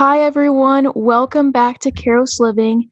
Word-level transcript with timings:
Hi, 0.00 0.22
everyone. 0.22 0.90
Welcome 0.94 1.52
back 1.52 1.80
to 1.80 1.90
Caros 1.90 2.40
Living. 2.40 2.90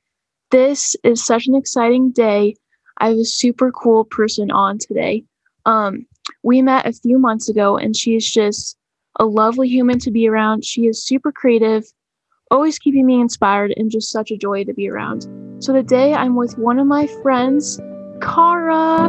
This 0.50 0.94
is 1.04 1.24
such 1.24 1.46
an 1.46 1.54
exciting 1.54 2.10
day. 2.10 2.54
I 2.98 3.08
have 3.08 3.16
a 3.16 3.24
super 3.24 3.72
cool 3.72 4.04
person 4.04 4.50
on 4.50 4.76
today. 4.76 5.24
Um, 5.64 6.04
we 6.42 6.60
met 6.60 6.86
a 6.86 6.92
few 6.92 7.18
months 7.18 7.48
ago, 7.48 7.78
and 7.78 7.96
she 7.96 8.14
is 8.14 8.30
just 8.30 8.76
a 9.18 9.24
lovely 9.24 9.70
human 9.70 9.98
to 10.00 10.10
be 10.10 10.28
around. 10.28 10.66
She 10.66 10.82
is 10.82 11.02
super 11.02 11.32
creative, 11.32 11.84
always 12.50 12.78
keeping 12.78 13.06
me 13.06 13.22
inspired, 13.22 13.72
and 13.78 13.90
just 13.90 14.10
such 14.12 14.30
a 14.30 14.36
joy 14.36 14.64
to 14.64 14.74
be 14.74 14.90
around. 14.90 15.26
So 15.64 15.72
today 15.72 16.12
I'm 16.12 16.36
with 16.36 16.58
one 16.58 16.78
of 16.78 16.86
my 16.86 17.06
friends, 17.22 17.80
Cara. 18.20 19.08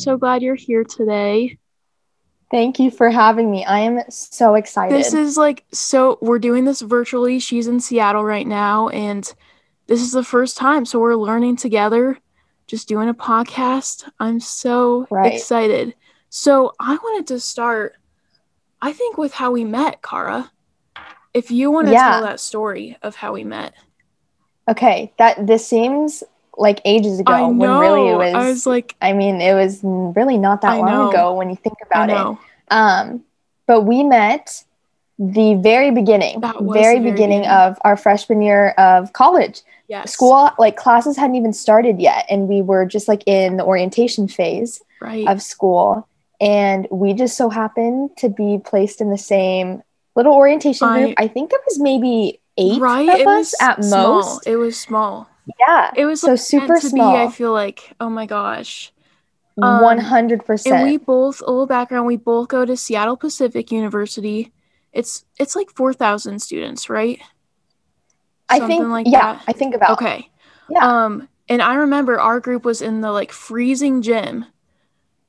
So 0.00 0.16
glad 0.16 0.42
you're 0.42 0.54
here 0.54 0.84
today. 0.84 1.58
Thank 2.50 2.78
you 2.80 2.90
for 2.90 3.10
having 3.10 3.50
me. 3.50 3.64
I 3.64 3.80
am 3.80 4.00
so 4.08 4.54
excited. 4.54 4.96
This 4.96 5.14
is 5.14 5.36
like 5.36 5.64
so 5.72 6.18
we're 6.20 6.38
doing 6.38 6.64
this 6.64 6.80
virtually. 6.80 7.38
She's 7.38 7.68
in 7.68 7.80
Seattle 7.80 8.24
right 8.24 8.46
now 8.46 8.88
and 8.88 9.32
this 9.86 10.00
is 10.00 10.12
the 10.12 10.24
first 10.24 10.56
time 10.56 10.84
so 10.84 10.98
we're 10.98 11.14
learning 11.14 11.56
together 11.56 12.18
just 12.66 12.88
doing 12.88 13.08
a 13.08 13.14
podcast. 13.14 14.08
I'm 14.18 14.40
so 14.40 15.06
Right. 15.10 15.34
excited. 15.34 15.94
So, 16.32 16.72
I 16.78 16.94
wanted 16.94 17.26
to 17.28 17.40
start 17.40 17.94
I 18.82 18.92
think 18.92 19.18
with 19.18 19.34
how 19.34 19.50
we 19.50 19.64
met, 19.64 20.00
Cara. 20.00 20.50
If 21.34 21.50
you 21.50 21.70
want 21.70 21.88
to 21.88 21.92
Yeah. 21.92 22.12
tell 22.12 22.22
that 22.22 22.40
story 22.40 22.96
of 23.02 23.16
how 23.16 23.32
we 23.34 23.44
met. 23.44 23.74
okay, 24.68 25.12
that 25.18 25.46
this 25.46 25.66
seems 25.66 26.22
like 26.60 26.80
ages 26.84 27.18
ago 27.20 27.32
I 27.32 27.40
know. 27.40 27.48
when 27.50 27.70
really 27.78 28.08
it 28.10 28.16
was, 28.16 28.34
I 28.34 28.48
was 28.48 28.66
like 28.66 28.94
I 29.00 29.12
mean, 29.12 29.40
it 29.40 29.54
was 29.54 29.80
really 29.82 30.38
not 30.38 30.60
that 30.62 30.72
I 30.72 30.76
long 30.78 30.86
know. 30.86 31.10
ago 31.10 31.34
when 31.34 31.50
you 31.50 31.56
think 31.56 31.76
about 31.84 32.10
it. 32.10 32.38
Um, 32.70 33.24
but 33.66 33.82
we 33.82 34.04
met 34.04 34.64
the 35.18 35.54
very 35.54 35.90
beginning, 35.90 36.40
very 36.40 36.54
very 36.70 36.98
beginning 37.00 37.40
beginning. 37.42 37.48
of 37.48 37.78
our 37.82 37.96
freshman 37.96 38.40
year 38.42 38.70
of 38.78 39.12
college. 39.12 39.62
Yes. 39.88 40.12
School, 40.12 40.50
like 40.58 40.76
classes 40.76 41.16
hadn't 41.16 41.34
even 41.36 41.52
started 41.52 42.00
yet, 42.00 42.24
and 42.30 42.46
we 42.48 42.62
were 42.62 42.86
just 42.86 43.08
like 43.08 43.22
in 43.26 43.56
the 43.56 43.64
orientation 43.64 44.28
phase 44.28 44.80
Right. 45.00 45.26
of 45.26 45.42
school. 45.42 46.06
And 46.40 46.86
we 46.90 47.12
just 47.12 47.36
so 47.36 47.48
happened 47.50 48.10
to 48.18 48.28
be 48.28 48.58
placed 48.64 49.00
in 49.00 49.10
the 49.10 49.18
same 49.18 49.82
little 50.14 50.32
orientation 50.34 50.86
I- 50.88 51.02
group. 51.02 51.14
I 51.18 51.26
think 51.28 51.50
there 51.50 51.60
was 51.66 51.78
maybe 51.80 52.38
eight 52.56 52.80
right. 52.80 53.08
of 53.08 53.20
it 53.20 53.26
us 53.26 53.54
at 53.60 53.82
small. 53.84 54.22
most. 54.22 54.46
It 54.46 54.56
was 54.56 54.78
small. 54.78 55.28
Yeah. 55.58 55.90
It 55.96 56.04
was 56.06 56.20
So 56.20 56.32
like, 56.32 56.40
super 56.40 56.74
to 56.78 56.88
small. 56.88 57.12
Be, 57.12 57.22
I 57.22 57.30
feel 57.30 57.52
like, 57.52 57.92
oh 58.00 58.10
my 58.10 58.26
gosh. 58.26 58.92
Um, 59.60 59.82
One 59.82 59.98
hundred 59.98 60.40
And 60.40 60.46
percent. 60.46 60.84
we 60.88 60.96
both, 60.96 61.40
a 61.42 61.46
little 61.50 61.66
background, 61.66 62.06
we 62.06 62.16
both 62.16 62.48
go 62.48 62.64
to 62.64 62.76
Seattle 62.76 63.16
Pacific 63.16 63.70
University. 63.72 64.52
It's 64.92 65.24
it's 65.38 65.54
like 65.54 65.70
four 65.70 65.92
thousand 65.92 66.40
students, 66.40 66.88
right? 66.88 67.20
I 68.48 68.66
think. 68.66 68.88
like 68.88 69.06
yeah. 69.06 69.34
that. 69.34 69.44
I 69.46 69.52
think 69.52 69.74
about. 69.74 69.90
Okay. 69.92 70.28
Yeah. 70.68 71.04
Um, 71.04 71.28
and 71.48 71.60
I 71.62 71.74
remember 71.74 72.18
our 72.18 72.40
group 72.40 72.64
was 72.64 72.80
in 72.82 73.00
the 73.00 73.12
like 73.12 73.32
freezing 73.32 74.02
gym, 74.02 74.46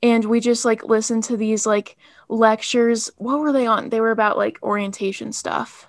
and 0.02 0.24
we 0.24 0.40
just 0.40 0.64
like 0.64 0.84
listened 0.84 1.24
to 1.24 1.36
these 1.36 1.66
like 1.66 1.96
lectures. 2.28 3.10
What 3.18 3.38
were 3.40 3.52
they 3.52 3.66
on? 3.66 3.90
They 3.90 4.00
were 4.00 4.10
about 4.12 4.36
like 4.38 4.58
orientation 4.62 5.32
stuff, 5.32 5.88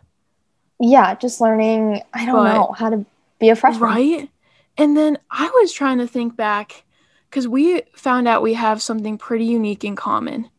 Yeah. 0.79 1.15
Just 1.15 1.39
learning. 1.41 2.01
I 2.13 2.25
don't 2.25 2.35
But- 2.35 2.53
know 2.53 2.75
how 2.77 2.89
to 2.89 3.05
be 3.43 3.49
a 3.49 3.55
freshman. 3.55 3.83
right? 3.83 4.29
And 4.77 4.97
then 4.97 5.17
I 5.29 5.49
was 5.61 5.71
trying 5.71 5.99
to 5.99 6.07
think 6.07 6.35
back 6.35 6.83
because 7.29 7.47
we 7.47 7.81
found 7.95 8.27
out 8.27 8.41
we 8.41 8.53
have 8.55 8.81
something 8.81 9.17
pretty 9.17 9.45
unique 9.45 9.83
in 9.83 9.95
common, 9.95 10.49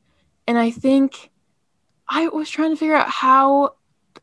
and 0.46 0.56
I 0.58 0.70
think 0.70 1.30
I 2.08 2.28
was 2.28 2.48
trying 2.50 2.70
to 2.70 2.76
figure 2.76 2.94
out 2.94 3.08
how 3.08 3.74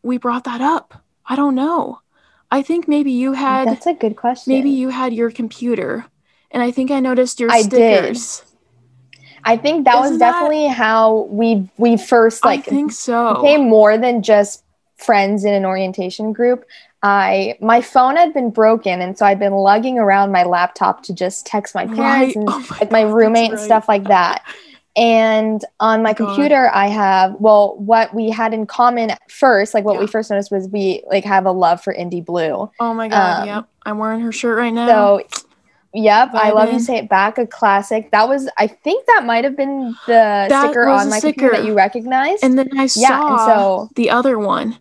we 0.03 0.17
brought 0.17 0.43
that 0.45 0.61
up. 0.61 1.03
I 1.25 1.35
don't 1.35 1.55
know. 1.55 1.99
I 2.51 2.61
think 2.61 2.87
maybe 2.87 3.11
you 3.11 3.33
had 3.33 3.67
That's 3.67 3.87
a 3.87 3.93
good 3.93 4.15
question. 4.17 4.53
maybe 4.53 4.69
you 4.69 4.89
had 4.89 5.13
your 5.13 5.31
computer, 5.31 6.05
and 6.51 6.61
I 6.61 6.71
think 6.71 6.91
I 6.91 6.99
noticed 6.99 7.39
your 7.39 7.51
I 7.51 7.63
did. 7.63 8.15
stickers. 8.17 8.43
I 9.43 9.57
think 9.57 9.85
that 9.85 9.95
was 9.95 10.07
Isn't 10.11 10.19
that- 10.19 10.33
definitely 10.33 10.67
how 10.67 11.21
we 11.31 11.69
we 11.77 11.97
first 11.97 12.45
like 12.45 12.59
I 12.59 12.63
think 12.63 12.91
so. 12.91 13.35
became 13.41 13.67
more 13.69 13.97
than 13.97 14.21
just 14.21 14.63
friends 14.97 15.43
in 15.45 15.53
an 15.53 15.65
orientation 15.65 16.31
group. 16.31 16.63
I 17.03 17.57
my 17.61 17.81
phone 17.81 18.15
had 18.15 18.33
been 18.33 18.51
broken, 18.51 19.01
and 19.01 19.17
so 19.17 19.25
I'd 19.25 19.39
been 19.39 19.53
lugging 19.53 19.97
around 19.97 20.31
my 20.31 20.43
laptop 20.43 21.03
to 21.03 21.13
just 21.13 21.45
text 21.45 21.73
my 21.73 21.85
parents 21.87 21.99
Right. 21.99 22.35
and 22.35 22.47
Oh 22.49 22.59
my 22.69 22.77
like 22.81 22.91
my 22.91 23.03
God, 23.03 23.13
roommate 23.13 23.49
that's 23.51 23.61
and 23.61 23.65
stuff 23.65 23.87
like 23.87 24.03
that. 24.05 24.43
And 24.95 25.63
on 25.79 26.03
my 26.03 26.13
God. 26.13 26.27
computer, 26.27 26.69
I 26.73 26.87
have 26.87 27.35
well, 27.39 27.75
what 27.77 28.13
we 28.13 28.29
had 28.29 28.53
in 28.53 28.65
common 28.67 29.11
first, 29.29 29.73
like 29.73 29.85
what 29.85 29.97
we 29.99 30.05
first 30.05 30.29
noticed 30.29 30.51
was 30.51 30.67
we 30.67 31.03
like 31.07 31.23
have 31.23 31.45
a 31.45 31.51
love 31.51 31.81
for 31.81 31.93
indie 31.93 32.23
blue. 32.23 32.69
Oh 32.79 32.93
my 32.93 33.07
god, 33.07 33.41
Um, 33.41 33.47
yep. 33.47 33.65
I'm 33.85 33.97
wearing 33.97 34.19
her 34.21 34.31
shirt 34.31 34.57
right 34.57 34.73
now. 34.73 34.87
So, 34.87 35.23
yep, 35.93 36.29
I 36.33 36.51
love 36.51 36.71
you. 36.71 36.79
Say 36.79 36.97
it 36.97 37.09
back, 37.09 37.37
a 37.37 37.47
classic. 37.47 38.11
That 38.11 38.27
was, 38.29 38.49
I 38.57 38.67
think 38.67 39.05
that 39.07 39.23
might 39.25 39.43
have 39.43 39.55
been 39.57 39.95
the 40.05 40.45
That 40.49 40.65
sticker 40.69 40.87
on 40.87 41.09
my 41.09 41.19
computer 41.19 41.51
that 41.55 41.65
you 41.65 41.73
recognized. 41.73 42.43
and 42.43 42.59
then 42.59 42.69
I 42.77 42.85
saw 42.87 43.01
yeah, 43.01 43.27
and 43.31 43.39
so 43.39 43.89
the 43.95 44.09
other 44.09 44.37
one 44.37 44.77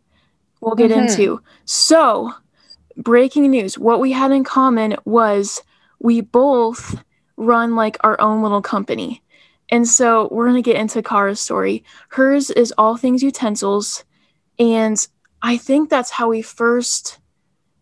we'll 0.61 0.75
get 0.75 0.91
Mhm. 0.91 1.09
into. 1.09 1.41
So, 1.65 2.33
breaking 2.97 3.51
news. 3.51 3.79
What 3.79 4.01
we 4.01 4.13
had 4.13 4.31
in 4.33 4.45
common 4.45 4.97
was 5.05 5.63
we 6.01 6.21
both 6.21 7.03
run 7.37 7.75
like 7.77 7.97
our 8.01 8.21
own 8.21 8.43
little 8.43 8.63
company. 8.63 9.23
And 9.71 9.87
so, 9.87 10.29
we're 10.31 10.47
going 10.49 10.63
to 10.63 10.69
get 10.71 10.81
into 10.81 11.03
Cara's 11.03 11.41
story. 11.41 11.85
Hers 12.09 12.51
is 12.51 12.73
all 12.77 12.97
things 12.97 13.23
utensils, 13.23 14.05
and 14.59 14.99
I 15.43 15.57
think 15.57 15.89
that's 15.89 16.11
how 16.11 16.29
we 16.29 16.43
first 16.43 17.19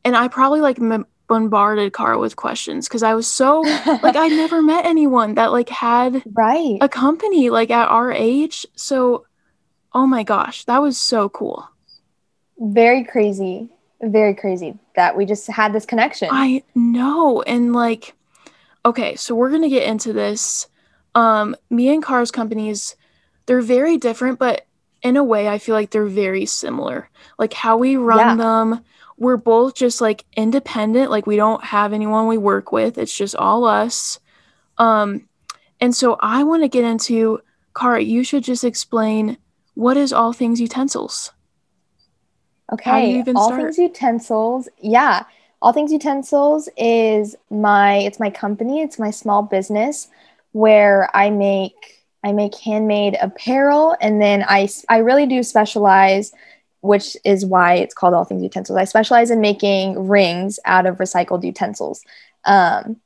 and 0.04 0.16
I 0.16 0.28
probably 0.28 0.60
like 0.60 0.80
m- 0.80 1.06
bombarded 1.26 1.92
Kara 1.92 2.18
with 2.18 2.36
questions 2.36 2.88
because 2.88 3.02
I 3.02 3.14
was 3.14 3.26
so 3.26 3.60
like 4.02 4.16
I 4.16 4.28
never 4.28 4.62
met 4.62 4.86
anyone 4.86 5.34
that 5.34 5.50
like 5.52 5.68
had 5.68 6.22
right. 6.32 6.78
a 6.80 6.88
company 6.88 7.50
like 7.50 7.70
at 7.70 7.88
our 7.88 8.12
age. 8.12 8.64
So, 8.76 9.26
oh 9.92 10.06
my 10.06 10.22
gosh, 10.22 10.64
that 10.64 10.80
was 10.80 10.98
so 10.98 11.28
cool. 11.28 11.68
Very 12.58 13.04
crazy. 13.04 13.68
Very 14.00 14.34
crazy 14.34 14.78
that 14.94 15.16
we 15.16 15.24
just 15.26 15.46
had 15.48 15.72
this 15.72 15.86
connection. 15.86 16.28
I 16.30 16.62
know. 16.74 17.42
And 17.42 17.72
like, 17.72 18.14
okay, 18.84 19.16
so 19.16 19.34
we're 19.34 19.50
going 19.50 19.62
to 19.62 19.68
get 19.68 19.88
into 19.88 20.12
this. 20.12 20.68
Um, 21.14 21.56
me 21.70 21.92
and 21.92 22.04
Cara's 22.04 22.30
companies, 22.30 22.94
they're 23.46 23.60
very 23.60 23.96
different, 23.96 24.38
but 24.38 24.66
in 25.02 25.16
a 25.16 25.24
way, 25.24 25.48
I 25.48 25.58
feel 25.58 25.74
like 25.74 25.90
they're 25.90 26.04
very 26.06 26.46
similar. 26.46 27.10
Like 27.38 27.52
how 27.52 27.76
we 27.76 27.96
run 27.96 28.18
Yeah. 28.18 28.34
them, 28.36 28.84
we're 29.16 29.36
both 29.36 29.74
just 29.74 30.00
like 30.00 30.24
independent. 30.36 31.10
Like 31.10 31.26
we 31.26 31.36
don't 31.36 31.64
have 31.64 31.92
anyone 31.92 32.28
we 32.28 32.38
work 32.38 32.70
with. 32.70 32.98
It's 32.98 33.16
just 33.16 33.34
all 33.34 33.64
us. 33.64 34.20
Um, 34.76 35.28
and 35.80 35.94
so 35.94 36.16
I 36.20 36.44
want 36.44 36.62
to 36.62 36.68
get 36.68 36.84
into 36.84 37.40
Cara, 37.76 38.00
you 38.00 38.24
should 38.24 38.42
just 38.44 38.64
explain 38.64 39.38
what 39.74 39.96
is 39.96 40.12
all 40.12 40.32
things 40.32 40.60
utensils. 40.60 41.32
How 42.70 43.00
do 43.00 43.06
you 43.06 43.20
Okay. 43.20 43.32
All 43.34 43.48
start? 43.48 43.60
things 43.62 43.78
utensils. 43.78 44.68
Yeah. 44.80 45.24
All 45.60 45.72
things 45.72 45.92
utensils 45.92 46.68
is 46.76 47.34
my 47.50 47.96
it's 47.96 48.20
my 48.20 48.30
company, 48.30 48.82
it's 48.82 48.98
my 48.98 49.10
small 49.10 49.42
business 49.42 50.08
where 50.52 51.08
I 51.14 51.30
make 51.30 52.04
I 52.24 52.32
make 52.32 52.54
handmade 52.56 53.16
apparel 53.20 53.96
and 54.00 54.20
then 54.20 54.44
I 54.46 54.68
I 54.88 54.98
really 54.98 55.26
do 55.26 55.42
specialize 55.42 56.32
which 56.80 57.16
is 57.24 57.44
why 57.44 57.74
it's 57.74 57.94
called 57.94 58.14
all 58.14 58.24
things 58.24 58.42
utensils. 58.42 58.78
I 58.78 58.84
specialize 58.84 59.30
in 59.32 59.40
making 59.40 60.06
rings 60.08 60.60
out 60.64 60.86
of 60.86 60.98
recycled 60.98 61.42
utensils. 61.44 62.04
Um 62.44 63.00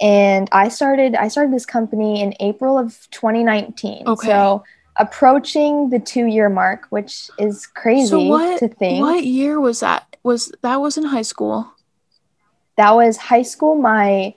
and 0.00 0.48
I 0.52 0.68
started 0.68 1.14
I 1.16 1.28
started 1.28 1.52
this 1.52 1.66
company 1.66 2.22
in 2.22 2.34
April 2.40 2.78
of 2.78 3.08
2019. 3.10 4.06
Okay. 4.06 4.26
So 4.28 4.62
approaching 5.00 5.90
the 5.90 5.98
2 5.98 6.26
year 6.26 6.48
mark, 6.48 6.86
which 6.90 7.30
is 7.38 7.66
crazy 7.66 8.06
So 8.08 8.20
what 8.20 8.58
to 8.60 8.68
think. 8.68 9.00
what 9.00 9.24
year 9.24 9.58
was 9.60 9.80
that? 9.80 10.16
Was 10.22 10.52
that 10.62 10.76
was 10.80 10.96
in 10.98 11.04
high 11.04 11.22
school? 11.34 11.66
that 12.76 12.92
was 12.94 13.16
high 13.18 13.42
school 13.42 13.74
my 13.74 14.32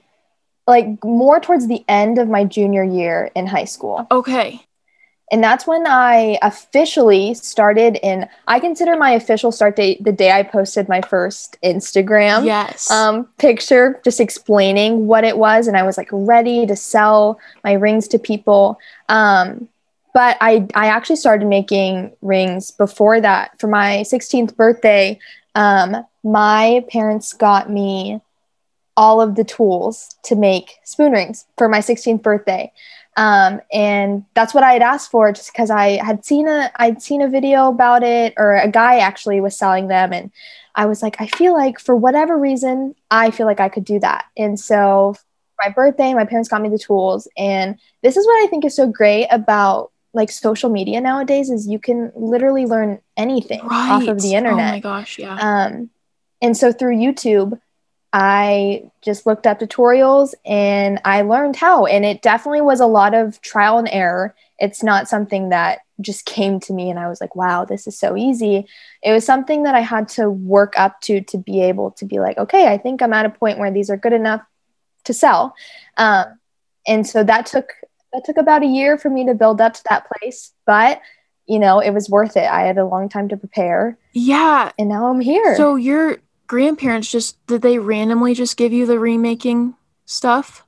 like 0.68 0.88
more 1.04 1.40
towards 1.40 1.68
the 1.68 1.84
end 1.88 2.18
of 2.18 2.28
my 2.28 2.44
junior 2.44 2.84
year 2.84 3.32
in 3.36 3.48
high 3.48 3.64
school 3.76 4.06
Okay. 4.12 4.60
and 5.32 5.42
that's 5.42 5.66
when 5.66 5.86
I 5.88 6.40
officially 6.42 7.36
started 7.36 7.98
in 8.04 8.28
I 8.48 8.60
consider 8.60 8.98
my 8.98 9.12
official 9.12 9.52
start 9.54 9.76
date 9.78 10.04
the 10.04 10.12
day 10.12 10.32
I 10.32 10.44
posted 10.44 10.90
my 10.90 11.02
first 11.02 11.58
Instagram 11.64 12.44
yes 12.46 12.92
um, 12.92 13.30
picture 13.38 14.02
just 14.04 14.20
explaining 14.20 15.08
what 15.08 15.24
it 15.24 15.38
was 15.38 15.68
and 15.68 15.78
I 15.78 15.84
was 15.84 15.96
like 15.98 16.10
ready 16.12 16.66
to 16.66 16.76
sell 16.76 17.40
my 17.64 17.74
rings 17.74 18.08
to 18.10 18.20
people 18.20 18.78
um, 19.08 19.70
but 20.14 20.38
I 20.42 20.68
I 20.74 20.88
actually 20.88 21.16
started 21.18 21.48
making 21.48 22.16
rings 22.22 22.72
before 22.72 23.20
that. 23.22 23.60
For 23.60 23.68
my 23.68 24.04
16th 24.06 24.56
birthday 24.56 25.20
um, 25.56 26.06
my 26.24 26.84
parents 26.90 27.34
got 27.34 27.70
me 27.70 28.22
all 28.96 29.22
of 29.22 29.36
the 29.36 29.44
tools 29.44 30.16
to 30.24 30.36
make 30.36 30.76
spoon 30.84 31.12
rings 31.12 31.46
for 31.58 31.68
my 31.68 31.80
16th 31.80 32.22
birthday. 32.22 32.72
Um, 33.16 33.62
and 33.72 34.26
that's 34.34 34.54
what 34.54 34.64
I 34.64 34.74
had 34.74 34.82
asked 34.82 35.12
for 35.12 35.32
just 35.32 35.52
because 35.52 35.70
I 35.70 36.04
had 36.04 36.26
seen 36.26 36.48
a 36.48 36.72
I'd 36.78 37.02
seen 37.02 37.22
a 37.22 37.30
video 37.30 37.70
about 37.70 38.04
it 38.04 38.34
or 38.38 38.56
a 38.56 38.68
guy 38.68 39.00
actually 39.00 39.40
was 39.40 39.58
selling 39.58 39.88
them. 39.88 40.14
And 40.14 40.32
I 40.76 40.88
was 40.88 41.04
like 41.04 41.22
I 41.22 41.28
feel 41.28 41.54
like 41.54 41.80
for 41.80 41.96
whatever 41.96 42.38
reason 42.38 42.96
I 43.12 43.30
feel 43.30 43.46
like 43.46 43.60
I 43.60 43.70
could 43.70 43.86
do 43.86 44.00
that. 44.00 44.26
And 44.36 44.60
so 44.60 45.16
my 45.64 45.70
birthday 45.70 46.14
my 46.16 46.26
parents 46.26 46.50
got 46.50 46.62
me 46.64 46.70
the 46.70 46.80
tools. 46.80 47.28
And 47.38 47.78
this 48.02 48.18
is 48.18 48.26
what 48.26 48.44
I 48.44 48.48
think 48.48 48.66
is 48.66 48.76
so 48.76 48.88
great 48.88 49.28
about 49.30 49.92
like 50.14 50.32
social 50.32 50.70
media 50.70 51.02
nowadays 51.02 51.50
is 51.50 51.68
you 51.68 51.80
can 51.80 52.12
literally 52.16 52.66
learn 52.66 53.02
anything 53.18 53.66
right. 53.66 53.92
off 53.92 54.08
of 54.08 54.22
the 54.22 54.36
internet. 54.36 54.70
Oh 54.70 54.72
my 54.72 54.80
gosh, 54.80 55.18
yeah. 55.18 55.36
Um, 55.36 55.90
and 56.42 56.56
so 56.56 56.72
through 56.72 56.98
YouTube, 56.98 57.60
I 58.12 58.84
just 59.02 59.26
looked 59.26 59.48
up 59.48 59.60
tutorials 59.60 60.36
and 60.46 61.02
I 61.04 61.24
learned 61.24 61.56
how. 61.56 61.88
And 61.88 62.06
it 62.06 62.22
definitely 62.22 62.62
was 62.62 62.80
a 62.80 62.86
lot 62.86 63.16
of 63.16 63.42
trial 63.42 63.80
and 63.80 63.90
error. 63.92 64.36
It's 64.60 64.84
not 64.84 65.10
something 65.10 65.50
that 65.50 65.80
just 66.00 66.26
came 66.26 66.60
to 66.60 66.74
me 66.74 66.92
and 66.92 67.00
I 67.00 67.08
was 67.08 67.20
like, 67.20 67.36
wow, 67.36 67.66
this 67.66 67.88
is 67.88 67.98
so 67.98 68.16
easy. 68.16 68.68
It 69.02 69.12
was 69.12 69.26
something 69.26 69.64
that 69.64 69.74
I 69.74 69.80
had 69.80 70.10
to 70.10 70.30
work 70.30 70.74
up 70.78 71.02
to 71.02 71.22
to 71.22 71.38
be 71.40 71.62
able 71.62 71.92
to 71.92 72.06
be 72.06 72.20
like, 72.20 72.38
okay, 72.38 72.68
I 72.68 72.78
think 72.78 73.02
I'm 73.02 73.14
at 73.14 73.26
a 73.26 73.30
point 73.30 73.58
where 73.58 73.72
these 73.72 73.90
are 73.90 73.98
good 73.98 74.14
enough 74.14 74.42
to 75.06 75.14
sell. 75.14 75.56
Um, 75.98 76.40
and 76.86 77.08
so 77.08 77.24
that 77.24 77.48
took 77.48 77.74
that 78.14 78.24
took 78.26 78.38
about 78.38 78.64
a 78.64 78.68
year 78.68 78.98
for 78.98 79.10
me 79.10 79.26
to 79.26 79.34
build 79.34 79.60
up 79.60 79.74
to 79.74 79.84
that 79.90 80.08
place, 80.08 80.54
but 80.66 81.02
you 81.46 81.60
know, 81.60 81.80
it 81.80 81.92
was 81.92 82.10
worth 82.10 82.38
it. 82.38 82.50
I 82.50 82.62
had 82.62 82.78
a 82.78 82.86
long 82.86 83.10
time 83.10 83.28
to 83.30 83.36
prepare. 83.36 83.98
Yeah. 84.14 84.72
And 84.80 84.88
now 84.88 85.08
I'm 85.08 85.20
here. 85.20 85.58
So 85.58 85.76
your 85.76 86.20
grandparents 86.48 87.12
just 87.12 87.46
did 87.48 87.62
they 87.62 87.80
randomly 87.80 88.34
just 88.34 88.56
give 88.56 88.72
you 88.72 88.86
the 88.86 89.00
remaking 89.00 89.76
stuff? 90.06 90.66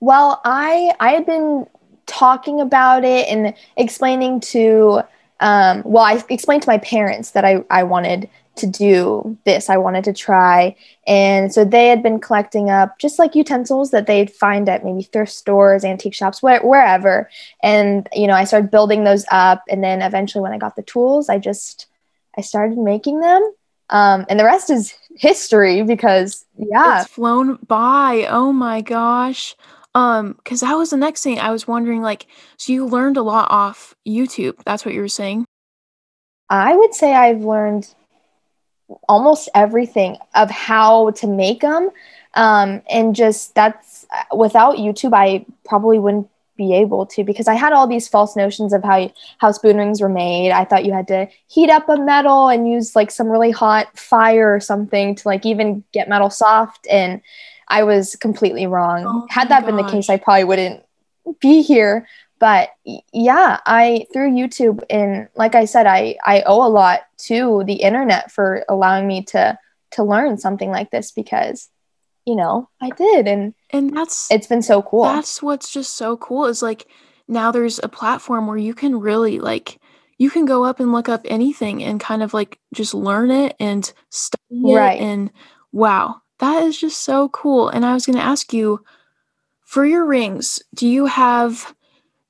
Well, 0.00 0.40
I 0.44 0.94
I 1.00 1.12
had 1.12 1.24
been 1.24 1.66
talking 2.06 2.60
about 2.60 3.04
it 3.04 3.26
and 3.28 3.54
explaining 3.76 4.40
to 4.40 5.02
um, 5.40 5.82
well, 5.84 6.04
I 6.04 6.22
explained 6.28 6.62
to 6.62 6.68
my 6.68 6.78
parents 6.78 7.32
that 7.32 7.44
I, 7.44 7.64
I 7.70 7.82
wanted 7.82 8.28
to 8.56 8.66
do 8.66 9.36
this. 9.44 9.68
I 9.68 9.76
wanted 9.76 10.04
to 10.04 10.12
try. 10.12 10.76
And 11.06 11.52
so 11.52 11.64
they 11.64 11.88
had 11.88 12.02
been 12.02 12.20
collecting 12.20 12.70
up 12.70 12.98
just 12.98 13.18
like 13.18 13.34
utensils 13.34 13.90
that 13.90 14.06
they'd 14.06 14.30
find 14.30 14.68
at 14.68 14.84
maybe 14.84 15.02
thrift 15.02 15.32
stores, 15.32 15.84
antique 15.84 16.14
shops, 16.14 16.40
wh- 16.40 16.64
wherever. 16.64 17.28
And, 17.62 18.08
you 18.12 18.26
know, 18.26 18.34
I 18.34 18.44
started 18.44 18.70
building 18.70 19.04
those 19.04 19.24
up. 19.30 19.62
And 19.68 19.82
then 19.82 20.02
eventually 20.02 20.42
when 20.42 20.52
I 20.52 20.58
got 20.58 20.76
the 20.76 20.82
tools, 20.82 21.28
I 21.28 21.38
just, 21.38 21.86
I 22.36 22.40
started 22.42 22.78
making 22.78 23.20
them. 23.20 23.54
Um, 23.90 24.24
and 24.28 24.38
the 24.38 24.44
rest 24.44 24.70
is 24.70 24.94
history 25.16 25.82
because, 25.82 26.44
yeah. 26.56 27.02
It's 27.02 27.10
flown 27.10 27.58
by. 27.66 28.26
Oh 28.28 28.52
my 28.52 28.80
gosh. 28.80 29.56
Um, 29.96 30.32
because 30.32 30.60
that 30.60 30.74
was 30.74 30.90
the 30.90 30.96
next 30.96 31.22
thing 31.22 31.38
I 31.38 31.50
was 31.50 31.68
wondering, 31.68 32.02
like, 32.02 32.26
so 32.56 32.72
you 32.72 32.86
learned 32.86 33.16
a 33.16 33.22
lot 33.22 33.48
off 33.50 33.94
YouTube. 34.06 34.56
That's 34.64 34.84
what 34.84 34.94
you 34.94 35.00
were 35.00 35.08
saying. 35.08 35.44
I 36.50 36.76
would 36.76 36.94
say 36.94 37.14
I've 37.14 37.44
learned 37.44 37.94
almost 39.08 39.48
everything 39.54 40.16
of 40.34 40.50
how 40.50 41.10
to 41.12 41.26
make 41.26 41.60
them. 41.60 41.90
Um, 42.34 42.82
and 42.90 43.14
just 43.14 43.54
that's 43.54 44.06
without 44.34 44.76
YouTube, 44.76 45.14
I 45.14 45.46
probably 45.64 45.98
wouldn't 45.98 46.28
be 46.56 46.74
able 46.74 47.04
to 47.04 47.24
because 47.24 47.48
I 47.48 47.54
had 47.54 47.72
all 47.72 47.86
these 47.86 48.06
false 48.06 48.36
notions 48.36 48.72
of 48.72 48.84
how 48.84 49.12
how 49.38 49.52
spoon 49.52 49.76
rings 49.76 50.00
were 50.00 50.08
made. 50.08 50.52
I 50.52 50.64
thought 50.64 50.84
you 50.84 50.92
had 50.92 51.08
to 51.08 51.28
heat 51.48 51.70
up 51.70 51.88
a 51.88 51.96
metal 51.96 52.48
and 52.48 52.68
use 52.68 52.94
like 52.94 53.10
some 53.10 53.28
really 53.28 53.50
hot 53.50 53.98
fire 53.98 54.54
or 54.54 54.60
something 54.60 55.14
to 55.16 55.28
like 55.28 55.44
even 55.44 55.82
get 55.92 56.08
metal 56.08 56.30
soft 56.30 56.86
and 56.88 57.20
I 57.68 57.82
was 57.82 58.14
completely 58.16 58.66
wrong. 58.66 59.04
Oh 59.06 59.26
had 59.30 59.48
that 59.48 59.62
gosh. 59.62 59.66
been 59.66 59.76
the 59.76 59.90
case, 59.90 60.08
I 60.08 60.16
probably 60.16 60.44
wouldn't 60.44 60.84
be 61.40 61.62
here 61.62 62.06
but 62.38 62.70
yeah 63.12 63.58
i 63.66 64.06
through 64.12 64.30
youtube 64.30 64.82
and 64.90 65.28
like 65.36 65.54
i 65.54 65.64
said 65.64 65.86
i 65.86 66.16
i 66.24 66.42
owe 66.46 66.66
a 66.66 66.68
lot 66.68 67.00
to 67.16 67.62
the 67.66 67.74
internet 67.74 68.30
for 68.30 68.64
allowing 68.68 69.06
me 69.06 69.22
to 69.22 69.58
to 69.90 70.02
learn 70.02 70.36
something 70.36 70.70
like 70.70 70.90
this 70.90 71.12
because 71.12 71.68
you 72.24 72.36
know 72.36 72.68
i 72.80 72.90
did 72.90 73.26
and 73.28 73.54
and 73.70 73.96
that's 73.96 74.30
it's 74.30 74.46
been 74.46 74.62
so 74.62 74.82
cool 74.82 75.04
that's 75.04 75.42
what's 75.42 75.72
just 75.72 75.96
so 75.96 76.16
cool 76.16 76.46
is 76.46 76.62
like 76.62 76.86
now 77.28 77.50
there's 77.50 77.80
a 77.82 77.88
platform 77.88 78.46
where 78.46 78.56
you 78.56 78.74
can 78.74 78.98
really 78.98 79.38
like 79.38 79.80
you 80.18 80.30
can 80.30 80.44
go 80.44 80.64
up 80.64 80.80
and 80.80 80.92
look 80.92 81.08
up 81.08 81.22
anything 81.24 81.82
and 81.82 82.00
kind 82.00 82.22
of 82.22 82.34
like 82.34 82.58
just 82.72 82.94
learn 82.94 83.30
it 83.30 83.54
and 83.58 83.92
study 84.10 84.74
right. 84.74 85.00
it 85.00 85.04
and 85.04 85.30
wow 85.72 86.20
that 86.38 86.62
is 86.62 86.78
just 86.78 87.02
so 87.02 87.28
cool 87.28 87.68
and 87.68 87.84
i 87.84 87.94
was 87.94 88.06
going 88.06 88.16
to 88.16 88.24
ask 88.24 88.52
you 88.52 88.82
for 89.64 89.84
your 89.84 90.04
rings 90.04 90.62
do 90.74 90.86
you 90.88 91.06
have 91.06 91.74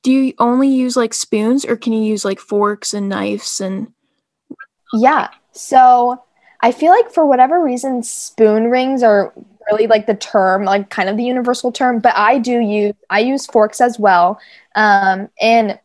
do 0.04 0.12
you 0.12 0.34
only 0.38 0.68
use 0.68 0.96
like 0.96 1.12
spoons 1.12 1.64
or 1.64 1.76
can 1.76 1.92
you 1.92 2.04
use 2.04 2.24
like 2.24 2.38
forks 2.38 2.94
and 2.94 3.08
knives 3.08 3.60
and 3.60 3.92
yeah 4.92 5.28
so 5.50 6.22
i 6.60 6.70
feel 6.70 6.92
like 6.92 7.10
for 7.10 7.26
whatever 7.26 7.60
reason 7.60 8.02
spoon 8.02 8.70
rings 8.70 9.02
are 9.02 9.32
really 9.70 9.88
like 9.88 10.06
the 10.06 10.14
term 10.14 10.64
like 10.64 10.90
kind 10.90 11.08
of 11.08 11.16
the 11.16 11.24
universal 11.24 11.72
term 11.72 11.98
but 11.98 12.14
i 12.16 12.38
do 12.38 12.60
use 12.60 12.94
i 13.10 13.18
use 13.18 13.46
forks 13.46 13.80
as 13.80 13.98
well 13.98 14.38
um, 14.76 15.28
and 15.40 15.80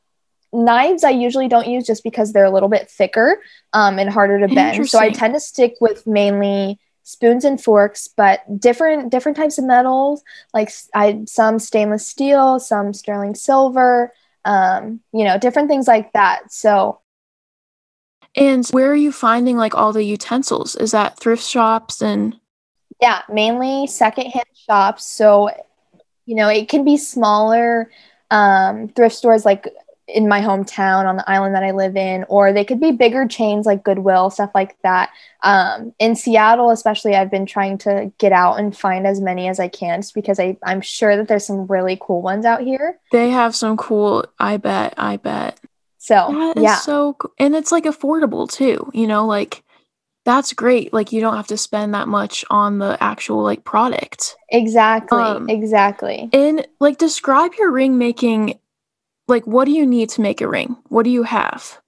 knives 0.52 1.04
i 1.04 1.10
usually 1.10 1.48
don't 1.48 1.68
use 1.68 1.86
just 1.86 2.04
because 2.04 2.34
they're 2.34 2.46
a 2.46 2.52
little 2.52 2.70
bit 2.70 2.90
thicker 2.90 3.42
um, 3.74 4.00
and 4.00 4.10
harder 4.10 4.40
to 4.40 4.54
bend. 4.54 4.90
So 4.90 5.00
i 5.00 5.10
tend 5.10 5.34
to 5.34 5.40
stick 5.40 5.76
with 5.80 6.06
mainly 6.06 6.80
spoons 7.10 7.44
and 7.44 7.62
forks 7.62 8.08
but 8.08 8.42
different 8.60 9.12
different 9.12 9.36
types 9.36 9.58
of 9.58 9.66
metals. 9.66 10.24
Like 10.54 10.72
i 10.94 11.22
some 11.26 11.60
stainless 11.60 12.06
steel 12.06 12.60
some 12.60 12.94
sterling 12.94 13.36
silver 13.36 14.14
um 14.46 15.00
you 15.12 15.24
know 15.24 15.38
different 15.38 15.70
things 15.70 15.88
like 15.88 16.14
that. 16.14 16.52
So 16.52 17.00
and 18.36 18.66
where 18.68 18.92
are 18.92 18.96
you 18.96 19.12
finding 19.12 19.58
like 19.58 19.76
all 19.76 19.92
the 19.92 20.04
utensils? 20.04 20.76
Is 20.76 20.92
that 20.92 21.20
thrift 21.20 21.44
shops 21.44 22.02
and 22.02 22.40
yeah 23.02 23.22
mainly 23.30 23.88
secondhand 23.88 24.46
shops. 24.54 25.06
So 25.06 25.50
you 26.26 26.36
know 26.36 26.48
it 26.50 26.70
can 26.70 26.84
be 26.86 26.98
smaller 26.98 27.90
um 28.32 28.90
thrift 28.90 29.16
stores 29.16 29.46
like 29.46 29.68
in 30.14 30.28
my 30.28 30.42
hometown 30.42 31.06
on 31.06 31.18
the 31.18 31.30
island 31.30 31.56
that 31.56 31.64
I 31.64 31.72
live 31.72 31.96
in, 31.96 32.26
or 32.30 32.52
they 32.52 32.66
could 32.66 32.80
be 32.80 32.92
bigger 32.92 33.28
chains 33.28 33.66
like 33.66 33.84
Goodwill, 33.84 34.30
stuff 34.30 34.52
like 34.56 34.76
that. 34.82 35.12
Um, 35.44 35.94
in 36.00 36.16
Seattle, 36.16 36.72
especially, 36.72 37.16
I've 37.16 37.32
been 37.32 37.46
trying 37.46 37.78
to 37.80 38.12
get 38.18 38.32
out 38.32 38.60
and 38.60 38.76
find 38.76 39.06
as 39.06 39.22
many 39.22 39.48
as 39.48 39.60
I 39.60 39.68
can 39.68 40.02
just 40.02 40.14
because 40.14 40.40
I, 40.40 40.58
I'm 40.64 40.82
sure 40.82 41.16
that 41.16 41.28
there's 41.28 41.46
some 41.46 41.68
really 41.68 41.98
cool 42.02 42.22
ones 42.22 42.46
out 42.46 42.62
here. 42.62 43.00
They 43.12 43.30
have 43.30 43.56
some 43.56 43.78
cool, 43.78 44.26
I 44.40 44.58
bet, 44.58 44.94
I 44.98 45.18
bet. 45.18 45.60
So, 45.98 46.54
yeah. 46.56 46.78
So, 46.78 47.18
and 47.38 47.56
it's 47.56 47.72
like 47.72 47.84
affordable 47.84 48.50
too, 48.50 48.90
you 48.94 49.06
know, 49.06 49.26
like 49.26 49.64
that's 50.26 50.54
great. 50.54 50.94
Like 50.94 51.12
you 51.12 51.22
don't 51.22 51.36
have 51.36 51.48
to 51.48 51.58
spend 51.58 51.94
that 51.94 52.08
much 52.08 52.46
on 52.50 52.80
the 52.80 53.02
actual 53.02 53.44
like 53.44 53.64
product. 53.64 54.36
Exactly. 54.50 55.18
Um, 55.18 55.50
exactly. 55.50 56.30
And 56.34 56.68
like 56.80 56.98
describe 56.98 57.54
your 57.58 57.72
ring 57.72 57.98
making 57.98 58.60
like 59.30 59.46
what 59.46 59.66
do 59.66 59.72
you 59.72 59.86
need 59.86 60.10
to 60.10 60.22
make 60.22 60.42
a 60.42 60.48
ring? 60.48 60.76
What 60.90 61.04
do 61.04 61.10
you 61.10 61.24
have? 61.24 61.80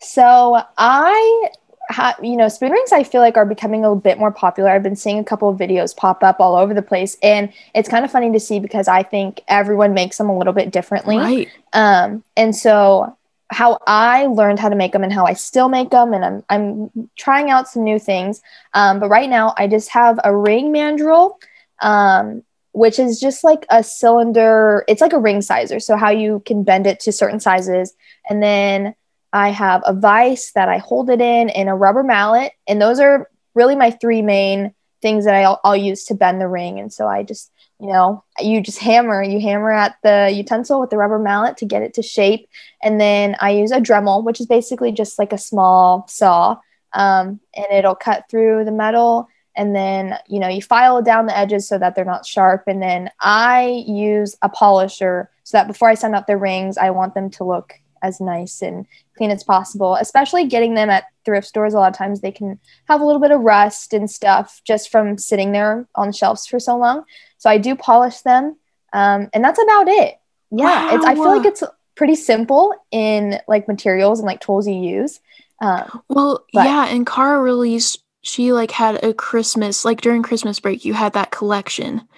So 0.00 0.62
I 0.78 1.48
have, 1.88 2.16
you 2.22 2.36
know, 2.36 2.48
spoon 2.48 2.72
rings 2.72 2.92
I 2.92 3.04
feel 3.04 3.20
like 3.20 3.36
are 3.36 3.44
becoming 3.44 3.84
a 3.84 3.94
bit 3.94 4.18
more 4.18 4.32
popular. 4.32 4.70
I've 4.70 4.82
been 4.82 4.96
seeing 4.96 5.18
a 5.18 5.24
couple 5.24 5.48
of 5.48 5.58
videos 5.58 5.96
pop 5.96 6.22
up 6.22 6.40
all 6.40 6.56
over 6.56 6.72
the 6.72 6.82
place 6.82 7.16
and 7.22 7.52
it's 7.74 7.88
kind 7.88 8.04
of 8.04 8.10
funny 8.10 8.32
to 8.32 8.40
see 8.40 8.60
because 8.60 8.88
I 8.88 9.02
think 9.02 9.42
everyone 9.48 9.94
makes 9.94 10.18
them 10.18 10.28
a 10.28 10.36
little 10.36 10.52
bit 10.52 10.70
differently. 10.70 11.18
Right. 11.18 11.48
Um, 11.72 12.24
and 12.36 12.54
so 12.54 13.16
how 13.50 13.78
I 13.86 14.26
learned 14.26 14.58
how 14.58 14.68
to 14.68 14.76
make 14.76 14.92
them 14.92 15.04
and 15.04 15.12
how 15.12 15.26
I 15.26 15.34
still 15.34 15.68
make 15.68 15.90
them 15.90 16.14
and 16.14 16.24
I'm 16.24 16.44
I'm 16.48 17.08
trying 17.16 17.50
out 17.50 17.68
some 17.68 17.84
new 17.84 17.98
things. 17.98 18.40
Um, 18.72 19.00
but 19.00 19.08
right 19.08 19.28
now 19.28 19.54
I 19.58 19.66
just 19.66 19.90
have 19.90 20.18
a 20.24 20.34
ring 20.34 20.72
mandrel 20.72 21.36
um, 21.80 22.42
which 22.74 22.98
is 22.98 23.18
just 23.18 23.44
like 23.44 23.66
a 23.70 23.82
cylinder. 23.82 24.84
It's 24.88 25.00
like 25.00 25.12
a 25.12 25.18
ring 25.18 25.40
sizer. 25.40 25.80
So, 25.80 25.96
how 25.96 26.10
you 26.10 26.42
can 26.44 26.62
bend 26.62 26.86
it 26.86 27.00
to 27.00 27.12
certain 27.12 27.40
sizes. 27.40 27.94
And 28.28 28.42
then 28.42 28.94
I 29.32 29.48
have 29.50 29.82
a 29.86 29.94
vise 29.94 30.52
that 30.54 30.68
I 30.68 30.78
hold 30.78 31.10
it 31.10 31.20
in 31.20 31.50
and 31.50 31.68
a 31.68 31.74
rubber 31.74 32.02
mallet. 32.02 32.52
And 32.68 32.80
those 32.80 33.00
are 33.00 33.30
really 33.54 33.76
my 33.76 33.90
three 33.90 34.22
main 34.22 34.74
things 35.02 35.24
that 35.24 35.34
I'll, 35.34 35.60
I'll 35.64 35.76
use 35.76 36.04
to 36.04 36.14
bend 36.14 36.40
the 36.40 36.48
ring. 36.48 36.78
And 36.78 36.92
so 36.92 37.06
I 37.06 37.22
just 37.22 37.50
you 37.80 37.88
know, 37.88 38.24
you 38.40 38.60
just 38.60 38.78
hammer, 38.78 39.22
you 39.22 39.40
hammer 39.40 39.72
at 39.72 39.96
the 40.02 40.30
utensil 40.32 40.80
with 40.80 40.90
the 40.90 40.96
rubber 40.96 41.18
mallet 41.18 41.56
to 41.58 41.66
get 41.66 41.82
it 41.82 41.94
to 41.94 42.02
shape. 42.02 42.48
And 42.82 43.00
then 43.00 43.36
I 43.40 43.50
use 43.50 43.72
a 43.72 43.80
Dremel, 43.80 44.24
which 44.24 44.40
is 44.40 44.46
basically 44.46 44.92
just 44.92 45.18
like 45.18 45.32
a 45.32 45.38
small 45.38 46.06
saw, 46.08 46.58
um, 46.92 47.40
and 47.54 47.66
it'll 47.72 47.94
cut 47.94 48.24
through 48.30 48.64
the 48.64 48.72
metal. 48.72 49.28
And 49.56 49.74
then, 49.74 50.18
you 50.28 50.40
know, 50.40 50.48
you 50.48 50.60
file 50.62 51.00
down 51.02 51.26
the 51.26 51.36
edges 51.36 51.68
so 51.68 51.78
that 51.78 51.94
they're 51.94 52.04
not 52.04 52.26
sharp. 52.26 52.64
And 52.66 52.82
then 52.82 53.10
I 53.20 53.84
use 53.86 54.36
a 54.42 54.48
polisher 54.48 55.30
so 55.44 55.58
that 55.58 55.68
before 55.68 55.88
I 55.88 55.94
send 55.94 56.14
out 56.14 56.26
the 56.26 56.36
rings, 56.36 56.76
I 56.76 56.90
want 56.90 57.14
them 57.14 57.30
to 57.30 57.44
look 57.44 57.74
as 58.02 58.20
nice 58.20 58.60
and 58.62 58.86
clean 59.16 59.30
as 59.30 59.44
possible, 59.44 59.94
especially 59.94 60.46
getting 60.46 60.74
them 60.74 60.90
at 60.90 61.04
thrift 61.24 61.46
stores. 61.46 61.72
A 61.72 61.78
lot 61.78 61.90
of 61.90 61.96
times 61.96 62.20
they 62.20 62.32
can 62.32 62.58
have 62.86 63.00
a 63.00 63.04
little 63.04 63.20
bit 63.20 63.30
of 63.30 63.40
rust 63.40 63.94
and 63.94 64.10
stuff 64.10 64.60
just 64.64 64.90
from 64.90 65.16
sitting 65.16 65.52
there 65.52 65.86
on 65.94 66.12
shelves 66.12 66.46
for 66.46 66.58
so 66.60 66.76
long. 66.76 67.04
So 67.38 67.48
I 67.48 67.58
do 67.58 67.74
polish 67.74 68.20
them. 68.20 68.56
Um, 68.92 69.30
and 69.32 69.42
that's 69.42 69.62
about 69.62 69.88
it. 69.88 70.18
Yeah. 70.50 70.90
Wow. 70.90 70.94
It's, 70.96 71.04
I 71.06 71.14
feel 71.14 71.36
like 71.36 71.46
it's 71.46 71.62
pretty 71.94 72.14
simple 72.16 72.74
in 72.90 73.40
like 73.48 73.68
materials 73.68 74.18
and 74.20 74.26
like 74.26 74.40
tools 74.40 74.68
you 74.68 74.74
use. 74.74 75.20
Um, 75.62 76.02
well, 76.08 76.44
but- 76.52 76.64
yeah. 76.66 76.88
And 76.88 77.06
Cara 77.06 77.40
released, 77.40 78.03
she 78.24 78.52
like 78.52 78.72
had 78.72 79.04
a 79.04 79.14
Christmas, 79.14 79.84
like 79.84 80.00
during 80.00 80.22
Christmas 80.22 80.58
break, 80.58 80.84
you 80.84 80.94
had 80.94 81.12
that 81.12 81.30
collection. 81.30 82.08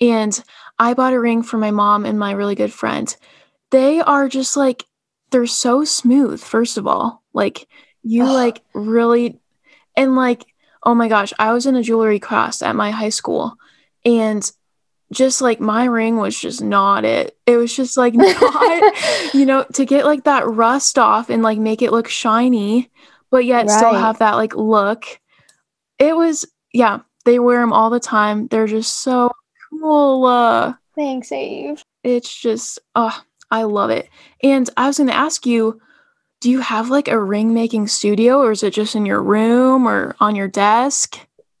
And 0.00 0.40
I 0.78 0.94
bought 0.94 1.14
a 1.14 1.20
ring 1.20 1.42
for 1.42 1.56
my 1.58 1.70
mom 1.70 2.04
and 2.04 2.18
my 2.18 2.32
really 2.32 2.54
good 2.54 2.72
friend. 2.72 3.14
They 3.70 4.00
are 4.00 4.28
just 4.28 4.56
like 4.56 4.84
they're 5.30 5.46
so 5.46 5.84
smooth 5.84 6.40
first 6.40 6.78
of 6.78 6.86
all 6.86 7.22
like 7.32 7.68
you 8.02 8.24
like 8.24 8.62
really 8.74 9.38
and 9.96 10.14
like 10.16 10.44
oh 10.82 10.94
my 10.94 11.08
gosh 11.08 11.32
i 11.38 11.52
was 11.52 11.66
in 11.66 11.76
a 11.76 11.82
jewelry 11.82 12.18
class 12.18 12.62
at 12.62 12.76
my 12.76 12.90
high 12.90 13.08
school 13.08 13.56
and 14.04 14.52
just 15.12 15.40
like 15.40 15.60
my 15.60 15.84
ring 15.84 16.16
was 16.16 16.38
just 16.38 16.62
not 16.62 17.04
it 17.04 17.36
it 17.46 17.56
was 17.56 17.74
just 17.74 17.96
like 17.96 18.14
not 18.14 19.34
you 19.34 19.44
know 19.44 19.64
to 19.74 19.84
get 19.84 20.04
like 20.04 20.24
that 20.24 20.46
rust 20.46 20.98
off 20.98 21.28
and 21.30 21.42
like 21.42 21.58
make 21.58 21.82
it 21.82 21.92
look 21.92 22.08
shiny 22.08 22.90
but 23.30 23.44
yet 23.44 23.66
right. 23.66 23.76
still 23.76 23.94
have 23.94 24.18
that 24.18 24.34
like 24.34 24.54
look 24.54 25.20
it 25.98 26.16
was 26.16 26.44
yeah 26.72 27.00
they 27.24 27.38
wear 27.38 27.60
them 27.60 27.72
all 27.72 27.90
the 27.90 28.00
time 28.00 28.46
they're 28.48 28.66
just 28.66 29.00
so 29.00 29.30
cool 29.70 30.24
uh 30.24 30.72
thanks 30.94 31.32
Eve. 31.32 31.82
it's 32.02 32.40
just 32.40 32.78
oh 32.94 33.22
I 33.50 33.62
love 33.64 33.90
it. 33.90 34.08
And 34.42 34.68
I 34.76 34.86
was 34.86 34.98
going 34.98 35.08
to 35.08 35.16
ask 35.16 35.46
you, 35.46 35.80
do 36.40 36.50
you 36.50 36.60
have 36.60 36.90
like 36.90 37.08
a 37.08 37.22
ring 37.22 37.54
making 37.54 37.88
studio 37.88 38.40
or 38.40 38.52
is 38.52 38.62
it 38.62 38.74
just 38.74 38.94
in 38.94 39.06
your 39.06 39.22
room 39.22 39.86
or 39.86 40.16
on 40.20 40.36
your 40.36 40.48
desk? 40.48 41.18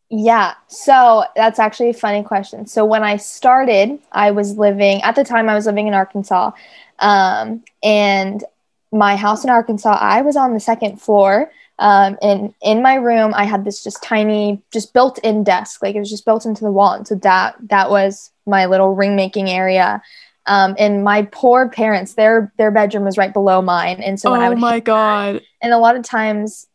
Yeah. 0.08 0.54
So 0.68 1.24
that's 1.34 1.58
actually 1.58 1.90
a 1.90 1.94
funny 1.94 2.22
question. 2.22 2.66
So 2.66 2.84
when 2.84 3.02
I 3.02 3.16
started, 3.16 3.98
I 4.12 4.30
was 4.30 4.56
living, 4.56 5.02
at 5.02 5.16
the 5.16 5.24
time, 5.24 5.48
I 5.48 5.54
was 5.54 5.66
living 5.66 5.88
in 5.88 5.94
Arkansas. 5.94 6.52
Um, 6.98 7.64
and 7.82 8.44
my 8.92 9.16
house 9.16 9.42
in 9.42 9.50
Arkansas, 9.50 9.98
I 10.00 10.22
was 10.22 10.36
on 10.36 10.54
the 10.54 10.60
second 10.60 11.00
floor. 11.00 11.50
Um, 11.78 12.16
and 12.22 12.54
in 12.62 12.82
my 12.82 12.94
room, 12.94 13.32
I 13.34 13.44
had 13.44 13.64
this 13.64 13.84
just 13.84 14.02
tiny, 14.02 14.62
just 14.72 14.94
built 14.94 15.18
in 15.18 15.44
desk. 15.44 15.82
Like 15.82 15.94
it 15.94 16.00
was 16.00 16.10
just 16.10 16.24
built 16.24 16.46
into 16.46 16.64
the 16.64 16.72
wall. 16.72 16.92
And 16.92 17.06
so 17.06 17.16
that, 17.16 17.56
that 17.68 17.90
was 17.90 18.30
my 18.46 18.66
little 18.66 18.94
ring 18.94 19.16
making 19.16 19.50
area. 19.50 20.02
Um, 20.46 20.76
and 20.78 21.02
my 21.02 21.22
poor 21.32 21.68
parents, 21.68 22.14
their 22.14 22.52
their 22.56 22.70
bedroom 22.70 23.04
was 23.04 23.18
right 23.18 23.32
below 23.32 23.60
mine, 23.60 24.00
and 24.00 24.18
so 24.20 24.30
when 24.30 24.40
oh 24.40 24.44
I 24.44 24.48
would 24.48 24.58
my 24.58 24.78
god, 24.78 25.42
and 25.60 25.72
a 25.72 25.78
lot 25.78 25.96
of 25.96 26.04
times, 26.04 26.68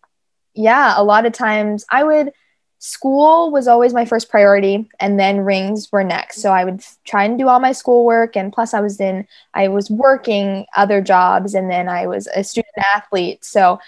yeah, 0.53 0.93
a 0.98 1.03
lot 1.03 1.25
of 1.25 1.34
times 1.34 1.86
I 1.89 2.03
would. 2.03 2.34
School 2.79 3.51
was 3.51 3.67
always 3.67 3.93
my 3.93 4.05
first 4.05 4.29
priority, 4.29 4.89
and 5.00 5.20
then 5.20 5.41
rings 5.41 5.89
were 5.91 6.03
next. 6.03 6.41
So 6.41 6.51
I 6.51 6.65
would 6.65 6.84
try 7.05 7.24
and 7.24 7.38
do 7.38 7.48
all 7.48 7.60
my 7.60 7.72
schoolwork, 7.72 8.36
and 8.36 8.51
plus 8.51 8.74
I 8.74 8.81
was 8.81 9.00
in, 9.00 9.25
I 9.53 9.67
was 9.67 9.89
working 9.89 10.65
other 10.75 11.00
jobs, 11.00 11.53
and 11.53 11.70
then 11.70 11.88
I 11.88 12.08
was 12.08 12.27
a 12.36 12.43
student 12.43 12.74
athlete. 12.93 13.46
So 13.46 13.79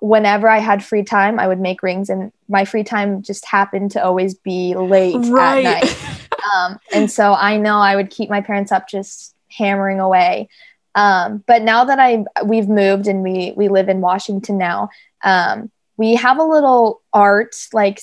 whenever 0.00 0.48
I 0.48 0.58
had 0.58 0.84
free 0.84 1.02
time, 1.02 1.38
I 1.38 1.48
would 1.48 1.60
make 1.60 1.82
rings, 1.82 2.08
and 2.08 2.32
my 2.48 2.64
free 2.64 2.84
time 2.84 3.22
just 3.22 3.44
happened 3.44 3.92
to 3.92 4.04
always 4.04 4.34
be 4.34 4.74
late 4.74 5.16
right. 5.28 5.64
at 5.64 5.82
night. 5.82 5.96
Um, 6.56 6.78
and 6.94 7.10
so 7.10 7.34
I 7.34 7.58
know 7.58 7.78
I 7.78 7.96
would 7.96 8.10
keep 8.10 8.30
my 8.30 8.40
parents 8.40 8.72
up 8.72 8.88
just 8.88 9.34
hammering 9.50 10.00
away. 10.00 10.48
Um, 10.94 11.44
but 11.46 11.62
now 11.62 11.84
that 11.84 11.98
I 11.98 12.24
we've 12.44 12.68
moved 12.68 13.06
and 13.06 13.22
we 13.22 13.52
we 13.56 13.68
live 13.68 13.88
in 13.88 14.00
Washington 14.00 14.56
now, 14.56 14.88
um, 15.24 15.70
we 15.96 16.14
have 16.14 16.38
a 16.38 16.44
little 16.44 17.02
art 17.12 17.54
like 17.72 18.00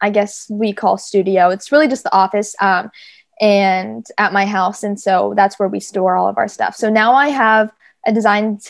I 0.00 0.10
guess 0.10 0.46
we 0.50 0.72
call 0.72 0.98
studio. 0.98 1.48
It's 1.50 1.72
really 1.72 1.88
just 1.88 2.04
the 2.04 2.14
office 2.14 2.54
um, 2.60 2.90
and 3.40 4.06
at 4.18 4.32
my 4.32 4.46
house, 4.46 4.82
and 4.82 5.00
so 5.00 5.32
that's 5.36 5.58
where 5.58 5.68
we 5.68 5.80
store 5.80 6.16
all 6.16 6.28
of 6.28 6.38
our 6.38 6.48
stuff. 6.48 6.76
So 6.76 6.90
now 6.90 7.14
I 7.14 7.28
have 7.28 7.70
a 8.06 8.12
design 8.12 8.60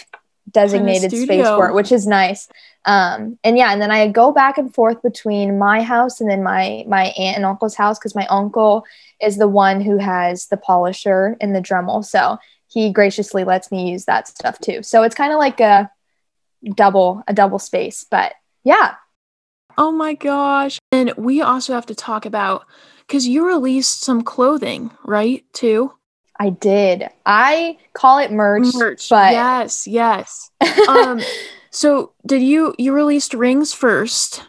designated 0.51 1.11
space 1.11 1.47
for 1.47 1.69
it, 1.69 1.75
which 1.75 1.93
is 1.93 2.07
nice. 2.07 2.49
Um, 2.85 3.39
and 3.43 3.59
yeah, 3.59 3.73
and 3.73 3.83
then 3.83 3.91
I 3.91 4.09
go 4.09 4.33
back 4.33 4.59
and 4.59 4.73
forth 4.73 5.03
between 5.03 5.59
my 5.59 5.83
house 5.83 6.21
and 6.21 6.31
then 6.31 6.43
my 6.43 6.85
my 6.87 7.07
aunt 7.19 7.37
and 7.37 7.45
uncle's 7.45 7.75
house 7.75 7.99
because 7.99 8.15
my 8.15 8.27
uncle 8.27 8.85
is 9.21 9.39
the 9.39 9.49
one 9.49 9.81
who 9.81 9.99
has 9.99 10.47
the 10.47 10.57
polisher 10.57 11.37
and 11.41 11.55
the 11.55 11.61
Dremel, 11.61 12.05
so 12.05 12.39
he 12.69 12.93
graciously 12.93 13.45
lets 13.45 13.73
me 13.73 13.91
use 13.91 14.05
that 14.05 14.29
stuff 14.29 14.59
too. 14.61 14.83
So 14.83 15.03
it's 15.03 15.15
kind 15.15 15.33
of 15.33 15.39
like 15.39 15.61
a 15.61 15.91
double 16.75 17.25
a 17.27 17.35
double 17.35 17.59
space, 17.59 18.05
but 18.09 18.35
yeah. 18.63 18.95
Oh 19.79 19.91
my 19.91 20.15
gosh! 20.15 20.79
And 20.93 21.13
we 21.17 21.43
also 21.43 21.75
have 21.75 21.87
to 21.87 21.95
talk 21.95 22.25
about 22.25 22.67
because 23.01 23.27
you 23.27 23.47
released 23.47 24.03
some 24.03 24.23
clothing, 24.23 24.91
right? 25.05 25.45
Too. 25.53 25.93
I 26.39 26.51
did. 26.51 27.09
I 27.25 27.79
call 27.93 28.19
it 28.19 28.31
merch. 28.31 28.75
Merch. 28.75 29.09
But 29.09 29.33
yes, 29.33 29.87
yes. 29.87 30.51
um, 30.89 31.21
so 31.71 32.13
did 32.27 32.43
you 32.43 32.75
you 32.79 32.93
released 32.93 33.35
rings 33.35 33.73
first? 33.73 34.45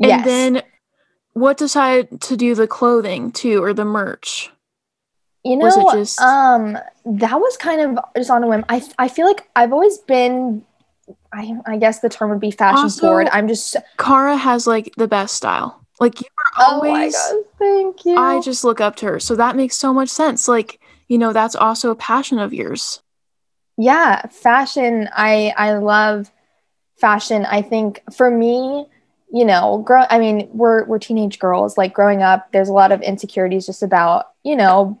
And 0.00 0.08
yes. 0.08 0.24
then 0.24 0.62
what 1.32 1.56
decided 1.56 2.20
to 2.22 2.36
do 2.36 2.54
the 2.54 2.66
clothing 2.66 3.32
too 3.32 3.62
or 3.62 3.72
the 3.72 3.84
merch? 3.84 4.50
You 5.44 5.56
know, 5.56 5.90
just... 5.92 6.20
um 6.20 6.78
that 7.04 7.38
was 7.38 7.56
kind 7.56 7.80
of 7.80 8.04
just 8.16 8.30
on 8.30 8.44
a 8.44 8.48
whim. 8.48 8.64
I 8.68 8.82
I 8.98 9.08
feel 9.08 9.26
like 9.26 9.48
I've 9.54 9.72
always 9.72 9.98
been 9.98 10.64
I 11.32 11.54
I 11.66 11.76
guess 11.76 12.00
the 12.00 12.08
term 12.08 12.30
would 12.30 12.40
be 12.40 12.50
fashion 12.50 12.84
also, 12.84 13.00
forward. 13.06 13.28
I'm 13.32 13.48
just 13.48 13.76
Cara 13.98 14.36
has 14.36 14.66
like 14.66 14.92
the 14.96 15.08
best 15.08 15.34
style. 15.34 15.84
Like 16.00 16.20
you 16.20 16.26
are 16.56 16.64
always 16.66 17.14
Oh 17.16 17.36
my 17.36 17.42
god, 17.42 17.44
thank 17.58 18.04
you. 18.04 18.16
I 18.16 18.40
just 18.40 18.64
look 18.64 18.80
up 18.80 18.96
to 18.96 19.06
her. 19.06 19.20
So 19.20 19.36
that 19.36 19.56
makes 19.56 19.76
so 19.76 19.92
much 19.92 20.08
sense. 20.08 20.48
Like, 20.48 20.80
you 21.08 21.18
know, 21.18 21.32
that's 21.32 21.54
also 21.54 21.90
a 21.90 21.96
passion 21.96 22.38
of 22.38 22.54
yours. 22.54 23.02
Yeah 23.76 24.26
fashion. 24.26 25.08
I 25.12 25.52
i 25.56 25.74
love 25.74 26.30
fashion. 26.96 27.44
I 27.44 27.62
think 27.62 28.02
for 28.14 28.30
me 28.30 28.86
you 29.32 29.44
know 29.44 29.82
grow 29.84 30.04
i 30.10 30.18
mean 30.18 30.48
we're 30.52 30.84
we're 30.84 30.98
teenage 30.98 31.38
girls. 31.38 31.76
Like 31.76 31.92
growing 31.92 32.22
up 32.22 32.52
there's 32.52 32.68
a 32.68 32.72
lot 32.72 32.92
of 32.92 33.02
insecurities 33.02 33.66
just 33.66 33.82
about 33.82 34.26
you 34.44 34.54
know 34.54 35.00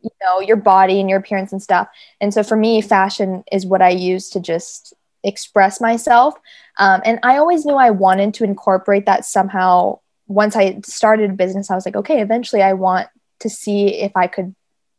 you 0.00 0.10
know 0.22 0.40
your 0.40 0.56
body 0.56 1.00
and 1.00 1.08
your 1.10 1.18
appearance 1.18 1.52
and 1.52 1.62
stuff. 1.62 1.88
And 2.20 2.32
so 2.32 2.42
for 2.42 2.56
me 2.56 2.80
fashion 2.80 3.44
is 3.52 3.66
what 3.66 3.82
i 3.82 3.90
use 3.90 4.30
to 4.30 4.40
just 4.40 4.94
express 5.22 5.80
myself. 5.80 6.34
Um, 6.78 7.02
and 7.04 7.18
i 7.22 7.36
always 7.36 7.66
knew 7.66 7.76
i 7.76 7.90
wanted 7.90 8.32
to 8.34 8.44
incorporate 8.44 9.06
that 9.06 9.24
somehow. 9.24 10.00
Once 10.26 10.56
i 10.56 10.80
started 10.86 11.30
a 11.30 11.34
business 11.34 11.70
i 11.70 11.74
was 11.74 11.84
like 11.84 11.96
okay 11.96 12.22
eventually 12.22 12.62
i 12.62 12.72
want 12.72 13.08
to 13.40 13.50
see 13.50 13.88
if 13.88 14.16
i 14.16 14.26
could 14.26 14.54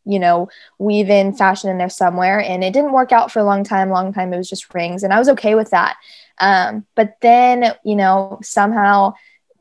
you 0.06 0.20
know, 0.20 0.50
weave 0.78 1.10
in 1.10 1.34
fashion 1.34 1.70
in 1.70 1.78
there 1.78 1.90
somewhere. 1.90 2.40
And 2.40 2.64
it 2.64 2.74
didn't 2.74 2.94
work 2.94 3.12
out 3.12 3.32
for 3.32 3.40
a 3.40 3.44
long 3.44 3.64
time, 3.64 3.90
long 3.90 4.14
time. 4.14 4.34
It 4.34 4.38
was 4.38 4.50
just 4.50 4.74
rings. 4.74 5.04
And 5.04 5.14
I 5.14 5.20
was 5.20 5.30
okay 5.30 5.56
with 5.56 5.72
that. 5.72 5.98
Um, 6.40 6.86
but 6.96 7.18
then, 7.22 7.74
you 7.84 7.96
know, 7.96 8.40
somehow 8.44 9.14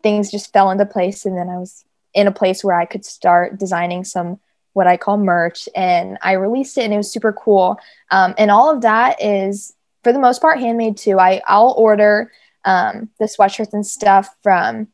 things 0.02 0.30
just 0.30 0.52
fell 0.52 0.70
into 0.70 0.86
place. 0.86 1.24
And 1.24 1.36
then 1.36 1.48
I 1.48 1.56
was 1.56 1.84
in 2.12 2.26
a 2.26 2.32
place 2.32 2.62
where 2.62 2.78
I 2.78 2.84
could 2.84 3.04
start 3.04 3.58
designing 3.58 4.04
some 4.04 4.38
what 4.74 4.86
I 4.86 4.96
call 4.96 5.16
merch. 5.16 5.68
And 5.74 6.18
I 6.20 6.32
released 6.32 6.76
it 6.78 6.84
and 6.84 6.92
it 6.92 6.98
was 6.98 7.10
super 7.10 7.32
cool. 7.32 7.78
Um, 8.10 8.34
and 8.36 8.50
all 8.50 8.70
of 8.70 8.82
that 8.82 9.22
is, 9.22 9.74
for 10.02 10.12
the 10.12 10.18
most 10.18 10.42
part, 10.42 10.60
handmade 10.60 10.96
too. 10.96 11.18
I, 11.18 11.40
I'll 11.46 11.74
order 11.78 12.30
um, 12.64 13.08
the 13.18 13.26
sweatshirts 13.26 13.72
and 13.72 13.86
stuff 13.86 14.34
from 14.42 14.88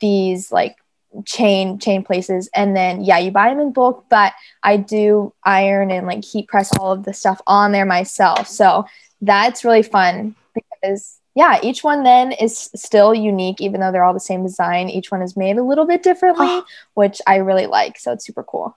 these 0.00 0.50
like 0.50 0.76
chain 1.24 1.78
chain 1.78 2.02
places. 2.02 2.48
And 2.54 2.76
then 2.76 3.02
yeah 3.02 3.18
you 3.18 3.30
buy 3.30 3.48
them 3.48 3.60
in 3.60 3.72
bulk 3.72 4.04
but 4.08 4.32
i 4.62 4.76
do 4.76 5.32
iron 5.44 5.90
and 5.90 6.06
like 6.06 6.24
heat 6.24 6.48
press 6.48 6.70
all 6.78 6.92
of 6.92 7.04
the 7.04 7.12
stuff 7.12 7.40
on 7.46 7.72
there 7.72 7.86
myself. 7.86 8.46
So 8.46 8.84
that's 9.20 9.64
really 9.64 9.82
fun 9.82 10.34
because 10.54 11.18
yeah 11.34 11.60
each 11.62 11.84
one 11.84 12.02
then 12.04 12.32
is 12.32 12.70
still 12.74 13.14
unique 13.14 13.60
even 13.60 13.80
though 13.80 13.92
they're 13.92 14.04
all 14.04 14.14
the 14.14 14.20
same 14.20 14.42
design. 14.42 14.88
Each 14.88 15.10
one 15.10 15.22
is 15.22 15.36
made 15.36 15.58
a 15.58 15.64
little 15.64 15.86
bit 15.86 16.02
differently 16.02 16.46
oh. 16.46 16.64
which 16.94 17.20
i 17.26 17.36
really 17.36 17.66
like. 17.66 17.98
So 17.98 18.12
it's 18.12 18.26
super 18.26 18.42
cool. 18.42 18.76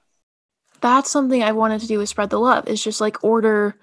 That's 0.82 1.10
something 1.10 1.44
i 1.44 1.52
wanted 1.52 1.82
to 1.82 1.88
do 1.88 1.98
with 1.98 2.10
spread 2.10 2.30
the 2.30 2.40
love 2.40 2.68
is 2.68 2.84
just 2.84 3.00
like 3.00 3.24
order 3.24 3.76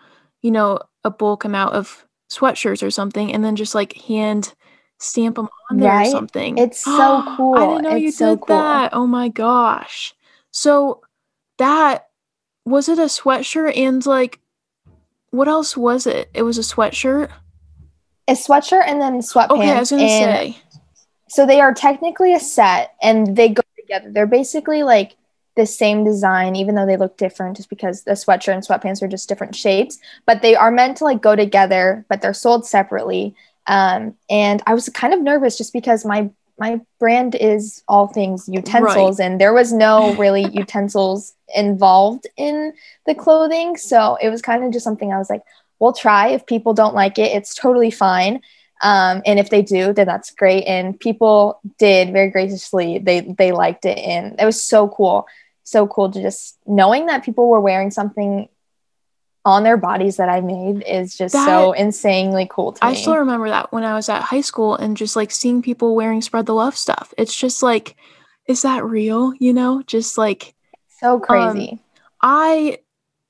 you 0.42 0.50
know 0.50 0.80
a 1.04 1.10
bulk 1.10 1.44
amount 1.44 1.74
of 1.74 2.06
sweatshirts 2.30 2.82
or 2.82 2.90
something 2.90 3.32
and 3.32 3.44
then 3.44 3.56
just 3.56 3.74
like 3.74 3.94
hand 4.02 4.54
stamp 5.00 5.36
them 5.36 5.48
on 5.70 5.78
there 5.78 5.90
right? 5.90 6.08
or 6.08 6.10
something. 6.10 6.58
It's 6.58 6.80
so 6.84 7.24
cool. 7.36 7.56
I 7.56 7.66
didn't 7.66 7.82
know 7.82 7.96
it's 7.96 8.02
you 8.02 8.12
so 8.12 8.34
did 8.36 8.40
cool. 8.40 8.56
that. 8.56 8.90
Oh 8.92 9.06
my 9.06 9.28
gosh. 9.28 10.14
So 10.50 11.00
that 11.58 12.08
was 12.64 12.88
it 12.88 12.98
a 12.98 13.02
sweatshirt 13.02 13.76
and 13.76 14.04
like 14.06 14.40
what 15.30 15.48
else 15.48 15.76
was 15.76 16.06
it? 16.06 16.28
It 16.34 16.42
was 16.42 16.58
a 16.58 16.62
sweatshirt. 16.62 17.30
A 18.28 18.32
sweatshirt 18.32 18.84
and 18.86 19.00
then 19.00 19.20
sweatpants. 19.20 19.50
Okay, 19.50 19.70
I 19.70 19.78
was 19.78 19.90
gonna 19.90 20.02
and 20.02 20.54
say. 20.54 20.58
so 21.28 21.46
they 21.46 21.60
are 21.60 21.72
technically 21.72 22.34
a 22.34 22.40
set 22.40 22.94
and 23.02 23.36
they 23.36 23.48
go 23.48 23.62
together. 23.76 24.10
They're 24.10 24.26
basically 24.26 24.82
like 24.82 25.16
the 25.56 25.66
same 25.66 26.04
design, 26.04 26.56
even 26.56 26.74
though 26.74 26.86
they 26.86 26.96
look 26.96 27.16
different, 27.16 27.56
just 27.56 27.70
because 27.70 28.02
the 28.04 28.12
sweatshirt 28.12 28.54
and 28.54 28.66
sweatpants 28.66 29.02
are 29.02 29.08
just 29.08 29.28
different 29.28 29.54
shapes. 29.54 29.98
But 30.26 30.42
they 30.42 30.54
are 30.54 30.70
meant 30.70 30.96
to 30.98 31.04
like 31.04 31.22
go 31.22 31.36
together, 31.36 32.04
but 32.08 32.22
they're 32.22 32.34
sold 32.34 32.66
separately. 32.66 33.34
Um, 33.70 34.16
and 34.28 34.62
I 34.66 34.74
was 34.74 34.88
kind 34.88 35.14
of 35.14 35.22
nervous 35.22 35.56
just 35.56 35.72
because 35.72 36.04
my 36.04 36.28
my 36.58 36.78
brand 36.98 37.36
is 37.36 37.82
all 37.88 38.08
things 38.08 38.48
utensils, 38.48 39.20
and 39.20 39.40
there 39.40 39.54
was 39.54 39.72
no 39.72 40.14
really 40.18 40.46
utensils 40.52 41.32
involved 41.54 42.26
in 42.36 42.72
the 43.06 43.14
clothing. 43.14 43.76
So 43.76 44.18
it 44.20 44.28
was 44.28 44.42
kind 44.42 44.64
of 44.64 44.72
just 44.72 44.84
something 44.84 45.12
I 45.12 45.18
was 45.18 45.30
like, 45.30 45.42
we'll 45.78 45.92
try. 45.92 46.28
If 46.28 46.46
people 46.46 46.74
don't 46.74 46.94
like 46.94 47.16
it, 47.18 47.32
it's 47.32 47.54
totally 47.54 47.92
fine. 47.92 48.40
Um, 48.82 49.22
and 49.24 49.38
if 49.38 49.50
they 49.50 49.62
do, 49.62 49.92
then 49.92 50.06
that's 50.06 50.32
great. 50.32 50.64
And 50.64 50.98
people 50.98 51.60
did 51.78 52.12
very 52.12 52.30
graciously. 52.30 52.98
They 52.98 53.20
they 53.20 53.52
liked 53.52 53.84
it, 53.84 53.98
and 53.98 54.34
it 54.40 54.44
was 54.44 54.60
so 54.60 54.88
cool, 54.88 55.28
so 55.62 55.86
cool 55.86 56.10
to 56.10 56.20
just 56.20 56.58
knowing 56.66 57.06
that 57.06 57.24
people 57.24 57.48
were 57.48 57.60
wearing 57.60 57.92
something 57.92 58.48
on 59.44 59.62
their 59.62 59.76
bodies 59.76 60.16
that 60.18 60.28
I 60.28 60.40
made 60.40 60.82
is 60.86 61.16
just 61.16 61.32
That- 61.32 61.46
so 61.46 61.72
insanely 61.72 62.46
cool 62.50 62.72
to 62.72 62.84
I 62.84 62.90
me. 62.92 62.96
still 62.96 63.16
remember 63.16 63.48
that 63.48 63.72
when 63.72 63.84
I 63.84 63.94
was 63.94 64.08
at 64.08 64.22
high 64.22 64.42
school 64.42 64.74
and 64.76 64.96
just 64.96 65.16
like 65.16 65.30
seeing 65.30 65.62
people 65.62 65.94
wearing 65.94 66.20
spread 66.20 66.46
the 66.46 66.54
love 66.54 66.76
stuff. 66.76 67.14
It's 67.16 67.34
just 67.34 67.62
like, 67.62 67.96
is 68.46 68.62
that 68.62 68.84
real? 68.84 69.32
You 69.38 69.52
know, 69.54 69.82
just 69.86 70.18
like 70.18 70.54
so 70.88 71.14
Um, 71.14 71.20
crazy. 71.20 71.78
I 72.20 72.78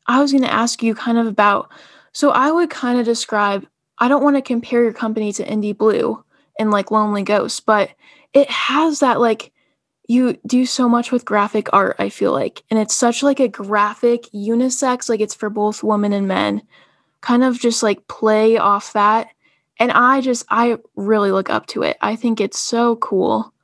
I 0.06 0.20
was 0.20 0.32
going 0.32 0.42
to 0.42 0.52
ask 0.52 0.82
you 0.82 0.94
kind 0.94 1.18
of 1.18 1.26
about 1.26 1.70
so 2.12 2.30
I 2.30 2.50
would 2.50 2.70
kind 2.70 2.98
of 2.98 3.04
describe 3.04 3.66
I 3.98 4.08
don't 4.08 4.24
want 4.24 4.34
to 4.36 4.42
compare 4.42 4.82
your 4.82 4.92
company 4.92 5.32
to 5.34 5.44
Indie 5.46 5.76
Blue 5.76 6.24
and 6.58 6.70
like 6.72 6.90
Lonely 6.90 7.22
Ghost, 7.22 7.64
but 7.66 7.90
it 8.32 8.50
has 8.50 8.98
that 9.00 9.20
like 9.20 9.52
you 10.10 10.36
do 10.44 10.66
so 10.66 10.88
much 10.88 11.12
with 11.12 11.24
graphic 11.24 11.68
art, 11.72 11.94
I 12.00 12.08
feel 12.08 12.32
like. 12.32 12.64
And 12.68 12.80
it's 12.80 12.96
such 12.96 13.22
like 13.22 13.38
a 13.38 13.46
graphic 13.46 14.24
unisex, 14.34 15.08
like 15.08 15.20
it's 15.20 15.36
for 15.36 15.48
both 15.48 15.84
women 15.84 16.12
and 16.12 16.26
men. 16.26 16.62
Kind 17.20 17.44
of 17.44 17.60
just 17.60 17.84
like 17.84 18.08
play 18.08 18.56
off 18.56 18.92
that. 18.94 19.28
And 19.78 19.92
I 19.92 20.20
just 20.20 20.44
I 20.50 20.78
really 20.96 21.30
look 21.30 21.48
up 21.48 21.66
to 21.68 21.84
it. 21.84 21.96
I 22.00 22.16
think 22.16 22.40
it's 22.40 22.58
so 22.58 22.96
cool. 22.96 23.54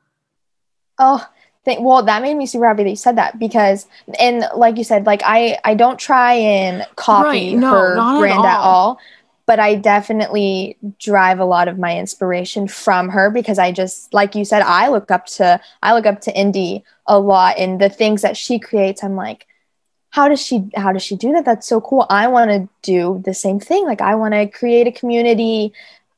Oh, 1.00 1.26
th- 1.64 1.80
well, 1.80 2.04
that 2.04 2.22
made 2.22 2.36
me 2.36 2.46
super 2.46 2.68
happy 2.68 2.84
that 2.84 2.90
you 2.90 2.96
said 2.96 3.16
that 3.16 3.40
because, 3.40 3.88
and 4.20 4.44
like 4.54 4.78
you 4.78 4.84
said, 4.84 5.04
like 5.04 5.22
I, 5.24 5.58
I 5.64 5.74
don't 5.74 5.98
try 5.98 6.34
and 6.34 6.86
copy 6.94 7.24
Right, 7.26 7.56
no, 7.56 7.72
her 7.72 7.96
not 7.96 8.14
at 8.14 8.20
brand 8.20 8.44
at 8.44 8.60
all. 8.60 9.00
But 9.46 9.60
I 9.60 9.76
definitely 9.76 10.76
drive 10.98 11.38
a 11.38 11.44
lot 11.44 11.68
of 11.68 11.78
my 11.78 11.96
inspiration 11.96 12.66
from 12.66 13.08
her 13.10 13.30
because 13.30 13.58
I 13.58 13.70
just, 13.70 14.12
like 14.12 14.34
you 14.34 14.44
said, 14.44 14.62
I 14.62 14.88
look 14.88 15.10
up 15.10 15.26
to, 15.26 15.60
I 15.82 15.94
look 15.94 16.04
up 16.04 16.20
to 16.22 16.36
Indy 16.36 16.84
a 17.06 17.18
lot, 17.18 17.56
and 17.56 17.80
the 17.80 17.88
things 17.88 18.22
that 18.22 18.36
she 18.36 18.58
creates, 18.58 19.04
I'm 19.04 19.14
like, 19.14 19.46
how 20.10 20.28
does 20.28 20.44
she, 20.44 20.68
how 20.74 20.92
does 20.92 21.02
she 21.02 21.14
do 21.14 21.32
that? 21.32 21.44
That's 21.44 21.68
so 21.68 21.80
cool. 21.80 22.06
I 22.10 22.26
want 22.26 22.50
to 22.50 22.68
do 22.82 23.22
the 23.24 23.34
same 23.34 23.60
thing. 23.60 23.84
Like 23.84 24.00
I 24.00 24.16
want 24.16 24.34
to 24.34 24.46
create 24.46 24.86
a 24.88 24.92
community 24.92 25.72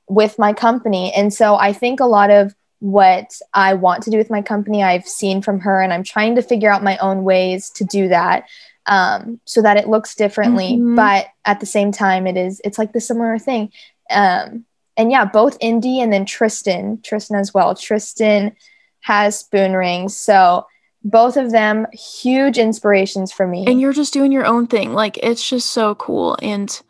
with 0.08 0.38
my 0.38 0.54
company, 0.54 1.12
and 1.14 1.32
so 1.32 1.56
I 1.56 1.74
think 1.74 2.00
a 2.00 2.06
lot 2.06 2.30
of 2.30 2.54
what 2.80 3.34
I 3.52 3.74
want 3.74 4.04
to 4.04 4.10
do 4.10 4.18
with 4.18 4.30
my 4.30 4.40
company, 4.40 4.82
I've 4.82 5.06
seen 5.06 5.42
from 5.42 5.60
her, 5.60 5.82
and 5.82 5.92
I'm 5.92 6.04
trying 6.04 6.36
to 6.36 6.42
figure 6.42 6.70
out 6.70 6.82
my 6.82 6.96
own 6.98 7.24
ways 7.24 7.68
to 7.70 7.84
do 7.84 8.08
that 8.08 8.44
um, 8.88 9.40
so 9.44 9.62
that 9.62 9.76
it 9.76 9.88
looks 9.88 10.14
differently. 10.14 10.76
Mhm. 10.78 10.96
But 10.96 11.26
at 11.44 11.60
the 11.60 11.66
same 11.66 11.92
time, 11.92 12.26
it 12.26 12.36
is 12.36 12.60
it's 12.64 12.78
like 12.78 12.92
the 12.92 13.00
similar 13.00 13.38
thing. 13.38 13.70
Um, 14.10 14.64
and 14.96 15.10
yeah, 15.12 15.24
both 15.24 15.56
Indy 15.60 16.00
and 16.00 16.12
then 16.12 16.24
Tristan, 16.24 17.00
Tristan 17.04 17.36
as 17.38 17.54
well. 17.54 17.74
Tristan 17.74 18.52
has 19.00 19.38
spoon 19.38 19.74
rings, 19.74 20.16
so 20.16 20.66
both 21.04 21.36
of 21.36 21.52
them 21.52 21.86
huge 21.92 22.58
inspirations 22.58 23.30
for 23.30 23.46
me. 23.46 23.64
and 23.66 23.80
you're 23.80 23.92
just 23.92 24.12
doing 24.12 24.32
your 24.32 24.44
own 24.44 24.66
thing 24.66 24.92
like 24.92 25.16
it's 25.22 25.48
just 25.48 25.70
so 25.70 25.94
cool 25.94 26.36
and 26.42 26.82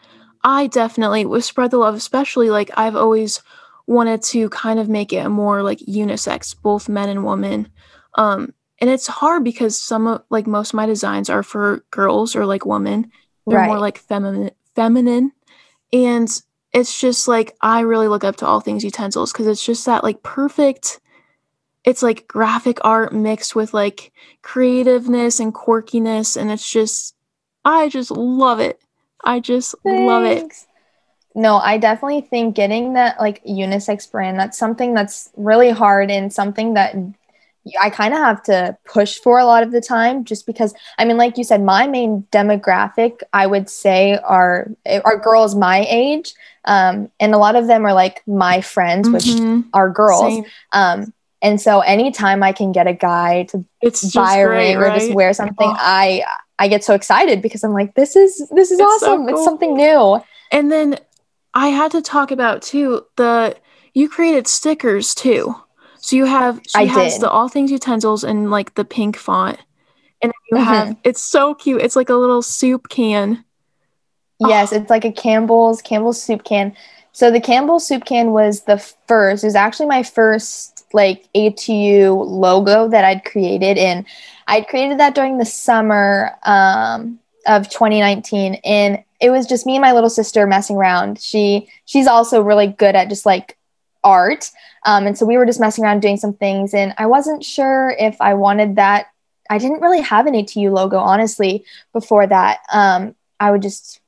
i 0.42 0.66
definitely 0.66 1.26
with 1.26 1.44
spread 1.44 1.70
the 1.70 1.76
love 1.76 1.94
especially 1.94 2.48
like 2.48 2.70
i've 2.78 2.96
always 2.96 3.42
wanted 3.86 4.22
to 4.22 4.48
kind 4.48 4.80
of 4.80 4.88
make 4.88 5.12
it 5.12 5.28
more 5.28 5.62
like 5.62 5.78
unisex 5.80 6.56
both 6.60 6.88
men 6.88 7.10
and 7.10 7.22
women 7.24 7.68
um 8.14 8.52
and 8.80 8.90
it's 8.90 9.06
hard 9.06 9.44
because 9.44 9.80
some 9.80 10.06
of 10.06 10.22
like 10.30 10.46
most 10.46 10.70
of 10.70 10.74
my 10.74 10.86
designs 10.86 11.28
are 11.30 11.42
for 11.42 11.84
girls 11.90 12.36
or 12.36 12.46
like 12.46 12.64
women. 12.64 13.10
They're 13.46 13.64
more 13.64 13.78
like 13.78 13.98
feminine 13.98 14.50
feminine. 14.74 15.32
And 15.92 16.28
it's 16.74 17.00
just 17.00 17.26
like 17.26 17.56
i 17.62 17.80
really 17.80 18.08
look 18.08 18.24
up 18.24 18.36
to 18.36 18.46
all 18.46 18.60
things 18.60 18.84
utensils 18.84 19.32
because 19.32 19.46
it's 19.46 19.64
just 19.64 19.86
that 19.86 20.04
like 20.04 20.22
perfect 20.22 21.00
it's 21.82 22.02
like 22.02 22.28
graphic 22.28 22.76
art 22.84 23.10
mixed 23.10 23.56
with 23.56 23.72
like 23.72 24.12
creativeness 24.42 25.40
and 25.40 25.54
quirkiness 25.54 26.36
and 26.36 26.50
it's 26.50 26.70
just 26.70 27.14
i 27.64 27.88
just 27.88 28.10
love 28.10 28.60
it. 28.60 28.78
I 29.24 29.40
just 29.40 29.74
love 29.84 30.24
it. 30.24 30.52
No, 31.34 31.58
I 31.58 31.78
definitely 31.78 32.22
think 32.22 32.56
getting 32.56 32.94
that 32.94 33.20
like 33.20 33.44
unisex 33.44 34.10
brand, 34.10 34.38
that's 34.38 34.58
something 34.58 34.94
that's 34.94 35.30
really 35.36 35.70
hard 35.70 36.10
and 36.10 36.32
something 36.32 36.74
that 36.74 36.94
I 37.80 37.90
kind 37.90 38.12
of 38.14 38.20
have 38.20 38.42
to 38.44 38.76
push 38.84 39.18
for 39.18 39.38
a 39.38 39.44
lot 39.44 39.62
of 39.62 39.70
the 39.72 39.80
time 39.80 40.24
just 40.24 40.46
because 40.46 40.74
I 40.98 41.04
mean 41.04 41.16
like 41.16 41.36
you 41.38 41.44
said 41.44 41.62
my 41.62 41.86
main 41.86 42.26
demographic 42.32 43.20
I 43.32 43.46
would 43.46 43.68
say 43.68 44.18
are 44.24 44.70
are 45.04 45.16
girls 45.18 45.54
my 45.54 45.86
age 45.88 46.34
um 46.64 47.10
and 47.20 47.34
a 47.34 47.38
lot 47.38 47.56
of 47.56 47.66
them 47.66 47.84
are 47.86 47.92
like 47.94 48.22
my 48.26 48.60
friends 48.60 49.08
which 49.10 49.24
Mhm. 49.26 49.64
are 49.72 49.90
girls. 49.90 50.46
Um 50.72 51.12
and 51.40 51.60
so 51.60 51.80
anytime 51.80 52.42
I 52.42 52.52
can 52.52 52.72
get 52.72 52.86
a 52.86 52.92
guy 52.92 53.44
to 53.50 53.64
it's 53.80 54.12
buy 54.14 54.38
a 54.38 54.48
ring 54.48 54.76
or 54.76 54.90
just 54.90 55.12
wear 55.12 55.32
something 55.32 55.70
Oh. 55.70 55.76
I 55.78 56.24
I 56.58 56.68
get 56.68 56.82
so 56.82 56.94
excited 56.94 57.40
because 57.42 57.62
I'm 57.62 57.72
like 57.72 57.94
this 57.94 58.16
is 58.16 58.38
this 58.50 58.70
is 58.70 58.80
It's 58.80 59.00
so 59.00 59.12
awesome. 59.12 59.28
It's 59.28 59.44
something 59.44 59.76
new. 59.76 60.20
And 60.50 60.70
then 60.72 60.98
i 61.54 61.68
had 61.68 61.90
to 61.90 62.02
talk 62.02 62.30
about 62.30 62.60
too 62.60 63.04
the 63.16 63.56
you 63.94 64.08
created 64.08 64.46
stickers 64.46 65.14
too 65.14 65.54
so 66.08 66.16
you 66.16 66.24
have 66.26 66.60
she 66.66 66.80
I 66.80 66.86
has 66.86 67.14
did. 67.14 67.22
the 67.22 67.30
all 67.30 67.48
things 67.48 67.70
utensils 67.70 68.24
in 68.24 68.50
like 68.50 68.74
the 68.74 68.84
pink 68.84 69.16
font 69.16 69.58
and 70.22 70.32
you 70.50 70.58
Mhm. 70.58 70.64
have 70.64 70.96
it's 71.04 71.22
so 71.22 71.54
cute 71.54 71.82
it's 71.82 71.96
like 71.96 72.08
a 72.10 72.14
little 72.14 72.42
soup 72.42 72.88
can 72.88 73.44
Yes, 74.40 74.72
it's 74.72 74.90
like 74.90 75.04
a 75.04 75.12
Campbell's 75.12 75.82
Campbell's 75.82 76.22
soup 76.22 76.44
can. 76.44 76.74
So 77.12 77.30
the 77.30 77.40
Campbell's 77.40 77.86
soup 77.86 78.04
can 78.04 78.32
was 78.32 78.62
the 78.62 78.78
first. 79.08 79.44
It 79.44 79.48
was 79.48 79.56
actually 79.56 79.86
my 79.86 80.02
first 80.04 80.86
like 80.94 81.28
ATU 81.34 82.14
logo 82.26 82.88
that 82.88 83.04
I'd 83.04 83.24
created, 83.24 83.78
and 83.78 84.06
I'd 84.46 84.68
created 84.68 84.98
that 85.00 85.14
during 85.14 85.38
the 85.38 85.44
summer 85.44 86.36
um, 86.44 87.18
of 87.46 87.68
2019, 87.68 88.54
and 88.64 89.02
it 89.20 89.30
was 89.30 89.46
just 89.46 89.66
me 89.66 89.76
and 89.76 89.82
my 89.82 89.92
little 89.92 90.10
sister 90.10 90.46
messing 90.46 90.76
around. 90.76 91.20
She 91.20 91.68
she's 91.86 92.06
also 92.06 92.40
really 92.42 92.68
good 92.68 92.96
at 92.96 93.10
just 93.10 93.26
like 93.26 93.57
art, 94.04 94.50
um, 94.84 95.06
and 95.06 95.16
so 95.16 95.26
we 95.26 95.36
were 95.36 95.46
just 95.46 95.60
messing 95.60 95.84
around 95.84 96.00
doing 96.00 96.16
some 96.16 96.34
things, 96.34 96.74
and 96.74 96.94
I 96.98 97.06
wasn't 97.06 97.44
sure 97.44 97.94
if 97.98 98.16
I 98.20 98.34
wanted 98.34 98.76
that. 98.76 99.06
I 99.50 99.58
didn't 99.58 99.80
really 99.80 100.02
have 100.02 100.26
an 100.26 100.34
ATU 100.34 100.70
logo 100.70 100.98
honestly 100.98 101.64
before 101.92 102.26
that. 102.26 102.58
Um, 102.70 103.14
I 103.40 103.50
would 103.50 103.62
just 103.62 104.00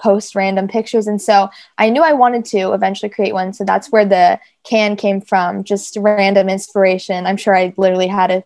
post 0.00 0.34
random 0.34 0.66
pictures. 0.66 1.06
And 1.06 1.20
so 1.20 1.50
I 1.78 1.90
knew 1.90 2.02
I 2.02 2.14
wanted 2.14 2.44
to 2.46 2.72
eventually 2.72 3.10
create 3.10 3.34
one. 3.34 3.52
So 3.52 3.64
that's 3.64 3.92
where 3.92 4.04
the 4.04 4.40
can 4.64 4.96
came 4.96 5.20
from, 5.20 5.62
just 5.64 5.96
random 6.00 6.48
inspiration. 6.48 7.26
I'm 7.26 7.36
sure 7.36 7.54
I 7.54 7.74
literally 7.76 8.06
had 8.06 8.30
a 8.30 8.44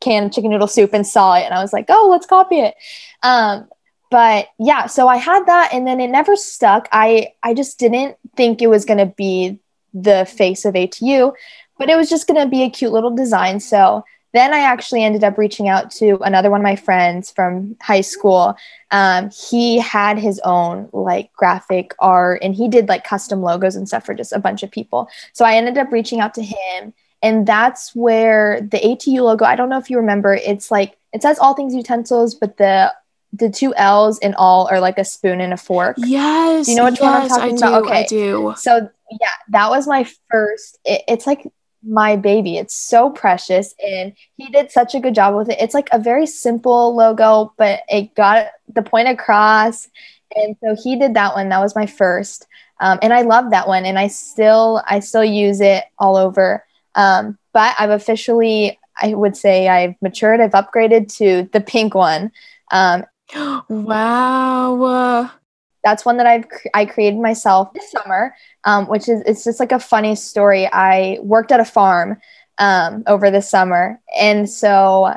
can 0.00 0.24
of 0.24 0.32
chicken 0.32 0.50
noodle 0.50 0.66
soup 0.66 0.92
and 0.92 1.06
saw 1.06 1.34
it 1.36 1.44
and 1.44 1.54
I 1.54 1.62
was 1.62 1.72
like, 1.72 1.86
oh, 1.88 2.08
let's 2.10 2.26
copy 2.26 2.60
it. 2.60 2.74
Um, 3.22 3.68
but 4.10 4.48
yeah, 4.58 4.86
so 4.86 5.08
I 5.08 5.16
had 5.16 5.46
that 5.46 5.70
and 5.72 5.86
then 5.86 6.00
it 6.00 6.08
never 6.08 6.36
stuck. 6.36 6.88
I 6.92 7.32
I 7.42 7.54
just 7.54 7.78
didn't 7.78 8.16
think 8.36 8.60
it 8.60 8.68
was 8.68 8.84
gonna 8.84 9.06
be 9.06 9.60
the 9.94 10.26
face 10.26 10.64
of 10.64 10.74
ATU, 10.74 11.32
but 11.78 11.88
it 11.88 11.96
was 11.96 12.10
just 12.10 12.26
gonna 12.26 12.48
be 12.48 12.62
a 12.62 12.70
cute 12.70 12.92
little 12.92 13.14
design. 13.14 13.60
So 13.60 14.04
then 14.32 14.52
I 14.52 14.58
actually 14.58 15.04
ended 15.04 15.22
up 15.22 15.38
reaching 15.38 15.68
out 15.68 15.92
to 15.92 16.18
another 16.22 16.50
one 16.50 16.60
of 16.60 16.64
my 16.64 16.74
friends 16.74 17.30
from 17.30 17.76
high 17.80 18.00
school 18.00 18.56
um, 18.94 19.28
he 19.30 19.80
had 19.80 20.20
his 20.20 20.40
own 20.44 20.88
like 20.92 21.32
graphic 21.32 21.96
art 21.98 22.38
and 22.44 22.54
he 22.54 22.68
did 22.68 22.88
like 22.88 23.02
custom 23.02 23.42
logos 23.42 23.74
and 23.74 23.88
stuff 23.88 24.06
for 24.06 24.14
just 24.14 24.32
a 24.32 24.38
bunch 24.38 24.62
of 24.62 24.70
people. 24.70 25.08
So 25.32 25.44
I 25.44 25.56
ended 25.56 25.76
up 25.78 25.90
reaching 25.90 26.20
out 26.20 26.32
to 26.34 26.44
him, 26.44 26.94
and 27.20 27.44
that's 27.44 27.92
where 27.96 28.60
the 28.60 28.78
ATU 28.78 29.22
logo. 29.22 29.46
I 29.46 29.56
don't 29.56 29.68
know 29.68 29.78
if 29.78 29.90
you 29.90 29.96
remember. 29.96 30.34
It's 30.34 30.70
like 30.70 30.96
it 31.12 31.22
says 31.22 31.40
all 31.40 31.54
things 31.54 31.74
utensils, 31.74 32.36
but 32.36 32.56
the 32.56 32.94
the 33.34 33.50
two 33.50 33.74
L's 33.74 34.18
in 34.18 34.34
all 34.34 34.68
are 34.70 34.80
like 34.80 34.98
a 34.98 35.04
spoon 35.04 35.40
and 35.40 35.52
a 35.52 35.56
fork. 35.56 35.96
yes 35.96 36.66
Do 36.66 36.72
you 36.72 36.76
know 36.76 36.84
which 36.84 37.00
one 37.00 37.14
I'm 37.14 37.22
yes, 37.22 37.28
talking 37.28 37.52
I 37.54 37.56
do 37.56 37.66
about? 37.66 37.84
i 37.92 38.02
Okay. 38.02 38.06
do 38.06 38.54
So 38.56 38.88
yeah, 39.10 39.28
that 39.50 39.70
was 39.70 39.86
my 39.86 40.06
first. 40.30 40.78
It, 40.84 41.02
it's 41.08 41.26
like 41.26 41.46
my 41.86 42.16
baby. 42.16 42.56
It's 42.56 42.74
so 42.74 43.10
precious. 43.10 43.74
And 43.84 44.14
he 44.36 44.48
did 44.50 44.70
such 44.70 44.94
a 44.94 45.00
good 45.00 45.14
job 45.14 45.34
with 45.34 45.50
it. 45.50 45.58
It's 45.60 45.74
like 45.74 45.88
a 45.92 45.98
very 45.98 46.26
simple 46.26 46.94
logo, 46.96 47.52
but 47.58 47.80
it 47.88 48.14
got 48.14 48.46
the 48.72 48.82
point 48.82 49.08
across. 49.08 49.88
And 50.34 50.56
so 50.62 50.76
he 50.82 50.98
did 50.98 51.14
that 51.14 51.34
one. 51.34 51.48
That 51.50 51.60
was 51.60 51.76
my 51.76 51.86
first. 51.86 52.46
Um, 52.80 52.98
and 53.02 53.12
I 53.12 53.22
love 53.22 53.50
that 53.50 53.68
one. 53.68 53.84
And 53.84 53.98
I 53.98 54.08
still, 54.08 54.82
I 54.88 55.00
still 55.00 55.24
use 55.24 55.60
it 55.60 55.84
all 55.98 56.16
over. 56.16 56.64
Um, 56.94 57.38
but 57.52 57.74
I've 57.78 57.90
officially, 57.90 58.78
I 59.00 59.14
would 59.14 59.36
say 59.36 59.68
I've 59.68 59.94
matured. 60.00 60.40
I've 60.40 60.52
upgraded 60.52 61.14
to 61.18 61.48
the 61.52 61.60
pink 61.60 61.94
one. 61.94 62.32
Um, 62.72 63.04
wow. 63.68 65.30
That's 65.82 66.04
one 66.04 66.16
that 66.16 66.26
I've 66.26 66.46
I 66.72 66.86
created 66.86 67.20
myself 67.20 67.72
this 67.74 67.90
summer, 67.90 68.34
um, 68.64 68.86
which 68.86 69.08
is 69.08 69.22
it's 69.26 69.44
just 69.44 69.60
like 69.60 69.72
a 69.72 69.78
funny 69.78 70.14
story. 70.16 70.66
I 70.72 71.18
worked 71.22 71.52
at 71.52 71.60
a 71.60 71.64
farm 71.64 72.20
um, 72.58 73.02
over 73.06 73.30
the 73.30 73.42
summer, 73.42 74.00
and 74.18 74.48
so 74.48 75.12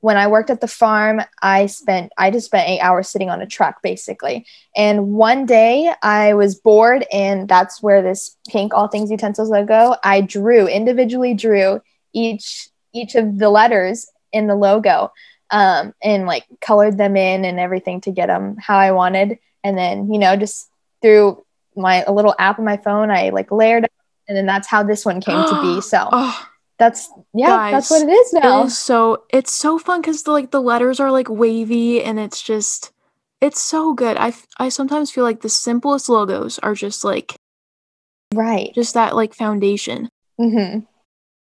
when 0.00 0.16
I 0.16 0.28
worked 0.28 0.50
at 0.50 0.60
the 0.60 0.68
farm, 0.68 1.20
I 1.42 1.66
spent 1.66 2.12
I 2.18 2.30
just 2.30 2.46
spent 2.46 2.68
eight 2.68 2.80
hours 2.80 3.08
sitting 3.08 3.30
on 3.30 3.42
a 3.42 3.46
truck 3.46 3.80
basically. 3.82 4.46
And 4.76 5.12
one 5.12 5.46
day 5.46 5.92
I 6.02 6.34
was 6.34 6.56
bored, 6.56 7.06
and 7.12 7.48
that's 7.48 7.82
where 7.82 8.02
this 8.02 8.36
pink 8.48 8.74
All 8.74 8.88
Things 8.88 9.10
Utensils 9.10 9.50
logo. 9.50 9.94
I 10.02 10.20
drew 10.20 10.66
individually 10.66 11.34
drew 11.34 11.80
each 12.12 12.70
each 12.92 13.14
of 13.14 13.38
the 13.38 13.50
letters 13.50 14.06
in 14.32 14.46
the 14.46 14.56
logo, 14.56 15.12
um, 15.50 15.94
and 16.02 16.26
like 16.26 16.44
colored 16.60 16.98
them 16.98 17.16
in 17.16 17.44
and 17.44 17.58
everything 17.58 18.00
to 18.02 18.10
get 18.10 18.26
them 18.26 18.56
how 18.58 18.78
I 18.78 18.92
wanted. 18.92 19.38
And 19.64 19.76
then 19.76 20.12
you 20.12 20.18
know 20.18 20.36
just 20.36 20.70
through 21.02 21.44
my 21.76 22.02
a 22.02 22.12
little 22.12 22.34
app 22.38 22.58
on 22.58 22.64
my 22.64 22.76
phone 22.76 23.08
i 23.08 23.28
like 23.28 23.52
layered 23.52 23.86
and 24.28 24.36
then 24.36 24.46
that's 24.46 24.68
how 24.68 24.82
this 24.82 25.04
one 25.04 25.20
came 25.20 25.42
to 25.48 25.62
be. 25.62 25.80
So 25.88 26.08
oh, 26.12 26.46
that's 26.78 27.10
yeah 27.34 27.48
guys, 27.48 27.72
that's 27.72 27.90
what 27.90 28.08
it 28.08 28.12
is 28.12 28.32
now. 28.34 28.62
it 28.62 28.66
is 28.66 28.78
so 28.78 29.24
it's 29.30 29.52
so 29.52 29.78
fun 29.78 30.00
because 30.00 30.22
the 30.22 30.30
like 30.30 30.50
the 30.50 30.60
letters 30.60 31.00
are 31.00 31.10
like 31.10 31.28
wavy 31.28 32.02
and 32.02 32.20
it's 32.20 32.42
just 32.42 32.92
it's 33.40 33.60
so 33.60 33.94
good. 33.94 34.16
I 34.16 34.34
i 34.58 34.68
sometimes 34.68 35.10
feel 35.10 35.24
like 35.24 35.40
the 35.40 35.48
simplest 35.48 36.08
logos 36.08 36.58
are 36.58 36.74
just 36.74 37.04
like 37.04 37.36
right. 38.34 38.72
just 38.74 38.94
that 38.94 39.16
like 39.16 39.34
foundation. 39.34 40.08
Mm-hmm. 40.38 40.80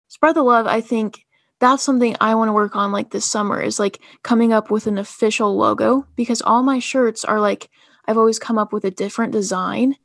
spread 0.08 0.36
the 0.36 0.42
love 0.42 0.66
i 0.66 0.82
think 0.82 1.24
that's 1.60 1.84
something 1.84 2.16
I 2.22 2.36
want 2.36 2.50
to 2.50 2.54
work 2.54 2.76
on 2.76 2.92
like 2.92 3.12
this 3.12 3.26
summer 3.26 3.62
is 3.62 3.80
like 3.80 4.00
coming 4.24 4.54
up 4.54 4.70
with 4.70 4.88
an 4.88 4.98
official 4.98 5.56
logo 5.56 6.06
because 6.16 6.42
all 6.42 6.64
my 6.64 6.80
shirts 6.80 7.26
are 7.26 7.40
like 7.40 7.70
I've 8.08 8.18
always 8.18 8.40
come 8.40 8.58
up 8.58 8.72
with 8.72 8.86
a 8.86 8.92
different 8.92 9.34
design. 9.34 9.96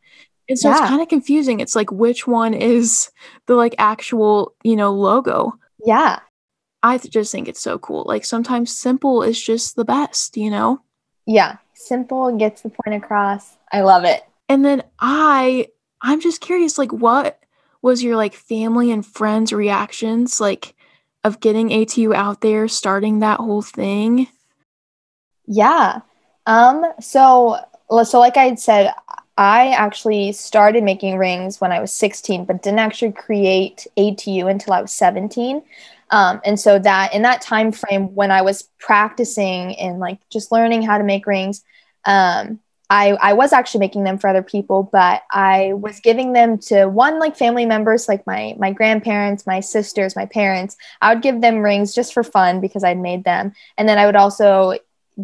And 0.49 0.59
so 0.59 0.69
yeah. 0.69 0.79
it's 0.79 0.89
kind 0.89 1.01
of 1.01 1.09
confusing. 1.09 1.61
It's 1.61 1.77
like 1.77 1.93
which 1.93 2.27
one 2.27 2.53
is 2.53 3.11
the 3.47 3.55
like 3.55 3.75
actual, 3.79 4.55
you 4.65 4.77
know, 4.77 4.93
logo. 4.93 5.53
Yeah. 5.85 6.19
I 6.83 6.99
just 6.99 7.31
think 7.31 7.47
it's 7.47 7.63
so 7.63 7.79
cool. 7.79 8.05
Like 8.07 8.25
sometimes 8.25 8.77
simple 8.77 9.23
is 9.23 9.41
just 9.41 9.77
the 9.77 9.85
best, 9.85 10.37
you 10.37 10.51
know? 10.51 10.83
Yeah. 11.27 11.59
Simple 11.75 12.37
gets 12.37 12.63
the 12.63 12.71
point 12.71 13.03
across. 13.03 13.57
I 13.73 13.83
love 13.83 14.05
it. 14.05 14.23
And 14.49 14.65
then 14.65 14.83
I 14.99 15.69
I'm 16.01 16.21
just 16.21 16.41
curious 16.41 16.77
like 16.77 16.93
what 16.93 17.39
was 17.81 18.03
your 18.03 18.17
like 18.17 18.35
family 18.35 18.91
and 18.91 19.07
friends 19.07 19.53
reactions 19.53 20.41
like 20.41 20.75
of 21.25 21.41
getting 21.41 21.69
ATU 21.69 22.15
out 22.15 22.41
there, 22.41 22.69
starting 22.69 23.21
that 23.21 23.39
whole 23.39 23.63
thing? 23.63 24.29
Yeah. 25.47 26.01
Um 26.47 26.85
so 27.01 27.59
so 28.05 28.19
like 28.19 28.37
I 28.37 28.55
said, 28.55 28.93
I 29.39 29.69
actually 29.71 30.33
started 30.33 30.85
making 30.85 31.17
rings 31.17 31.61
when 31.61 31.73
I 31.73 31.81
was 31.81 31.93
16, 31.93 32.45
but 32.45 32.63
didn't 32.63 32.79
actually 32.79 33.13
create 33.13 33.87
ATU 33.97 34.51
until 34.51 34.75
I 34.75 34.83
was 34.83 34.93
17. 34.93 35.63
Um, 36.11 36.41
and 36.45 36.61
so 36.61 36.79
that 36.79 37.15
in 37.15 37.23
that 37.23 37.41
time 37.41 37.73
frame 37.73 38.15
when 38.15 38.31
I 38.31 38.43
was 38.43 38.69
practicing 38.79 39.75
and 39.77 39.99
like 39.99 40.19
just 40.31 40.53
learning 40.53 40.83
how 40.83 40.99
to 40.99 41.05
make 41.05 41.27
rings, 41.27 41.65
um, 42.05 42.61
I, 42.93 43.17
I 43.23 43.33
was 43.33 43.55
actually 43.55 43.81
making 43.81 44.05
them 44.05 44.19
for 44.19 44.29
other 44.29 44.43
people, 44.43 44.83
but 44.93 45.23
I 45.31 45.73
was 45.73 45.99
giving 46.01 46.35
them 46.35 46.59
to 46.69 46.85
one 46.85 47.19
like 47.19 47.39
family 47.39 47.65
members, 47.65 48.07
like 48.07 48.27
my 48.27 48.55
my 48.59 48.71
grandparents, 48.71 49.47
my 49.47 49.61
sisters, 49.61 50.15
my 50.15 50.27
parents. 50.27 50.77
I 51.01 51.15
would 51.15 51.23
give 51.23 51.41
them 51.41 51.61
rings 51.61 51.95
just 51.95 52.13
for 52.13 52.23
fun 52.23 52.61
because 52.61 52.85
I'd 52.85 52.99
made 52.99 53.25
them, 53.25 53.55
and 53.79 53.89
then 53.89 53.97
I 53.97 54.05
would 54.05 54.15
also 54.15 54.75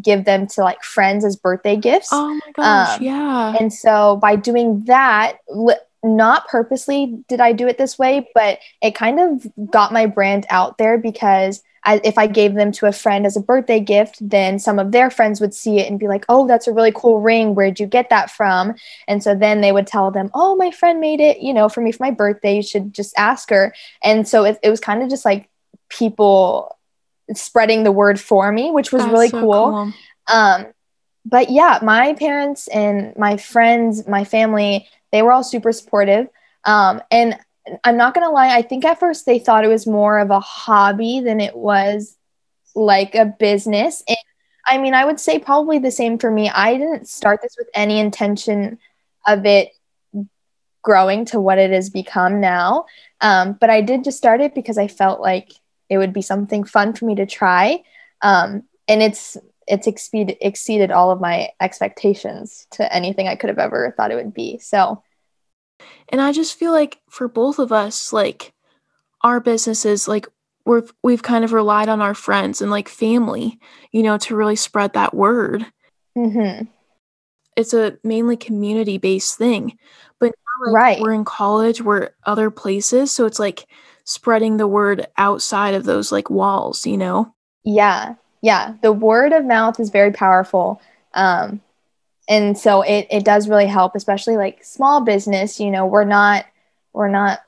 give 0.01 0.25
them 0.25 0.47
to 0.47 0.63
like 0.63 0.83
friends 0.83 1.27
as 1.27 1.37
birthday 1.37 1.77
gifts. 1.77 2.09
Oh 2.11 2.33
my 2.33 2.53
gosh, 2.55 2.97
um, 2.97 3.03
yeah. 3.03 3.55
And 3.61 3.71
so 3.71 4.17
by 4.17 4.37
doing 4.37 4.85
that, 4.85 5.37
li- 5.51 5.75
not 6.03 6.49
purposely 6.49 7.23
did 7.29 7.43
I 7.43 7.53
do 7.53 7.69
it 7.69 7.77
this 7.77 7.99
way, 7.99 8.31
but 8.35 8.61
it 8.81 8.95
kind 8.95 9.21
of 9.21 9.71
got 9.71 9.93
my 9.93 10.07
brand 10.07 10.47
out 10.49 10.79
there 10.79 10.97
because 10.97 11.63
I, 11.85 12.01
if 12.05 12.19
I 12.19 12.27
gave 12.27 12.55
them 12.55 12.73
to 12.73 12.87
a 12.87 12.93
friend 12.93 13.27
as 13.27 13.37
a 13.37 13.41
birthday 13.41 13.81
gift, 13.81 14.17
then 14.21 14.59
some 14.59 14.79
of 14.79 14.93
their 14.93 15.11
friends 15.11 15.41
would 15.41 15.55
see 15.55 15.79
it 15.79 15.89
and 15.91 15.99
be 15.99 16.09
like, 16.09 16.25
"Oh, 16.29 16.47
that's 16.47 16.67
a 16.67 16.73
really 16.73 16.93
cool 16.95 17.21
ring. 17.21 17.55
Where'd 17.55 17.81
you 17.81 17.87
get 17.87 18.11
that 18.11 18.31
from?" 18.31 18.75
And 19.07 19.23
so 19.23 19.35
then 19.35 19.61
they 19.61 19.73
would 19.73 19.87
tell 19.87 20.11
them, 20.11 20.31
"Oh, 20.35 20.57
my 20.57 20.71
friend 20.71 21.01
made 21.01 21.21
it, 21.21 21.41
you 21.41 21.55
know, 21.55 21.69
for 21.69 21.81
me 21.81 21.93
for 21.93 22.03
my 22.03 22.11
birthday. 22.11 22.57
You 22.57 22.63
should 22.63 22.93
just 22.93 23.15
ask 23.17 23.51
her." 23.51 23.75
And 24.03 24.27
so 24.27 24.45
it, 24.45 24.59
it 24.63 24.71
was 24.71 24.81
kind 24.81 25.03
of 25.03 25.09
just 25.09 25.25
like 25.25 25.49
people 25.89 26.77
spreading 27.35 27.85
the 27.85 27.93
word 27.93 28.21
for 28.21 28.51
me, 28.53 28.71
which 28.71 28.93
was 28.93 29.03
That's 29.03 29.13
really 29.13 29.29
so 29.29 29.41
cool. 29.41 29.71
cool. 29.71 29.93
Um, 30.29 30.67
but 31.25 31.51
yeah, 31.51 31.79
my 31.83 32.15
parents 32.15 32.69
and 32.69 33.17
my 33.17 33.37
friends, 33.37 34.07
my 34.09 34.25
family, 34.25 34.89
they 35.13 35.23
were 35.23 35.33
all 35.33 35.45
super 35.45 35.73
supportive. 35.73 36.29
Um, 36.65 37.03
and 37.11 37.39
I'm 37.85 37.97
not 37.97 38.15
gonna 38.15 38.31
lie, 38.31 38.55
I 38.57 38.63
think 38.63 38.85
at 38.85 39.01
first 39.01 39.27
they 39.27 39.39
thought 39.39 39.65
it 39.65 39.69
was 39.69 39.87
more 39.87 40.19
of 40.19 40.31
a 40.31 40.41
hobby 40.41 41.21
than 41.21 41.41
it 41.41 41.57
was 41.57 42.17
like 42.75 43.15
a 43.15 43.27
business. 43.27 44.03
And 44.09 44.17
I 44.67 44.79
mean, 44.79 44.95
I 44.95 45.05
would 45.05 45.19
say 45.19 45.39
probably 45.39 45.79
the 45.79 45.91
same 45.91 46.19
for 46.19 46.31
me. 46.31 46.51
I 46.51 46.77
didn't 46.77 47.09
start 47.09 47.41
this 47.43 47.57
with 47.59 47.69
any 47.75 47.99
intention 47.99 48.79
of 49.27 49.47
it 49.47 49.71
growing 50.83 51.25
to 51.27 51.41
what 51.41 51.59
it 51.59 51.71
has 51.71 51.91
become 51.91 52.41
now. 52.41 52.87
Um, 53.21 53.57
but 53.61 53.71
I 53.71 53.81
did 53.81 54.05
just 54.05 54.19
start 54.19 54.41
it 54.41 54.55
because 54.55 54.79
I 54.79 54.89
felt 54.89 55.21
like 55.21 55.53
it 55.89 55.99
would 55.99 56.13
be 56.13 56.23
something 56.23 56.65
fun 56.65 56.93
for 56.93 57.05
me 57.05 57.15
to 57.17 57.27
try. 57.27 57.83
Um, 58.23 58.65
and 58.87 59.03
it's 59.03 59.37
it's 59.67 59.87
exceeded 59.87 60.37
exceeded 60.41 60.91
all 60.91 61.11
of 61.11 61.21
my 61.21 61.51
expectations 61.61 62.67
to 62.71 62.93
anything 62.95 63.29
I 63.29 63.37
could 63.37 63.51
have 63.51 63.59
ever 63.59 63.93
thought 63.97 64.11
it 64.11 64.17
would 64.17 64.33
be. 64.33 64.59
So 64.59 65.03
and 66.09 66.21
I 66.21 66.33
just 66.33 66.59
feel 66.59 66.73
like 66.73 66.99
for 67.11 67.29
both 67.29 67.59
of 67.59 67.73
us, 67.73 68.13
like 68.13 68.53
our 69.23 69.41
businesses, 69.41 70.09
like 70.09 70.27
we're 70.65 70.85
we've 71.03 71.23
kind 71.23 71.45
of 71.45 71.53
relied 71.53 71.89
on 71.89 72.01
our 72.01 72.15
friends 72.15 72.61
and 72.61 72.71
like 72.71 72.89
family, 72.89 73.59
you 73.93 74.03
know, 74.03 74.19
to 74.19 74.37
really 74.37 74.57
spread 74.57 74.93
that 74.93 75.15
word. 75.15 75.67
Mm-hmm. 76.17 76.65
It's 77.57 77.75
a 77.75 77.99
mainly 78.05 78.37
community 78.37 78.99
based 78.99 79.37
thing, 79.37 79.79
but 80.21 80.27
now, 80.29 80.73
like, 80.73 80.75
right. 80.75 81.01
we're 81.01 81.13
in 81.13 81.25
college, 81.25 81.83
we're 81.83 82.11
other 82.25 82.51
places, 82.51 83.11
so 83.11 83.27
it's 83.27 83.39
like 83.39 83.67
spreading 84.05 84.57
the 84.57 84.67
word 84.67 85.07
outside 85.19 85.75
of 85.75 85.85
those 85.85 86.11
like 86.11 86.31
walls, 86.31 86.87
you 86.87 86.97
know? 86.97 87.35
Yeah. 87.63 88.15
Yeah. 88.41 88.75
The 88.81 88.93
word 88.93 89.33
of 89.35 89.45
mouth 89.45 89.79
is 89.79 89.91
very 89.91 90.13
powerful. 90.13 90.81
Um, 91.13 91.61
and 92.29 92.57
so 92.57 92.83
it, 92.83 93.07
it 93.11 93.25
does 93.25 93.49
really 93.49 93.67
help, 93.67 93.95
especially 93.95 94.37
like 94.37 94.63
small 94.63 95.01
business, 95.01 95.59
you 95.59 95.71
know, 95.71 95.87
we're 95.87 96.05
not, 96.05 96.45
we're 96.93 97.09
not 97.09 97.41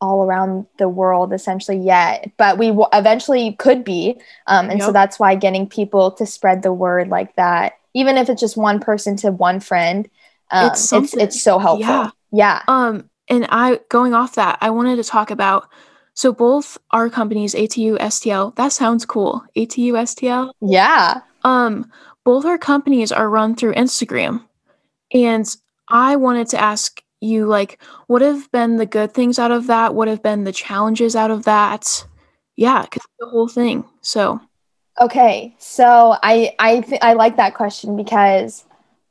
all 0.00 0.24
around 0.24 0.66
the 0.78 0.88
world 0.88 1.32
essentially 1.32 1.78
yet, 1.78 2.30
but 2.36 2.58
we 2.58 2.68
w- 2.68 2.88
eventually 2.92 3.52
could 3.54 3.84
be. 3.84 4.18
Um, 4.46 4.68
and 4.70 4.80
yep. 4.80 4.86
so 4.86 4.92
that's 4.92 5.18
why 5.18 5.34
getting 5.36 5.68
people 5.68 6.10
to 6.12 6.26
spread 6.26 6.62
the 6.62 6.72
word 6.72 7.08
like 7.08 7.36
that, 7.36 7.78
even 7.94 8.16
if 8.18 8.28
it's 8.28 8.40
just 8.40 8.56
one 8.56 8.80
person 8.80 9.16
to 9.18 9.30
one 9.30 9.60
friend, 9.60 10.08
um, 10.50 10.70
it's, 10.70 10.92
it's, 10.92 11.16
it's 11.16 11.42
so 11.42 11.58
helpful. 11.58 11.88
Yeah. 11.88 12.10
yeah. 12.32 12.62
Um, 12.68 13.08
and 13.28 13.46
I 13.48 13.80
going 13.88 14.14
off 14.14 14.34
that, 14.34 14.58
I 14.60 14.70
wanted 14.70 14.96
to 14.96 15.04
talk 15.04 15.30
about 15.30 15.68
so 16.14 16.32
both 16.32 16.78
our 16.92 17.10
companies, 17.10 17.54
ATU 17.54 17.98
STL, 17.98 18.54
that 18.56 18.72
sounds 18.72 19.04
cool. 19.04 19.44
ATU 19.56 19.92
STL? 19.92 20.52
Yeah. 20.60 21.22
Um, 21.42 21.90
both 22.24 22.44
our 22.44 22.58
companies 22.58 23.12
are 23.12 23.28
run 23.28 23.54
through 23.54 23.74
Instagram. 23.74 24.44
And 25.12 25.46
I 25.88 26.16
wanted 26.16 26.48
to 26.48 26.60
ask 26.60 27.02
you 27.20 27.46
like 27.46 27.82
what 28.06 28.22
have 28.22 28.50
been 28.52 28.76
the 28.76 28.86
good 28.86 29.12
things 29.12 29.38
out 29.38 29.50
of 29.50 29.66
that? 29.68 29.94
What 29.94 30.08
have 30.08 30.22
been 30.22 30.44
the 30.44 30.52
challenges 30.52 31.16
out 31.16 31.30
of 31.30 31.44
that? 31.44 32.06
Yeah, 32.56 32.84
cuz 32.86 33.02
the 33.18 33.26
whole 33.26 33.48
thing. 33.48 33.84
So 34.00 34.40
Okay. 35.00 35.56
So 35.58 36.16
I 36.22 36.54
I 36.58 36.80
th- 36.80 37.02
I 37.02 37.14
like 37.14 37.36
that 37.36 37.54
question 37.54 37.96
because 37.96 38.64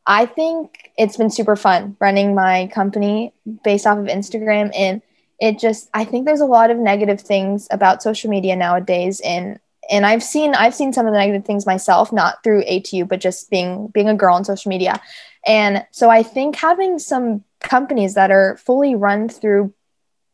I 0.05 0.25
think 0.25 0.91
it's 0.97 1.17
been 1.17 1.29
super 1.29 1.55
fun 1.55 1.95
running 1.99 2.35
my 2.35 2.67
company 2.67 3.33
based 3.63 3.85
off 3.87 3.97
of 3.97 4.05
Instagram 4.05 4.71
and 4.77 5.01
it 5.39 5.59
just 5.59 5.89
i 5.93 6.05
think 6.05 6.25
there's 6.25 6.41
a 6.41 6.45
lot 6.45 6.71
of 6.71 6.77
negative 6.77 7.19
things 7.19 7.67
about 7.69 8.01
social 8.01 8.29
media 8.29 8.55
nowadays 8.55 9.19
and 9.21 9.59
and 9.89 10.05
i've 10.05 10.23
seen 10.23 10.53
i've 10.55 10.75
seen 10.75 10.93
some 10.93 11.05
of 11.05 11.13
the 11.13 11.19
negative 11.19 11.45
things 11.45 11.65
myself 11.65 12.11
not 12.11 12.43
through 12.43 12.63
atu 12.63 13.07
but 13.07 13.19
just 13.19 13.49
being 13.49 13.87
being 13.87 14.09
a 14.09 14.15
girl 14.15 14.35
on 14.35 14.45
social 14.45 14.69
media 14.69 15.01
and 15.45 15.85
so 15.91 16.09
i 16.09 16.23
think 16.23 16.55
having 16.55 16.99
some 16.99 17.43
companies 17.61 18.13
that 18.13 18.31
are 18.31 18.57
fully 18.57 18.95
run 18.95 19.27
through 19.27 19.73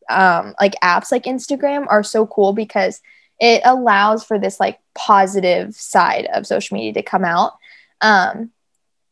um, 0.09 0.55
like 0.59 0.73
apps 0.83 1.11
like 1.11 1.23
Instagram 1.23 1.85
are 1.87 2.03
so 2.03 2.25
cool 2.25 2.51
because 2.51 3.01
it 3.39 3.61
allows 3.63 4.23
for 4.23 4.37
this 4.37 4.59
like 4.59 4.79
positive 4.95 5.75
side 5.75 6.27
of 6.33 6.47
social 6.47 6.75
media 6.75 6.93
to 6.93 7.03
come 7.03 7.23
out. 7.23 7.53
Um, 8.01 8.51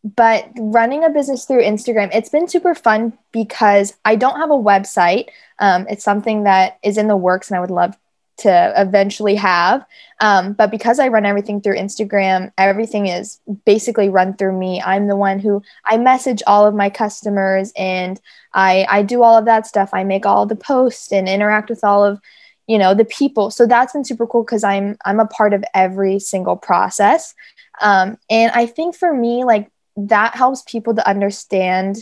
but 0.04 0.50
running 0.58 1.04
a 1.04 1.10
business 1.10 1.45
through 1.45 1.62
Instagram, 1.62 2.10
it's 2.13 2.30
been 2.30 2.47
super 2.47 2.76
fun 2.76 3.17
because 3.32 3.93
I 4.04 4.15
don't 4.15 4.39
have 4.39 4.52
a 4.52 4.56
website. 4.56 5.30
Um, 5.60 5.86
it's 5.89 6.04
something 6.04 6.43
that 6.43 6.78
is 6.84 6.97
in 6.97 7.08
the 7.08 7.17
works 7.17 7.50
and 7.50 7.58
I 7.58 7.62
would 7.62 7.71
love 7.71 7.95
to 8.38 8.73
eventually 8.78 9.36
have. 9.36 9.86
Um, 10.19 10.54
but 10.54 10.71
because 10.71 11.00
I 11.00 11.08
run 11.08 11.26
everything 11.26 11.62
through 11.62 11.78
Instagram, 11.78 12.52
everything 12.58 13.08
is 13.08 13.39
basically 13.65 14.10
run 14.10 14.36
through 14.36 14.58
me. 14.58 14.82
I'm 14.82 15.08
the 15.08 15.15
one 15.15 15.39
who 15.39 15.62
I 15.86 15.97
message 15.97 16.43
all 16.45 16.65
of 16.65 16.76
my 16.76 16.89
customers 16.89 17.71
and 17.76 18.19
I, 18.54 18.86
I 18.89 19.04
do 19.04 19.23
all 19.23 19.38
of 19.38 19.45
that 19.45 19.65
stuff. 19.65 19.89
I 19.93 20.04
make 20.04 20.26
all 20.26 20.45
the 20.45 20.56
posts 20.56 21.12
and 21.12 21.28
interact 21.28 21.69
with 21.69 21.84
all 21.84 22.04
of 22.04 22.19
you 22.67 22.78
know 22.78 22.93
the 22.93 23.06
people 23.06 23.50
so 23.50 23.65
that's 23.65 23.93
been 23.93 24.04
super 24.04 24.28
cool 24.28 24.43
because 24.43 24.63
i'm 24.63 24.97
i'm 25.06 25.21
a 25.21 25.26
part 25.26 25.54
of 25.54 25.63
every 25.73 26.19
single 26.19 26.58
process 26.58 27.34
um, 27.82 28.17
and 28.30 28.52
i 28.52 28.65
think 28.65 28.93
for 28.93 29.13
me 29.13 29.45
like 29.45 29.71
that 29.95 30.36
helps 30.36 30.63
people 30.63 30.93
to 30.93 31.10
understand 31.10 31.95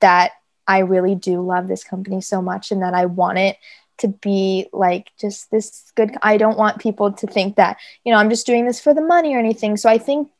that 0.00 0.32
i 0.66 0.78
really 0.78 1.14
do 1.14 1.40
love 1.40 1.68
this 1.68 1.84
company 1.84 2.20
so 2.20 2.42
much 2.42 2.72
and 2.72 2.82
that 2.82 2.92
i 2.92 3.06
want 3.06 3.38
it 3.38 3.56
to 3.98 4.08
be 4.08 4.68
like 4.72 5.10
just 5.20 5.50
this 5.50 5.92
good 5.94 6.16
i 6.22 6.36
don't 6.36 6.58
want 6.58 6.80
people 6.80 7.12
to 7.12 7.26
think 7.26 7.56
that 7.56 7.76
you 8.04 8.12
know 8.12 8.18
i'm 8.18 8.30
just 8.30 8.46
doing 8.46 8.66
this 8.66 8.80
for 8.80 8.94
the 8.94 9.00
money 9.02 9.34
or 9.34 9.38
anything. 9.38 9.76
So 9.76 9.88
i 9.88 9.98
think 9.98 10.30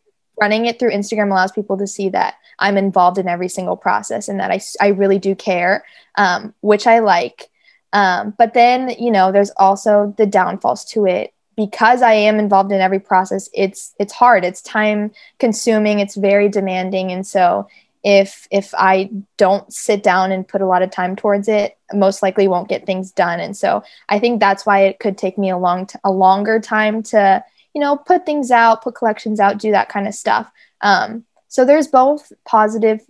running 0.40 0.66
it 0.66 0.78
through 0.78 0.92
instagram 0.92 1.30
allows 1.30 1.52
people 1.52 1.76
to 1.78 1.86
see 1.86 2.08
that 2.10 2.34
i'm 2.58 2.76
involved 2.76 3.18
in 3.18 3.28
every 3.28 3.48
single 3.48 3.76
process 3.76 4.28
and 4.28 4.40
that 4.40 4.50
i, 4.50 4.60
I 4.80 4.88
really 4.88 5.18
do 5.18 5.34
care 5.34 5.84
um, 6.16 6.54
which 6.60 6.86
i 6.86 6.98
like. 6.98 7.50
Um, 7.92 8.34
but 8.36 8.52
then 8.52 8.90
you 8.98 9.10
know 9.10 9.32
there's 9.32 9.50
also 9.56 10.14
the 10.18 10.26
downfalls 10.26 10.84
to 10.86 11.06
it. 11.06 11.32
Because 11.56 12.02
i 12.02 12.12
am 12.12 12.38
involved 12.38 12.70
in 12.70 12.80
every 12.80 13.00
process 13.00 13.48
it's 13.52 13.92
it's 13.98 14.12
hard. 14.12 14.44
It's 14.44 14.62
time 14.62 15.10
consuming. 15.40 15.98
It's 15.98 16.14
very 16.14 16.48
demanding. 16.48 17.10
And 17.10 17.26
so 17.26 17.66
if 18.04 18.46
if 18.50 18.74
i 18.76 19.10
don't 19.36 19.72
sit 19.72 20.02
down 20.02 20.30
and 20.30 20.46
put 20.46 20.60
a 20.60 20.66
lot 20.66 20.82
of 20.82 20.90
time 20.90 21.16
towards 21.16 21.48
it 21.48 21.76
most 21.92 22.22
likely 22.22 22.46
won't 22.46 22.68
get 22.68 22.86
things 22.86 23.10
done. 23.12 23.40
And 23.40 23.56
so 23.56 23.82
i 24.08 24.18
think 24.18 24.40
that's 24.40 24.64
why 24.64 24.80
it 24.80 24.98
could 24.98 25.18
take 25.18 25.38
me 25.38 25.50
a 25.50 25.58
long 25.58 25.86
t- 25.86 25.98
a 26.04 26.10
longer 26.10 26.60
time 26.60 27.02
to 27.04 27.44
you 27.74 27.80
know 27.80 27.96
put 27.96 28.24
things 28.24 28.50
out 28.50 28.82
put 28.82 28.94
collections 28.94 29.40
out 29.40 29.58
do 29.58 29.72
that 29.72 29.88
kind 29.88 30.06
of 30.06 30.14
stuff. 30.14 30.50
Um, 30.80 31.24
so 31.48 31.64
there's 31.64 31.88
both 31.88 32.32
positive 32.44 33.00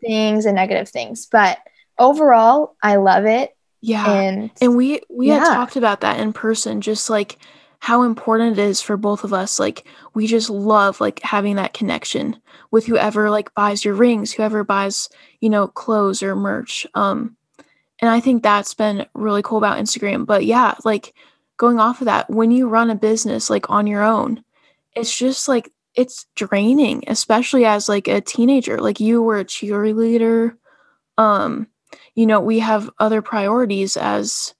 things 0.00 0.44
and 0.44 0.54
negative 0.54 0.88
things 0.88 1.26
but 1.26 1.58
overall 1.98 2.76
i 2.82 2.96
love 2.96 3.24
it. 3.24 3.56
Yeah. 3.80 4.10
And, 4.10 4.50
and 4.60 4.76
we 4.76 5.00
we 5.08 5.28
yeah. 5.28 5.40
had 5.40 5.54
talked 5.54 5.76
about 5.76 6.00
that 6.00 6.18
in 6.20 6.32
person 6.32 6.80
just 6.80 7.08
like 7.08 7.38
how 7.78 8.02
important 8.02 8.58
it 8.58 8.62
is 8.62 8.80
for 8.80 8.96
both 8.96 9.24
of 9.24 9.32
us 9.32 9.58
like 9.58 9.86
we 10.14 10.26
just 10.26 10.50
love 10.50 11.00
like 11.00 11.20
having 11.22 11.56
that 11.56 11.74
connection 11.74 12.36
with 12.70 12.86
whoever 12.86 13.30
like 13.30 13.52
buys 13.54 13.84
your 13.84 13.94
rings 13.94 14.32
whoever 14.32 14.64
buys 14.64 15.08
you 15.40 15.48
know 15.50 15.66
clothes 15.68 16.22
or 16.22 16.34
merch 16.34 16.86
um 16.94 17.36
and 18.00 18.10
i 18.10 18.20
think 18.20 18.42
that's 18.42 18.74
been 18.74 19.06
really 19.14 19.42
cool 19.42 19.58
about 19.58 19.78
instagram 19.78 20.26
but 20.26 20.44
yeah 20.44 20.74
like 20.84 21.14
going 21.56 21.78
off 21.78 22.00
of 22.00 22.06
that 22.06 22.28
when 22.28 22.50
you 22.50 22.68
run 22.68 22.90
a 22.90 22.94
business 22.94 23.48
like 23.50 23.70
on 23.70 23.86
your 23.86 24.02
own 24.02 24.42
it's 24.94 25.16
just 25.16 25.48
like 25.48 25.70
it's 25.94 26.26
draining 26.34 27.02
especially 27.06 27.64
as 27.64 27.88
like 27.88 28.08
a 28.08 28.20
teenager 28.20 28.78
like 28.78 29.00
you 29.00 29.22
were 29.22 29.38
a 29.38 29.44
cheerleader 29.44 30.56
um 31.18 31.66
you 32.14 32.26
know 32.26 32.40
we 32.40 32.58
have 32.58 32.90
other 32.98 33.22
priorities 33.22 33.96
as 33.96 34.54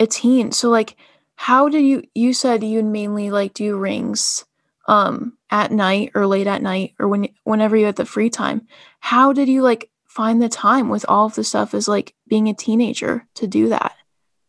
a 0.00 0.06
teen 0.06 0.52
so 0.52 0.68
like 0.68 0.96
how 1.36 1.68
do 1.68 1.78
you 1.78 2.02
you 2.14 2.32
said 2.32 2.64
you'd 2.64 2.84
mainly 2.84 3.30
like 3.30 3.54
do 3.54 3.76
rings 3.76 4.44
um 4.88 5.36
at 5.50 5.70
night 5.70 6.10
or 6.14 6.26
late 6.26 6.46
at 6.46 6.62
night 6.62 6.94
or 6.98 7.08
when 7.08 7.28
whenever 7.44 7.76
you 7.76 7.86
had 7.86 7.96
the 7.96 8.04
free 8.04 8.30
time. 8.30 8.66
How 9.00 9.32
did 9.32 9.48
you 9.48 9.62
like 9.62 9.90
find 10.06 10.42
the 10.42 10.48
time 10.48 10.88
with 10.88 11.04
all 11.08 11.26
of 11.26 11.34
the 11.34 11.44
stuff 11.44 11.74
as 11.74 11.86
like 11.86 12.14
being 12.26 12.48
a 12.48 12.54
teenager 12.54 13.26
to 13.34 13.46
do 13.46 13.68
that? 13.68 13.94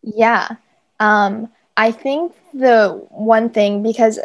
Yeah. 0.01 0.47
Um 0.99 1.49
i 1.79 1.91
think 1.91 2.33
the 2.55 2.89
one 3.09 3.51
thing 3.51 3.83
because 3.83 4.19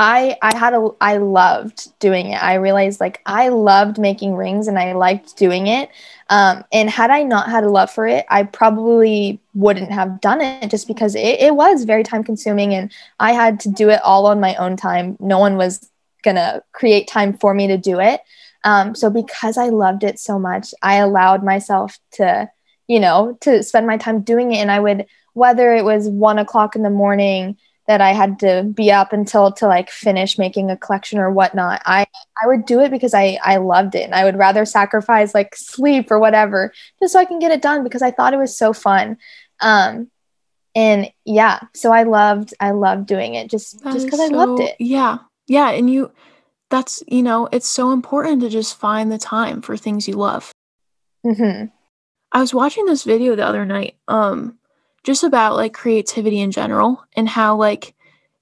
I 0.00 0.36
I 0.42 0.56
had 0.56 0.74
a 0.74 0.90
I 1.00 1.16
loved 1.16 1.98
doing 1.98 2.28
it. 2.30 2.40
I 2.40 2.54
realized 2.54 3.00
like 3.00 3.20
I 3.26 3.48
loved 3.48 3.98
making 3.98 4.36
rings 4.36 4.68
and 4.68 4.78
I 4.78 4.92
liked 4.92 5.36
doing 5.36 5.66
it. 5.66 5.90
Um, 6.30 6.62
and 6.72 6.88
had 6.88 7.10
I 7.10 7.24
not 7.24 7.50
had 7.50 7.64
a 7.64 7.68
love 7.68 7.90
for 7.90 8.06
it, 8.06 8.24
I 8.30 8.44
probably 8.44 9.40
wouldn't 9.54 9.90
have 9.90 10.20
done 10.20 10.40
it 10.40 10.70
just 10.70 10.86
because 10.86 11.16
it, 11.16 11.40
it 11.40 11.56
was 11.56 11.82
very 11.82 12.04
time 12.04 12.22
consuming 12.22 12.74
and 12.74 12.92
I 13.18 13.32
had 13.32 13.58
to 13.60 13.70
do 13.70 13.90
it 13.90 14.00
all 14.04 14.26
on 14.26 14.38
my 14.38 14.54
own 14.54 14.76
time. 14.76 15.16
No 15.18 15.40
one 15.40 15.56
was 15.56 15.90
gonna 16.22 16.62
create 16.70 17.08
time 17.08 17.36
for 17.36 17.52
me 17.52 17.66
to 17.66 17.76
do 17.76 17.98
it. 17.98 18.20
Um, 18.62 18.94
so 18.94 19.10
because 19.10 19.58
I 19.58 19.70
loved 19.70 20.04
it 20.04 20.20
so 20.20 20.38
much, 20.38 20.72
I 20.80 20.96
allowed 20.96 21.42
myself 21.42 21.98
to, 22.12 22.48
you 22.86 23.00
know, 23.00 23.36
to 23.40 23.64
spend 23.64 23.88
my 23.88 23.96
time 23.96 24.20
doing 24.20 24.52
it. 24.52 24.58
And 24.58 24.70
I 24.70 24.78
would, 24.78 25.06
whether 25.32 25.74
it 25.74 25.84
was 25.84 26.08
one 26.08 26.38
o'clock 26.38 26.76
in 26.76 26.82
the 26.82 26.90
morning 26.90 27.56
that 27.88 28.02
I 28.02 28.12
had 28.12 28.38
to 28.40 28.62
be 28.62 28.92
up 28.92 29.14
until 29.14 29.50
to 29.54 29.66
like 29.66 29.90
finish 29.90 30.38
making 30.38 30.70
a 30.70 30.76
collection 30.76 31.18
or 31.18 31.32
whatnot. 31.32 31.80
I 31.86 32.06
I 32.40 32.46
would 32.46 32.66
do 32.66 32.80
it 32.80 32.90
because 32.90 33.14
I 33.14 33.38
I 33.42 33.56
loved 33.56 33.94
it 33.94 34.02
and 34.02 34.14
I 34.14 34.24
would 34.24 34.36
rather 34.36 34.64
sacrifice 34.66 35.34
like 35.34 35.56
sleep 35.56 36.10
or 36.10 36.18
whatever 36.18 36.72
just 37.00 37.14
so 37.14 37.18
I 37.18 37.24
can 37.24 37.38
get 37.38 37.50
it 37.50 37.62
done 37.62 37.82
because 37.82 38.02
I 38.02 38.10
thought 38.10 38.34
it 38.34 38.38
was 38.38 38.56
so 38.56 38.72
fun. 38.74 39.16
Um 39.60 40.10
and 40.74 41.10
yeah, 41.24 41.60
so 41.74 41.90
I 41.90 42.02
loved 42.02 42.52
I 42.60 42.70
loved 42.72 43.06
doing 43.06 43.34
it 43.34 43.50
just 43.50 43.82
that 43.82 43.94
just 43.94 44.06
because 44.06 44.20
so, 44.20 44.26
I 44.26 44.28
loved 44.28 44.60
it. 44.60 44.76
Yeah. 44.78 45.18
Yeah, 45.46 45.70
and 45.70 45.90
you 45.90 46.12
that's 46.68 47.02
you 47.08 47.22
know, 47.22 47.48
it's 47.50 47.66
so 47.66 47.92
important 47.92 48.42
to 48.42 48.50
just 48.50 48.78
find 48.78 49.10
the 49.10 49.18
time 49.18 49.62
for 49.62 49.78
things 49.78 50.06
you 50.06 50.14
love. 50.14 50.52
Mhm. 51.24 51.72
I 52.32 52.40
was 52.40 52.52
watching 52.52 52.84
this 52.84 53.04
video 53.04 53.34
the 53.34 53.46
other 53.46 53.64
night. 53.64 53.96
Um 54.08 54.57
just 55.04 55.24
about 55.24 55.56
like 55.56 55.72
creativity 55.72 56.40
in 56.40 56.50
general 56.50 57.04
and 57.14 57.28
how 57.28 57.56
like 57.56 57.94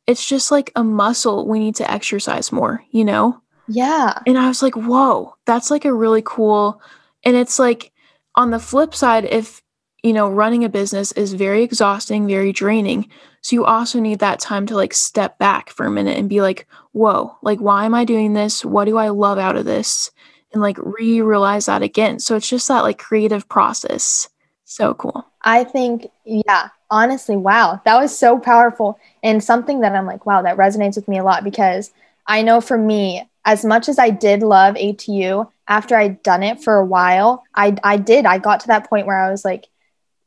it's 0.07 0.27
just 0.27 0.51
like 0.51 0.71
a 0.77 0.85
muscle 0.85 1.47
we 1.47 1.59
need 1.59 1.77
to 1.77 1.91
exercise 1.91 2.53
more, 2.53 2.83
you 2.91 3.05
know? 3.05 3.41
Yeah. 3.69 4.19
And 4.27 4.39
I 4.39 4.49
was 4.49 4.63
like, 4.63 4.75
whoa, 4.75 5.35
that's 5.45 5.71
like 5.71 5.85
a 5.85 5.93
really 5.93 6.23
cool. 6.25 6.81
And 7.25 7.37
it's 7.37 7.59
like 7.59 7.93
on 8.37 8.51
the 8.51 8.61
flip 8.61 8.95
side, 8.95 9.25
if, 9.25 9.63
you 10.03 10.13
know, 10.13 10.31
running 10.31 10.65
a 10.65 10.69
business 10.69 11.11
is 11.13 11.33
very 11.33 11.63
exhausting, 11.63 12.29
very 12.29 12.53
draining. 12.53 13.09
So 13.41 13.57
you 13.57 13.65
also 13.65 13.99
need 13.99 14.21
that 14.21 14.39
time 14.39 14.67
to 14.67 14.77
like 14.77 14.95
step 14.95 15.39
back 15.39 15.71
for 15.71 15.87
a 15.87 15.91
minute 15.91 16.17
and 16.19 16.29
be 16.29 16.41
like, 16.41 16.69
whoa, 16.93 17.37
like, 17.43 17.61
why 17.61 17.85
am 17.85 17.95
I 17.95 18.05
doing 18.05 18.35
this? 18.35 18.65
What 18.65 18.85
do 18.85 18.97
I 18.99 19.09
love 19.09 19.39
out 19.39 19.57
of 19.57 19.65
this? 19.65 20.11
And 20.53 20.63
like 20.63 20.79
re 20.79 21.21
realize 21.21 21.67
that 21.67 21.83
again. 21.83 22.21
So 22.21 22.37
it's 22.37 22.49
just 22.49 22.69
that 22.69 22.83
like 22.83 22.99
creative 22.99 23.49
process. 23.49 24.29
So 24.69 24.95
cool. 24.95 25.25
I 25.43 25.63
think, 25.65 26.11
yeah, 26.25 26.71
honestly, 26.91 27.37
wow, 27.37 27.81
that 27.85 28.01
was 28.01 28.17
so 28.17 28.39
powerful 28.39 28.99
and 29.23 29.43
something 29.43 29.81
that 29.81 29.95
I'm 29.95 30.07
like, 30.07 30.27
wow, 30.27 30.43
that 30.43 30.57
resonates 30.57 30.97
with 30.97 31.07
me 31.07 31.19
a 31.19 31.25
lot 31.25 31.45
because 31.45 31.93
I 32.27 32.43
know 32.43 32.61
for 32.61 32.77
me, 32.77 33.29
as 33.45 33.65
much 33.65 33.89
as 33.89 33.99
I 34.01 34.11
did 34.11 34.43
love 34.43 34.75
ATU, 34.77 35.49
after 35.69 35.97
I'd 35.97 36.21
done 36.25 36.43
it 36.43 36.61
for 36.65 36.77
a 36.77 36.85
while, 36.85 37.45
I 37.55 37.77
I 37.85 37.97
did. 37.97 38.27
I 38.27 38.39
got 38.39 38.61
to 38.61 38.67
that 38.69 38.89
point 38.91 39.07
where 39.07 39.21
I 39.23 39.31
was 39.31 39.45
like, 39.45 39.69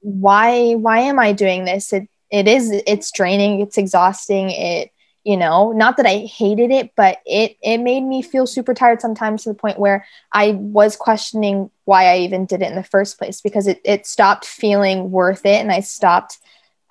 why 0.02 0.74
why 0.76 1.00
am 1.02 1.20
I 1.20 1.34
doing 1.34 1.66
this? 1.66 1.94
It 1.94 2.08
it 2.32 2.48
is 2.48 2.72
it's 2.88 3.12
draining, 3.12 3.62
it's 3.62 3.78
exhausting, 3.78 4.52
it 4.52 4.92
you 5.24 5.36
know 5.36 5.72
not 5.72 5.98
that 5.98 6.06
i 6.06 6.20
hated 6.20 6.72
it 6.72 6.92
but 6.96 7.20
it 7.26 7.58
it 7.62 7.78
made 7.80 8.02
me 8.02 8.22
feel 8.22 8.48
super 8.48 8.74
tired 8.74 9.02
sometimes 9.02 9.44
to 9.44 9.50
the 9.50 9.56
point 9.56 9.80
where 9.80 10.06
i 10.32 10.52
was 10.52 10.96
questioning 10.96 11.70
why 11.86 12.06
i 12.06 12.18
even 12.20 12.46
did 12.46 12.62
it 12.62 12.70
in 12.70 12.76
the 12.76 12.84
first 12.84 13.18
place 13.18 13.42
because 13.42 13.68
it, 13.68 13.82
it 13.84 14.08
stopped 14.08 14.46
feeling 14.46 15.12
worth 15.12 15.46
it 15.46 15.60
and 15.60 15.72
i 15.72 15.80
stopped 15.80 16.40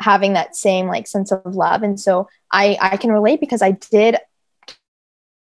having 0.01 0.35
that 0.35 0.57
same 0.57 0.87
like 0.87 1.07
sense 1.07 1.33
of 1.33 1.55
love. 1.55 1.83
And 1.83 1.99
so 1.99 2.29
i 2.53 2.77
i 2.81 2.97
can 2.97 3.13
relate 3.13 3.41
because 3.41 3.63
i 3.63 3.73
did 3.73 4.17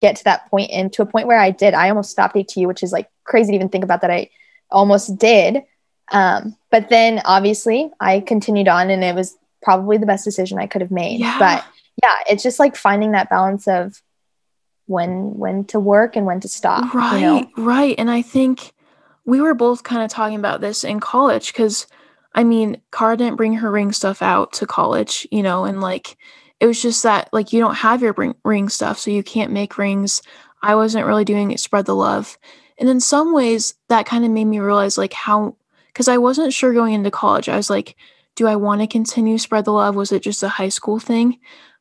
get 0.01 0.17
to 0.17 0.25
that 0.25 0.51
point 0.51 0.71
and 0.73 0.93
to 0.93 1.03
a 1.03 1.07
point 1.07 1.27
where 1.27 1.39
i 1.39 1.51
did. 1.51 1.75
I 1.75 1.89
almost 1.89 2.11
stopped 2.11 2.35
atu 2.35 2.67
which 2.67 2.83
is 2.83 2.93
like 2.93 3.09
crazy 3.25 3.53
to 3.53 3.57
even 3.57 3.69
think 3.69 3.85
about 3.85 4.01
that 4.01 4.11
i 4.11 4.31
almost 4.71 5.19
did. 5.19 5.63
Um, 6.11 6.57
but 6.71 6.89
then 6.89 7.23
obviously 7.25 7.91
i 8.01 8.21
continued 8.21 8.69
on 8.69 8.91
and 8.91 9.05
it 9.05 9.15
was 9.15 9.37
probably 9.63 9.97
the 9.99 10.07
best 10.07 10.25
decision 10.25 10.59
i 10.59 10.67
could 10.67 10.83
have 10.83 10.91
made. 10.91 11.21
Yeah. 11.21 11.39
but 11.39 11.65
yeah, 12.03 12.17
it's 12.29 12.43
just 12.43 12.59
like 12.59 12.77
finding 12.77 13.13
that 13.13 13.31
balance 13.31 13.67
of 13.67 14.01
when 14.87 15.37
when 15.37 15.65
to 15.65 15.81
work 15.81 16.17
and 16.17 16.27
when 16.27 16.41
to 16.41 16.49
stop. 16.49 16.93
Right, 16.95 17.19
you 17.19 17.27
know? 17.27 17.49
right. 17.57 17.95
And 17.99 18.11
I 18.11 18.23
think 18.23 18.73
we 19.25 19.41
were 19.41 19.55
both 19.55 19.83
kind 19.83 20.03
of 20.03 20.11
talking 20.11 20.39
about 20.39 20.61
this 20.61 20.85
in 20.85 21.01
college 21.01 21.53
because 21.53 21.87
I 22.35 22.45
mean, 22.45 22.81
Cara 22.91 23.17
didn't 23.17 23.37
bring 23.37 23.55
her 23.55 23.71
ring 23.71 23.93
stuff 23.93 24.23
out 24.23 24.55
to 24.55 24.67
college, 24.67 25.27
you 25.31 25.43
know, 25.43 25.65
and 25.65 25.81
like 25.81 26.17
it 26.61 26.67
was 26.67 26.81
just 26.81 27.03
that 27.03 27.29
like 27.33 27.53
you 27.53 27.61
don't 27.61 27.75
have 27.75 28.03
your 28.03 28.15
bring, 28.15 28.35
ring 28.45 28.69
stuff, 28.69 28.99
so 28.99 29.11
you 29.11 29.23
can't 29.23 29.53
make 29.53 29.79
rings. 29.79 30.23
I 30.63 30.75
wasn't 30.77 31.07
really 31.07 31.25
doing 31.25 31.51
it, 31.51 31.61
spread 31.61 31.87
the 31.87 31.95
love. 31.95 32.39
And 32.79 32.89
in 32.89 33.01
some 33.01 33.35
ways, 33.35 33.75
that 33.89 34.07
kind 34.07 34.25
of 34.25 34.31
made 34.31 34.45
me 34.47 34.61
realize 34.61 34.97
like 34.97 35.13
how 35.13 35.57
because 35.89 36.09
I 36.09 36.19
wasn't 36.19 36.55
sure 36.55 36.73
going 36.73 36.95
into 36.95 37.11
college. 37.11 37.49
I 37.49 37.57
was 37.57 37.69
like, 37.69 37.97
do 38.35 38.47
I 38.47 38.57
want 38.57 38.81
to 38.81 38.87
continue 38.87 39.37
spread 39.39 39.67
the 39.67 39.73
love? 39.73 39.95
Was 39.95 40.11
it 40.11 40.23
just 40.23 40.43
a 40.43 40.49
high 40.49 40.71
school 40.71 40.99
thing? 40.99 41.39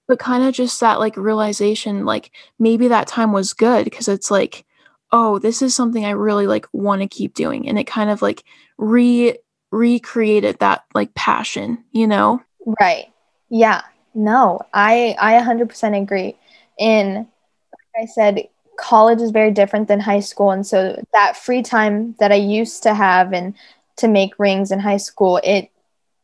But 0.08 0.20
kind 0.20 0.44
of 0.44 0.54
just 0.54 0.80
that 0.80 1.00
like 1.00 1.16
realization, 1.16 2.06
like 2.06 2.32
maybe 2.60 2.88
that 2.90 3.08
time 3.08 3.32
was 3.32 3.54
good 3.54 3.86
because 3.86 4.08
it's 4.08 4.30
like, 4.30 4.66
oh, 5.12 5.40
this 5.40 5.62
is 5.62 5.76
something 5.76 6.06
I 6.06 6.12
really 6.12 6.48
like 6.48 6.68
want 6.74 7.02
to 7.02 7.08
keep 7.08 7.34
doing. 7.34 7.68
And 7.68 7.78
it 7.78 7.86
kind 7.86 8.10
of 8.10 8.22
like 8.22 8.44
re 8.78 9.38
recreated 9.72 10.60
that 10.60 10.84
like 10.94 11.14
passion, 11.14 11.84
you 11.92 12.08
know? 12.08 12.42
Right. 12.80 13.06
Yeah. 13.50 13.82
No, 14.14 14.62
I 14.74 15.16
I 15.20 15.34
100% 15.42 16.02
agree. 16.02 16.38
In 16.78 17.16
like 17.16 18.04
I 18.04 18.06
said, 18.06 18.48
college 18.78 19.22
is 19.22 19.32
very 19.32 19.52
different 19.52 19.88
than 19.88 20.00
high 20.00 20.20
school 20.20 20.52
and 20.52 20.66
so 20.66 21.02
that 21.14 21.38
free 21.38 21.62
time 21.62 22.16
that 22.20 22.32
I 22.32 22.36
used 22.36 22.84
to 22.84 22.94
have 22.94 23.32
and 23.32 23.54
to 23.98 24.08
make 24.08 24.40
rings 24.40 24.72
in 24.72 24.80
high 24.80 24.98
school, 24.98 25.40
it 25.44 25.70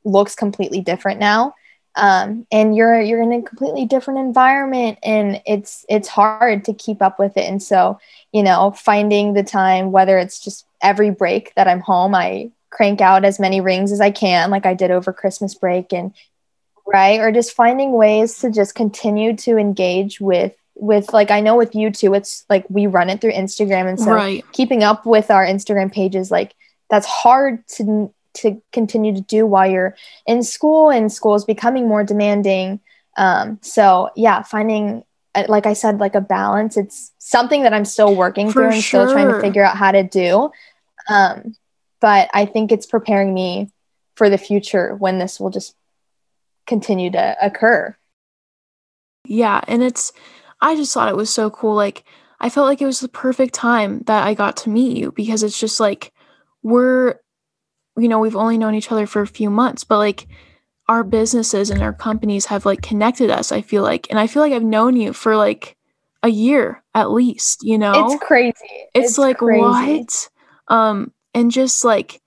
looks 0.03 0.35
completely 0.35 0.81
different 0.81 1.19
now. 1.19 1.53
Um, 1.97 2.45
and 2.51 2.75
you're 2.75 3.01
you're 3.01 3.23
in 3.23 3.33
a 3.33 3.41
completely 3.41 3.85
different 3.85 4.19
environment 4.19 4.99
and 5.01 5.41
it's 5.47 5.83
it's 5.89 6.07
hard 6.07 6.63
to 6.65 6.73
keep 6.73 7.01
up 7.01 7.17
with 7.17 7.35
it 7.37 7.49
and 7.49 7.61
so 7.61 7.99
you 8.31 8.43
know 8.43 8.69
finding 8.69 9.33
the 9.33 9.41
time 9.41 9.91
whether 9.91 10.19
it's 10.19 10.39
just 10.39 10.67
every 10.79 11.09
break 11.09 11.55
that 11.55 11.67
i'm 11.67 11.79
home 11.79 12.13
i 12.13 12.51
crank 12.69 13.01
out 13.01 13.25
as 13.25 13.39
many 13.39 13.61
rings 13.61 13.91
as 13.91 13.99
i 13.99 14.11
can 14.11 14.51
like 14.51 14.67
i 14.67 14.75
did 14.75 14.91
over 14.91 15.11
christmas 15.11 15.55
break 15.55 15.91
and 15.91 16.13
right 16.85 17.19
or 17.19 17.31
just 17.31 17.55
finding 17.55 17.93
ways 17.93 18.37
to 18.37 18.51
just 18.51 18.75
continue 18.75 19.35
to 19.35 19.57
engage 19.57 20.21
with 20.21 20.55
with 20.75 21.11
like 21.13 21.31
i 21.31 21.41
know 21.41 21.55
with 21.55 21.73
you 21.73 21.89
too 21.89 22.13
it's 22.13 22.45
like 22.47 22.63
we 22.69 22.85
run 22.85 23.09
it 23.09 23.19
through 23.19 23.33
instagram 23.33 23.89
and 23.89 23.99
so 23.99 24.11
right. 24.11 24.45
keeping 24.51 24.83
up 24.83 25.03
with 25.03 25.31
our 25.31 25.43
instagram 25.43 25.91
pages 25.91 26.29
like 26.29 26.53
that's 26.91 27.07
hard 27.07 27.67
to 27.67 28.13
to 28.37 28.61
continue 28.71 29.13
to 29.13 29.21
do 29.21 29.45
while 29.45 29.69
you're 29.69 29.95
in 30.25 30.43
school 30.43 30.89
and 30.89 31.11
school 31.11 31.35
is 31.35 31.45
becoming 31.45 31.87
more 31.87 32.03
demanding. 32.03 32.79
Um, 33.17 33.59
so 33.61 34.09
yeah 34.15 34.43
finding 34.43 35.03
uh, 35.33 35.45
like 35.47 35.65
i 35.65 35.73
said 35.73 35.99
like 35.99 36.13
a 36.15 36.21
balance 36.21 36.77
it's 36.77 37.13
something 37.17 37.63
that 37.63 37.73
i'm 37.73 37.85
still 37.85 38.15
working 38.15 38.47
For 38.47 38.53
through 38.53 38.71
and 38.73 38.83
sure. 38.83 39.05
still 39.07 39.13
trying 39.13 39.27
to 39.27 39.41
figure 39.41 39.63
out 39.63 39.75
how 39.75 39.91
to 39.91 40.03
do. 40.03 40.51
Um, 41.09 41.55
but 41.99 42.29
i 42.33 42.45
think 42.45 42.71
it's 42.71 42.85
preparing 42.85 43.33
me 43.33 43.71
for 44.15 44.29
the 44.29 44.37
future 44.37 44.95
when 44.95 45.19
this 45.19 45.39
will 45.39 45.51
just 45.51 45.75
continue 46.65 47.11
to 47.11 47.37
occur. 47.41 47.95
Yeah 49.25 49.61
and 49.67 49.83
it's 49.83 50.11
i 50.61 50.75
just 50.75 50.93
thought 50.93 51.09
it 51.09 51.17
was 51.17 51.29
so 51.29 51.49
cool 51.49 51.75
like 51.75 52.03
i 52.39 52.49
felt 52.49 52.67
like 52.67 52.81
it 52.81 52.85
was 52.85 52.99
the 52.99 53.09
perfect 53.09 53.53
time 53.53 53.99
that 54.07 54.25
i 54.25 54.33
got 54.33 54.57
to 54.57 54.69
meet 54.69 54.95
you 54.97 55.11
because 55.11 55.43
it's 55.43 55.59
just 55.59 55.79
like 55.79 56.13
we're 56.63 57.15
you 57.97 58.07
know, 58.07 58.19
we've 58.19 58.35
only 58.35 58.57
known 58.57 58.75
each 58.75 58.91
other 58.91 59.07
for 59.07 59.21
a 59.21 59.27
few 59.27 59.49
months, 59.49 59.83
but 59.83 59.97
like 59.97 60.27
our 60.87 61.03
businesses 61.03 61.69
and 61.69 61.81
our 61.81 61.93
companies 61.93 62.45
have 62.45 62.65
like 62.65 62.81
connected 62.81 63.29
us, 63.29 63.51
I 63.51 63.61
feel 63.61 63.83
like. 63.83 64.07
And 64.09 64.19
I 64.19 64.27
feel 64.27 64.41
like 64.41 64.53
I've 64.53 64.63
known 64.63 64.95
you 64.95 65.13
for 65.13 65.35
like 65.35 65.75
a 66.23 66.29
year 66.29 66.83
at 66.93 67.11
least, 67.11 67.63
you 67.63 67.77
know? 67.77 68.11
It's 68.11 68.23
crazy. 68.23 68.55
It's, 68.93 69.09
it's 69.09 69.17
like 69.17 69.37
crazy. 69.37 69.61
what? 69.61 70.29
Um 70.67 71.11
and 71.33 71.51
just 71.51 71.83
like 71.83 72.21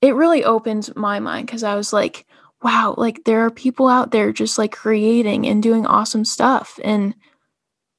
it 0.00 0.14
really 0.14 0.44
opened 0.44 0.90
my 0.96 1.20
mind 1.20 1.48
cuz 1.48 1.62
I 1.62 1.74
was 1.74 1.92
like, 1.92 2.26
wow, 2.62 2.94
like 2.96 3.24
there 3.24 3.40
are 3.40 3.50
people 3.50 3.88
out 3.88 4.12
there 4.12 4.32
just 4.32 4.58
like 4.58 4.72
creating 4.72 5.46
and 5.46 5.62
doing 5.62 5.86
awesome 5.86 6.24
stuff 6.24 6.78
and 6.82 7.14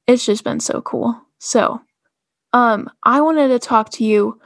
it's 0.08 0.26
just 0.26 0.44
been 0.44 0.60
so 0.60 0.82
cool. 0.82 1.22
So, 1.40 1.82
um 2.54 2.90
I 3.04 3.22
wanted 3.22 3.50
to 3.50 3.60
talk 3.60 3.90
to 3.92 4.04
you 4.04 4.40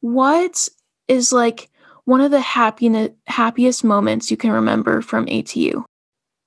what 0.00 0.68
is 1.08 1.32
like 1.32 1.70
one 2.04 2.20
of 2.20 2.30
the 2.30 2.40
happiness 2.40 3.10
happiest 3.26 3.84
moments 3.84 4.30
you 4.30 4.36
can 4.36 4.52
remember 4.52 5.00
from 5.00 5.26
ATU? 5.26 5.84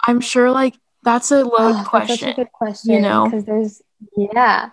I'm 0.05 0.21
sure 0.21 0.51
like 0.51 0.75
that's 1.03 1.31
a 1.31 1.43
load 1.43 1.75
oh, 1.75 1.85
question. 1.87 2.27
That's 2.27 2.39
a 2.39 2.41
good 2.43 2.51
question. 2.51 2.93
You 2.93 3.01
know, 3.01 3.25
because 3.25 3.45
there's 3.45 3.81
yeah. 4.15 4.71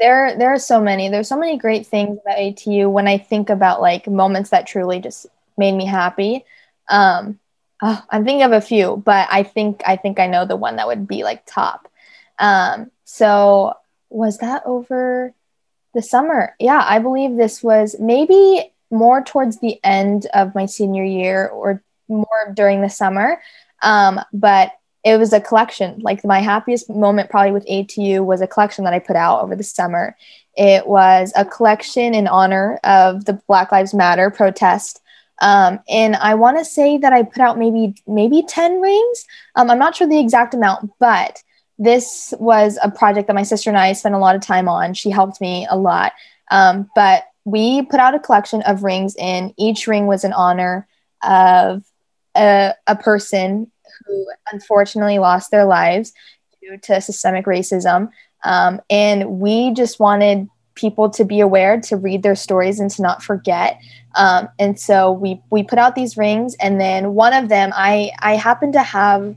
There, 0.00 0.36
there 0.36 0.52
are 0.52 0.58
so 0.58 0.80
many. 0.80 1.08
There's 1.08 1.28
so 1.28 1.38
many 1.38 1.56
great 1.56 1.86
things 1.86 2.18
about 2.20 2.36
ATU. 2.36 2.90
When 2.90 3.06
I 3.06 3.18
think 3.18 3.50
about 3.50 3.80
like 3.80 4.08
moments 4.08 4.50
that 4.50 4.66
truly 4.66 4.98
just 4.98 5.26
made 5.56 5.72
me 5.72 5.86
happy, 5.86 6.44
um, 6.88 7.38
oh, 7.80 8.02
I'm 8.10 8.24
thinking 8.24 8.42
of 8.42 8.52
a 8.52 8.60
few, 8.60 8.96
but 9.04 9.28
I 9.30 9.44
think 9.44 9.82
I 9.86 9.96
think 9.96 10.18
I 10.18 10.26
know 10.26 10.44
the 10.44 10.56
one 10.56 10.76
that 10.76 10.88
would 10.88 11.06
be 11.06 11.22
like 11.22 11.46
top. 11.46 11.88
Um, 12.38 12.90
so 13.04 13.74
was 14.10 14.38
that 14.38 14.62
over 14.66 15.32
the 15.94 16.02
summer? 16.02 16.56
Yeah, 16.58 16.84
I 16.84 16.98
believe 16.98 17.36
this 17.36 17.62
was 17.62 17.96
maybe 18.00 18.71
more 18.92 19.22
towards 19.24 19.58
the 19.58 19.80
end 19.82 20.26
of 20.34 20.54
my 20.54 20.66
senior 20.66 21.04
year 21.04 21.48
or 21.48 21.82
more 22.08 22.52
during 22.54 22.82
the 22.82 22.90
summer. 22.90 23.42
Um, 23.82 24.20
but 24.32 24.72
it 25.04 25.18
was 25.18 25.32
a 25.32 25.40
collection. 25.40 25.98
Like 26.00 26.24
my 26.24 26.40
happiest 26.40 26.88
moment 26.88 27.30
probably 27.30 27.52
with 27.52 27.66
ATU 27.66 28.24
was 28.24 28.40
a 28.40 28.46
collection 28.46 28.84
that 28.84 28.94
I 28.94 29.00
put 29.00 29.16
out 29.16 29.42
over 29.42 29.56
the 29.56 29.64
summer. 29.64 30.16
It 30.54 30.86
was 30.86 31.32
a 31.34 31.44
collection 31.44 32.14
in 32.14 32.28
honor 32.28 32.78
of 32.84 33.24
the 33.24 33.40
Black 33.48 33.72
Lives 33.72 33.94
Matter 33.94 34.30
protest. 34.30 35.00
Um, 35.40 35.80
and 35.88 36.14
I 36.14 36.34
want 36.34 36.58
to 36.58 36.64
say 36.64 36.98
that 36.98 37.12
I 37.12 37.24
put 37.24 37.40
out 37.40 37.58
maybe 37.58 37.94
maybe 38.06 38.44
10 38.46 38.80
rings. 38.80 39.26
Um, 39.56 39.70
I'm 39.70 39.78
not 39.78 39.96
sure 39.96 40.06
the 40.06 40.20
exact 40.20 40.54
amount, 40.54 40.92
but 41.00 41.42
this 41.78 42.32
was 42.38 42.78
a 42.80 42.90
project 42.90 43.26
that 43.26 43.34
my 43.34 43.42
sister 43.42 43.68
and 43.68 43.78
I 43.78 43.92
spent 43.94 44.14
a 44.14 44.18
lot 44.18 44.36
of 44.36 44.42
time 44.42 44.68
on. 44.68 44.94
She 44.94 45.10
helped 45.10 45.40
me 45.40 45.66
a 45.68 45.76
lot. 45.76 46.12
Um, 46.50 46.88
but 46.94 47.24
we 47.44 47.82
put 47.82 48.00
out 48.00 48.14
a 48.14 48.20
collection 48.20 48.62
of 48.62 48.82
rings, 48.82 49.16
and 49.18 49.52
each 49.56 49.86
ring 49.86 50.06
was 50.06 50.24
in 50.24 50.32
honor 50.32 50.86
of 51.22 51.84
a, 52.34 52.74
a 52.86 52.96
person 52.96 53.70
who 54.06 54.26
unfortunately 54.52 55.18
lost 55.18 55.50
their 55.50 55.64
lives 55.64 56.12
due 56.60 56.78
to 56.78 57.00
systemic 57.00 57.46
racism. 57.46 58.10
Um, 58.44 58.80
and 58.90 59.38
we 59.40 59.72
just 59.72 60.00
wanted 60.00 60.48
people 60.74 61.10
to 61.10 61.24
be 61.24 61.40
aware, 61.40 61.80
to 61.80 61.96
read 61.96 62.22
their 62.22 62.34
stories, 62.34 62.80
and 62.80 62.90
to 62.92 63.02
not 63.02 63.22
forget. 63.22 63.80
Um, 64.14 64.48
and 64.58 64.78
so 64.78 65.12
we 65.12 65.40
we 65.50 65.62
put 65.62 65.78
out 65.78 65.94
these 65.94 66.16
rings, 66.16 66.54
and 66.60 66.80
then 66.80 67.14
one 67.14 67.32
of 67.32 67.48
them, 67.48 67.72
I 67.74 68.12
I 68.20 68.36
happened 68.36 68.74
to 68.74 68.82
have 68.82 69.34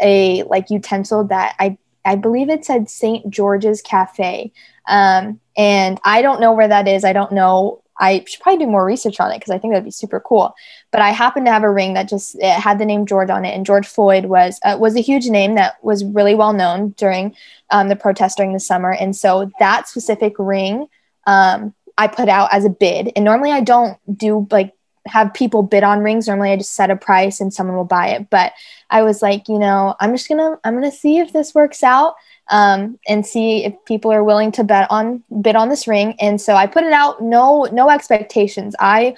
a 0.00 0.42
like 0.44 0.70
utensil 0.70 1.24
that 1.24 1.54
I 1.58 1.78
I 2.04 2.16
believe 2.16 2.50
it 2.50 2.64
said 2.64 2.90
St. 2.90 3.28
George's 3.30 3.82
Cafe. 3.82 4.52
Um, 4.86 5.40
and 5.56 6.00
I 6.04 6.22
don't 6.22 6.40
know 6.40 6.52
where 6.52 6.68
that 6.68 6.88
is. 6.88 7.04
I 7.04 7.12
don't 7.12 7.32
know. 7.32 7.82
I 7.98 8.24
should 8.26 8.42
probably 8.42 8.64
do 8.64 8.70
more 8.70 8.84
research 8.84 9.20
on 9.20 9.30
it 9.30 9.38
because 9.38 9.50
I 9.50 9.58
think 9.58 9.72
that'd 9.72 9.84
be 9.84 9.90
super 9.90 10.18
cool. 10.18 10.54
But 10.90 11.00
I 11.00 11.10
happen 11.10 11.44
to 11.44 11.52
have 11.52 11.62
a 11.62 11.70
ring 11.70 11.94
that 11.94 12.08
just 12.08 12.40
had 12.42 12.78
the 12.78 12.84
name 12.84 13.06
George 13.06 13.30
on 13.30 13.44
it, 13.44 13.54
and 13.54 13.64
George 13.64 13.86
Floyd 13.86 14.24
was 14.24 14.58
uh, 14.64 14.76
was 14.80 14.96
a 14.96 15.00
huge 15.00 15.26
name 15.26 15.54
that 15.54 15.76
was 15.82 16.04
really 16.04 16.34
well 16.34 16.52
known 16.52 16.90
during 16.96 17.36
um, 17.70 17.88
the 17.88 17.96
protest 17.96 18.36
during 18.36 18.52
the 18.52 18.60
summer. 18.60 18.92
And 18.92 19.14
so 19.14 19.50
that 19.60 19.86
specific 19.88 20.34
ring 20.38 20.88
um, 21.26 21.72
I 21.96 22.08
put 22.08 22.28
out 22.28 22.52
as 22.52 22.64
a 22.64 22.70
bid. 22.70 23.12
And 23.14 23.24
normally 23.24 23.52
I 23.52 23.60
don't 23.60 23.98
do 24.16 24.46
like 24.50 24.74
have 25.06 25.34
people 25.34 25.62
bid 25.62 25.84
on 25.84 26.00
rings. 26.00 26.26
Normally 26.26 26.50
I 26.50 26.56
just 26.56 26.74
set 26.74 26.90
a 26.90 26.96
price 26.96 27.40
and 27.40 27.52
someone 27.52 27.76
will 27.76 27.84
buy 27.84 28.08
it. 28.08 28.30
But 28.30 28.52
I 28.90 29.02
was 29.02 29.22
like, 29.22 29.48
you 29.48 29.58
know, 29.58 29.94
I'm 30.00 30.12
just 30.12 30.28
gonna 30.28 30.58
I'm 30.64 30.74
gonna 30.74 30.90
see 30.90 31.18
if 31.18 31.32
this 31.32 31.54
works 31.54 31.82
out 31.82 32.14
um, 32.50 32.98
and 33.08 33.26
see 33.26 33.64
if 33.64 33.74
people 33.86 34.12
are 34.12 34.24
willing 34.24 34.52
to 34.52 34.64
bet 34.64 34.90
on 34.90 35.22
bid 35.40 35.56
on 35.56 35.68
this 35.68 35.86
ring. 35.86 36.14
And 36.20 36.40
so 36.40 36.54
I 36.54 36.66
put 36.66 36.84
it 36.84 36.92
out, 36.92 37.22
no 37.22 37.64
no 37.72 37.90
expectations. 37.90 38.74
I 38.78 39.14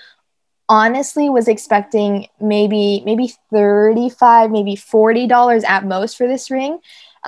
honestly 0.68 1.28
was 1.30 1.46
expecting 1.46 2.26
maybe 2.40 3.02
maybe 3.04 3.32
35 3.52 4.50
maybe 4.50 4.74
40 4.74 5.28
dollars 5.28 5.62
at 5.62 5.84
most 5.84 6.16
for 6.16 6.26
this 6.26 6.50
ring 6.50 6.80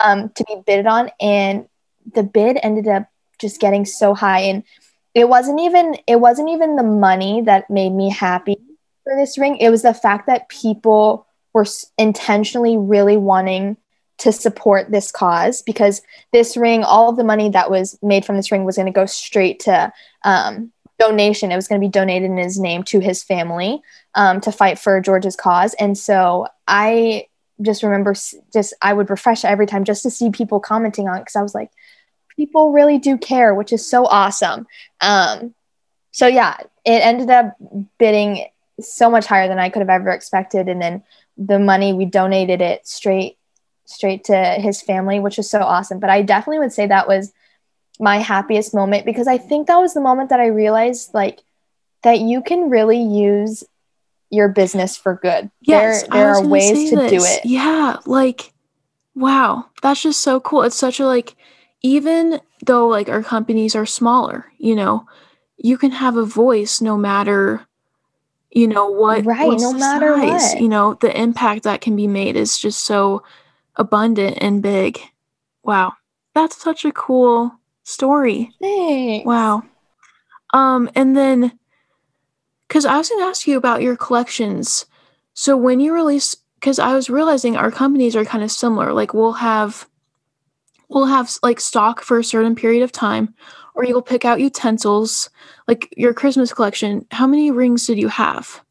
um, 0.02 0.30
to 0.30 0.44
be 0.44 0.56
bidded 0.66 0.86
on 0.86 1.10
and 1.20 1.68
the 2.14 2.24
bid 2.24 2.58
ended 2.62 2.88
up 2.88 3.08
just 3.38 3.60
getting 3.60 3.84
so 3.84 4.14
high 4.14 4.40
and 4.40 4.64
it 5.18 5.28
wasn't 5.28 5.60
even 5.60 5.96
it 6.06 6.20
wasn't 6.20 6.48
even 6.48 6.76
the 6.76 6.82
money 6.82 7.42
that 7.42 7.68
made 7.68 7.90
me 7.90 8.10
happy 8.10 8.56
for 9.04 9.16
this 9.16 9.36
ring 9.38 9.56
it 9.56 9.70
was 9.70 9.82
the 9.82 9.94
fact 9.94 10.26
that 10.26 10.48
people 10.48 11.26
were 11.52 11.66
intentionally 11.98 12.76
really 12.76 13.16
wanting 13.16 13.76
to 14.18 14.32
support 14.32 14.90
this 14.90 15.10
cause 15.12 15.62
because 15.62 16.02
this 16.32 16.56
ring, 16.56 16.82
all 16.82 17.08
of 17.08 17.16
the 17.16 17.24
money 17.24 17.48
that 17.50 17.70
was 17.70 17.98
made 18.02 18.24
from 18.24 18.36
this 18.36 18.50
ring 18.50 18.64
was 18.64 18.76
going 18.76 18.86
to 18.86 18.92
go 18.92 19.06
straight 19.06 19.60
to 19.60 19.92
um, 20.24 20.72
donation. 20.98 21.52
It 21.52 21.56
was 21.56 21.68
going 21.68 21.80
to 21.80 21.86
be 21.86 21.90
donated 21.90 22.30
in 22.30 22.36
his 22.36 22.58
name 22.58 22.82
to 22.84 22.98
his 22.98 23.22
family 23.22 23.80
um, 24.14 24.40
to 24.40 24.52
fight 24.52 24.78
for 24.78 25.00
George's 25.00 25.36
cause. 25.36 25.74
And 25.74 25.96
so 25.96 26.48
I 26.66 27.26
just 27.62 27.82
remember 27.82 28.14
just 28.52 28.74
I 28.82 28.92
would 28.92 29.10
refresh 29.10 29.44
every 29.44 29.66
time 29.66 29.84
just 29.84 30.02
to 30.02 30.10
see 30.10 30.30
people 30.30 30.60
commenting 30.60 31.08
on 31.08 31.16
it 31.16 31.20
because 31.20 31.36
I 31.36 31.42
was 31.42 31.54
like, 31.54 31.70
people 32.38 32.70
really 32.70 32.98
do 32.98 33.18
care, 33.18 33.52
which 33.52 33.72
is 33.72 33.84
so 33.84 34.06
awesome. 34.06 34.66
Um, 35.00 35.54
so 36.12 36.28
yeah, 36.28 36.56
it 36.84 37.02
ended 37.02 37.28
up 37.30 37.56
bidding 37.98 38.46
so 38.80 39.10
much 39.10 39.26
higher 39.26 39.48
than 39.48 39.58
I 39.58 39.70
could 39.70 39.80
have 39.80 39.90
ever 39.90 40.10
expected. 40.10 40.68
And 40.68 40.80
then 40.80 41.02
the 41.36 41.58
money 41.58 41.92
we 41.92 42.04
donated 42.04 42.60
it 42.62 42.86
straight 42.86 43.36
straight 43.86 44.22
to 44.24 44.36
his 44.36 44.80
family, 44.80 45.18
which 45.18 45.36
was 45.36 45.50
so 45.50 45.60
awesome. 45.60 45.98
But 45.98 46.10
I 46.10 46.22
definitely 46.22 46.60
would 46.60 46.72
say 46.72 46.86
that 46.86 47.08
was 47.08 47.32
my 47.98 48.18
happiest 48.18 48.72
moment 48.72 49.04
because 49.04 49.26
I 49.26 49.38
think 49.38 49.66
that 49.66 49.78
was 49.78 49.94
the 49.94 50.00
moment 50.00 50.30
that 50.30 50.38
I 50.38 50.46
realized 50.46 51.12
like 51.14 51.40
that 52.04 52.20
you 52.20 52.40
can 52.40 52.70
really 52.70 53.02
use 53.02 53.64
your 54.30 54.48
business 54.48 54.96
for 54.96 55.16
good. 55.16 55.50
Yes, 55.62 56.02
there 56.02 56.10
there 56.12 56.28
are 56.34 56.46
ways 56.46 56.90
to 56.90 56.96
this. 56.96 57.10
do 57.10 57.18
it. 57.20 57.44
Yeah, 57.44 57.96
like 58.06 58.52
wow, 59.16 59.66
that's 59.82 60.02
just 60.02 60.20
so 60.20 60.38
cool. 60.38 60.62
It's 60.62 60.76
such 60.76 61.00
a 61.00 61.06
like 61.06 61.34
even 61.82 62.40
though 62.64 62.88
like 62.88 63.08
our 63.08 63.22
companies 63.22 63.74
are 63.76 63.86
smaller, 63.86 64.46
you 64.58 64.74
know, 64.74 65.06
you 65.56 65.78
can 65.78 65.90
have 65.90 66.16
a 66.16 66.24
voice 66.24 66.80
no 66.80 66.96
matter 66.96 67.64
you 68.50 68.66
know 68.66 68.88
what 68.88 69.26
right 69.26 69.58
no 69.60 69.74
matter 69.74 70.16
size, 70.16 70.54
what. 70.54 70.62
you 70.62 70.68
know 70.68 70.94
the 70.94 71.20
impact 71.20 71.64
that 71.64 71.82
can 71.82 71.94
be 71.94 72.06
made 72.06 72.34
is 72.34 72.58
just 72.58 72.84
so 72.84 73.22
abundant 73.76 74.38
and 74.40 74.62
big. 74.62 74.98
Wow 75.62 75.92
that's 76.34 76.62
such 76.62 76.84
a 76.84 76.92
cool 76.92 77.52
story. 77.82 78.52
Thanks. 78.60 79.26
wow. 79.26 79.64
Um 80.52 80.88
and 80.94 81.16
then 81.16 81.58
because 82.66 82.84
i 82.84 82.96
was 82.96 83.08
going 83.08 83.20
to 83.22 83.26
ask 83.26 83.46
you 83.46 83.56
about 83.56 83.82
your 83.82 83.96
collections. 83.96 84.86
So 85.34 85.56
when 85.56 85.80
you 85.80 85.92
release 85.92 86.36
because 86.54 86.78
i 86.78 86.94
was 86.94 87.10
realizing 87.10 87.56
our 87.56 87.70
companies 87.70 88.16
are 88.16 88.24
kind 88.24 88.44
of 88.44 88.50
similar 88.50 88.92
like 88.92 89.14
we'll 89.14 89.32
have 89.32 89.88
we'll 90.88 91.06
have 91.06 91.30
like 91.42 91.60
stock 91.60 92.02
for 92.02 92.18
a 92.18 92.24
certain 92.24 92.54
period 92.54 92.82
of 92.82 92.92
time 92.92 93.34
or 93.74 93.84
you'll 93.84 94.02
pick 94.02 94.24
out 94.24 94.40
utensils 94.40 95.30
like 95.66 95.92
your 95.96 96.12
christmas 96.12 96.52
collection. 96.52 97.06
How 97.10 97.26
many 97.26 97.50
rings 97.50 97.86
did 97.86 97.98
you 97.98 98.08
have? 98.08 98.62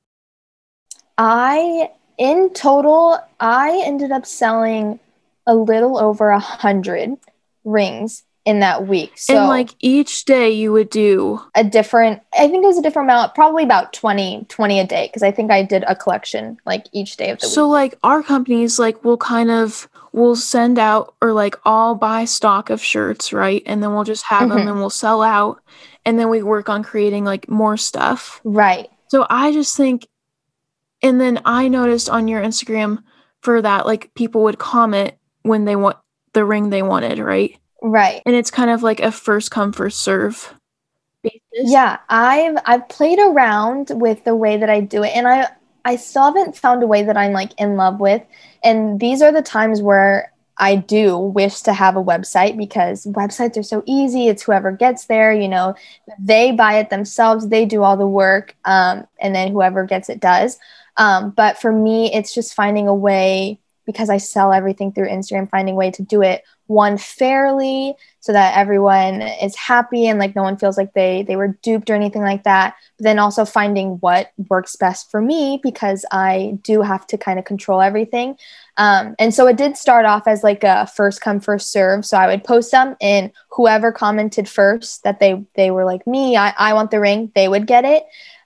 I 1.18 1.92
in 2.18 2.52
total 2.54 3.20
i 3.40 3.82
ended 3.86 4.12
up 4.12 4.26
selling 4.26 5.00
a 5.46 5.56
little 5.56 5.98
over 5.98 6.30
a 6.30 6.40
hundred 6.40 7.16
rings 7.64 8.24
in 8.48 8.60
that 8.62 8.88
week. 8.88 9.12
So 9.18 9.38
and 9.38 9.48
like 9.48 9.76
each 9.80 10.24
day 10.24 10.50
you 10.50 10.72
would 10.72 10.90
do 10.90 11.42
a 11.56 11.64
different 11.66 12.22
i 12.34 12.48
think 12.48 12.64
it 12.64 12.68
was 12.68 12.78
a 12.78 12.82
different 12.82 13.08
amount 13.08 13.36
probably 13.36 13.64
about 13.64 13.92
20 13.94 14.46
20 14.48 14.80
a 14.80 14.88
day 14.88 15.08
because 15.08 15.22
i 15.22 15.32
think 15.32 15.52
i 15.52 15.62
did 15.62 15.84
a 15.86 15.96
collection 15.96 16.58
like 16.66 16.86
each 16.94 17.18
day 17.18 17.30
of 17.30 17.40
the 17.40 17.46
week. 17.46 17.54
so 17.54 17.68
like 17.68 18.00
our 18.04 18.24
companies 18.24 18.80
like 18.80 19.04
will 19.04 19.18
kind 19.18 19.52
of 19.52 19.90
we'll 20.12 20.36
send 20.36 20.80
out 20.80 21.16
or 21.22 21.34
like 21.34 21.56
all 21.66 21.96
buy 21.96 22.26
stock 22.26 22.70
of 22.70 22.82
shirts, 22.82 23.34
right? 23.34 23.64
And 23.66 23.82
then 23.82 23.94
we'll 23.94 24.04
just 24.04 24.26
have 24.26 24.50
mm-hmm. 24.50 24.58
them 24.58 24.68
and 24.68 24.78
we'll 24.78 24.90
sell 24.90 25.22
out 25.22 25.62
and 26.06 26.20
then 26.20 26.30
we 26.30 26.44
work 26.44 26.70
on 26.70 26.84
creating 26.84 27.26
like 27.26 27.50
more 27.50 27.78
stuff. 27.78 28.42
Right. 28.44 28.90
So 29.08 29.26
I 29.30 29.52
just 29.52 29.76
think 29.76 30.08
and 31.02 31.22
then 31.22 31.40
I 31.46 31.68
noticed 31.68 32.10
on 32.10 32.28
your 32.28 32.42
Instagram 32.42 33.04
for 33.42 33.62
that 33.62 33.86
like 33.86 34.14
people 34.16 34.44
would 34.44 34.58
comment 34.58 35.14
when 35.44 35.66
they 35.66 35.76
want 35.76 35.98
the 36.34 36.44
ring 36.44 36.70
they 36.70 36.82
wanted, 36.82 37.20
right? 37.20 37.58
Right. 37.82 38.22
And 38.26 38.36
it's 38.36 38.52
kind 38.52 38.72
of 38.72 38.84
like 38.84 39.00
a 39.00 39.12
first 39.12 39.52
come 39.52 39.72
first 39.72 40.00
serve 40.00 40.54
basis. 41.22 41.72
Yeah, 41.72 41.98
I've 42.10 42.58
I've 42.66 42.90
played 42.90 43.20
around 43.20 43.92
with 43.94 44.24
the 44.24 44.36
way 44.36 44.58
that 44.58 44.70
I 44.70 44.82
do 44.82 45.04
it 45.04 45.16
and 45.16 45.28
I 45.28 45.48
I 45.88 45.96
still 45.96 46.24
haven't 46.24 46.58
found 46.58 46.84
a 46.84 46.88
way 46.88 47.02
that 47.04 47.16
I'm 47.16 47.32
like 47.32 47.54
in 47.58 47.78
love 47.78 48.02
with. 48.02 48.22
And 48.62 49.00
these 49.00 49.22
are 49.22 49.32
the 49.32 49.42
times 49.42 49.82
where 49.82 50.34
I 50.58 50.76
do 50.76 51.18
wish 51.18 51.62
to 51.62 51.72
have 51.72 51.96
a 51.96 52.04
website 52.04 52.58
because 52.58 53.06
websites 53.06 53.58
are 53.58 53.64
so 53.64 53.84
easy. 53.86 54.28
It's 54.28 54.44
whoever 54.44 54.74
gets 54.74 55.06
there, 55.06 55.32
you 55.32 55.48
know, 55.48 55.76
they 56.20 56.52
buy 56.52 56.80
it 56.80 56.90
themselves, 56.90 57.48
they 57.48 57.66
do 57.66 57.84
all 57.84 57.96
the 57.96 58.06
work, 58.06 58.54
um, 58.66 59.08
and 59.22 59.34
then 59.34 59.54
whoever 59.54 59.86
gets 59.86 60.10
it 60.10 60.20
does. 60.20 60.60
Um, 60.98 61.30
but 61.30 61.58
for 61.58 61.72
me, 61.72 62.14
it's 62.14 62.34
just 62.34 62.54
finding 62.54 62.90
a 62.90 62.94
way 62.94 63.58
because 63.86 64.10
I 64.10 64.18
sell 64.18 64.52
everything 64.52 64.92
through 64.92 65.08
Instagram, 65.08 65.50
finding 65.50 65.76
a 65.76 65.78
way 65.78 65.92
to 65.92 66.04
do 66.04 66.22
it 66.22 66.44
one 66.68 66.98
fairly 66.98 67.96
so 68.20 68.34
that 68.34 68.58
everyone 68.58 69.22
is 69.22 69.56
happy 69.56 70.08
and 70.08 70.20
like 70.20 70.36
no 70.36 70.44
one 70.44 70.58
feels 70.58 70.78
like 70.78 70.94
they 70.94 71.24
they 71.24 71.36
were 71.36 71.58
duped 71.62 71.90
or 71.90 71.96
anything 71.96 72.22
like 72.22 72.44
that. 72.44 72.76
But 72.98 73.06
then 73.06 73.20
also 73.20 73.46
finding 73.46 73.92
what 74.00 74.32
works 74.50 74.76
best 74.76 75.10
for 75.10 75.22
me 75.22 75.60
because 75.64 76.06
i 76.12 76.58
do 76.62 76.82
have 76.82 77.08
to 77.08 77.18
kind 77.18 77.40
of 77.40 77.46
control 77.46 77.82
everything. 77.82 78.38
Um, 78.76 79.16
and 79.18 79.34
so 79.34 79.48
it 79.48 79.58
did 79.58 79.78
start 79.78 80.06
off 80.06 80.28
as 80.28 80.44
like 80.44 80.64
a 80.64 80.88
first 80.88 81.22
come 81.22 81.40
first 81.40 81.72
serve. 81.72 82.06
So 82.06 82.18
i 82.18 82.28
would 82.28 82.44
post 82.44 82.72
them 82.72 82.96
and 83.02 83.32
whoever 83.52 83.92
commented 83.92 84.48
first 84.50 85.04
that 85.04 85.20
they 85.20 85.44
they 85.56 85.72
were 85.72 85.86
like 85.86 86.06
me 86.06 86.36
i, 86.36 86.54
I 86.58 86.74
want 86.74 86.92
the 86.92 87.00
ring 87.00 87.32
they 87.34 87.48
would 87.48 87.66
get 87.66 87.86
it. 87.86 88.06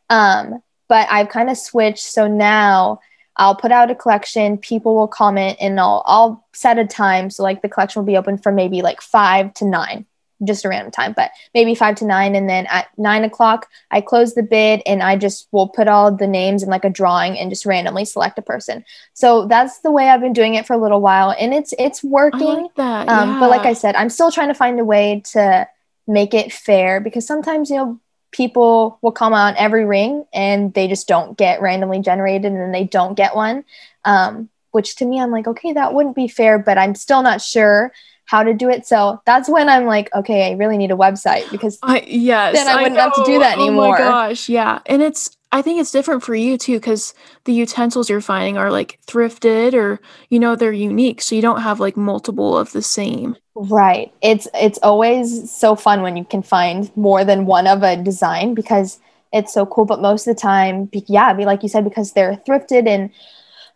Um, 0.10 0.62
but 0.88 1.08
i've 1.10 1.30
kind 1.30 1.50
of 1.50 1.58
switched. 1.58 2.04
So 2.04 2.28
now 2.28 3.00
I'll 3.42 3.56
put 3.56 3.72
out 3.72 3.90
a 3.90 3.96
collection, 3.96 4.60
people 4.60 4.94
will 4.94 5.08
comment, 5.08 5.58
and 5.60 5.80
I'll, 5.80 6.04
I'll 6.06 6.46
set 6.54 6.78
a 6.78 6.86
time. 6.86 7.32
So, 7.32 7.42
like, 7.42 7.64
the 7.64 7.70
collection 7.70 8.00
will 8.00 8.06
be 8.06 8.16
open 8.16 8.38
from 8.38 8.54
maybe 8.54 8.84
like 8.84 9.02
five 9.02 9.52
to 9.56 9.66
nine, 9.66 10.06
just 10.44 10.64
a 10.64 10.70
random 10.70 10.92
time, 10.92 11.14
but 11.14 11.32
maybe 11.56 11.74
five 11.74 11.96
to 11.96 12.06
nine. 12.06 12.36
And 12.36 12.48
then 12.48 12.68
at 12.68 12.90
nine 13.00 13.24
o'clock, 13.24 13.68
I 13.90 14.00
close 14.00 14.36
the 14.36 14.44
bid 14.44 14.84
and 14.86 15.02
I 15.02 15.18
just 15.18 15.48
will 15.52 15.68
put 15.68 15.88
all 15.88 16.16
the 16.16 16.28
names 16.28 16.62
in 16.62 16.70
like 16.70 16.86
a 16.86 16.90
drawing 16.92 17.36
and 17.36 17.50
just 17.50 17.66
randomly 17.66 18.06
select 18.06 18.38
a 18.38 18.44
person. 18.44 18.86
So, 19.16 19.48
that's 19.48 19.80
the 19.80 19.92
way 19.92 20.08
I've 20.08 20.22
been 20.22 20.34
doing 20.34 20.54
it 20.54 20.68
for 20.68 20.74
a 20.74 20.82
little 20.82 21.02
while. 21.02 21.34
And 21.40 21.52
it's, 21.52 21.74
it's 21.80 22.04
working. 22.04 22.42
Like 22.42 22.76
that, 22.76 23.08
yeah. 23.08 23.22
um, 23.22 23.40
but 23.40 23.50
like 23.50 23.66
I 23.66 23.74
said, 23.74 23.96
I'm 23.96 24.10
still 24.10 24.32
trying 24.32 24.50
to 24.50 24.54
find 24.54 24.80
a 24.80 24.86
way 24.86 25.24
to 25.34 25.68
make 26.06 26.36
it 26.36 26.54
fair 26.54 27.00
because 27.00 27.26
sometimes, 27.26 27.72
you 27.72 27.78
know, 27.78 28.00
people 28.32 28.98
will 29.02 29.12
come 29.12 29.34
on 29.34 29.56
every 29.58 29.86
ring 29.86 30.26
and 30.34 30.74
they 30.74 30.88
just 30.88 31.08
don't 31.08 31.38
get 31.38 31.62
randomly 31.62 32.00
generated 32.00 32.52
and 32.52 32.60
then 32.60 32.72
they 32.72 32.86
don't 32.86 33.16
get 33.16 33.36
one. 33.36 33.64
Um, 34.06 34.50
which 34.72 34.96
to 34.98 35.06
me, 35.06 35.20
I'm 35.20 35.32
like, 35.32 35.48
okay, 35.48 35.74
that 35.74 35.94
wouldn't 35.94 36.16
be 36.16 36.28
fair, 36.28 36.58
but 36.58 36.78
I'm 36.78 36.96
still 36.96 37.22
not 37.22 37.42
sure 37.42 37.92
how 38.26 38.44
to 38.44 38.54
do 38.54 38.70
it. 38.70 38.88
So 38.88 39.22
that's 39.26 39.50
when 39.50 39.68
I'm 39.68 39.86
like, 39.86 40.10
okay, 40.16 40.50
I 40.50 40.56
really 40.56 40.78
need 40.78 40.92
a 40.92 40.96
website 40.96 41.52
because 41.52 41.78
I, 41.84 42.02
yes, 42.08 42.56
then 42.56 42.68
I 42.68 42.82
wouldn't 42.82 42.98
I 42.98 43.04
have 43.04 43.14
to 43.16 43.24
do 43.26 43.40
that 43.40 43.58
anymore. 43.58 43.88
Oh 43.88 43.92
my 43.92 43.98
gosh, 43.98 44.48
yeah. 44.48 44.80
And 44.86 45.02
it's 45.02 45.36
I 45.52 45.62
think 45.62 45.80
it's 45.80 45.92
different 45.92 46.24
for 46.24 46.34
you 46.34 46.58
too 46.58 46.78
because 46.78 47.14
the 47.44 47.54
utensils 47.54 48.10
you're 48.10 48.22
finding 48.22 48.58
are 48.58 48.72
like 48.72 49.00
thrifted 49.06 49.74
or 49.74 50.00
you 50.30 50.40
know 50.40 50.56
they're 50.56 50.72
unique, 50.72 51.22
so 51.22 51.36
you 51.36 51.42
don't 51.42 51.62
have 51.62 51.80
like 51.80 51.98
multiple 51.98 52.58
of 52.58 52.72
the 52.72 52.82
same. 52.82 53.36
Right. 53.54 54.14
It's 54.22 54.48
it's 54.54 54.80
always 54.82 55.52
so 55.52 55.76
fun 55.76 56.02
when 56.02 56.16
you 56.16 56.24
can 56.24 56.42
find 56.42 56.90
more 56.96 57.26
than 57.26 57.46
one 57.46 57.68
of 57.68 57.84
a 57.84 57.98
design 57.98 58.54
because 58.54 59.00
it's 59.34 59.54
so 59.54 59.66
cool. 59.66 59.86
But 59.86 60.02
most 60.02 60.26
of 60.26 60.36
the 60.36 60.42
time, 60.42 60.90
yeah, 61.08 61.34
be 61.34 61.46
like 61.46 61.64
you 61.64 61.70
said, 61.70 61.84
because 61.84 62.14
they're 62.14 62.42
thrifted 62.48 62.88
and 62.88 63.12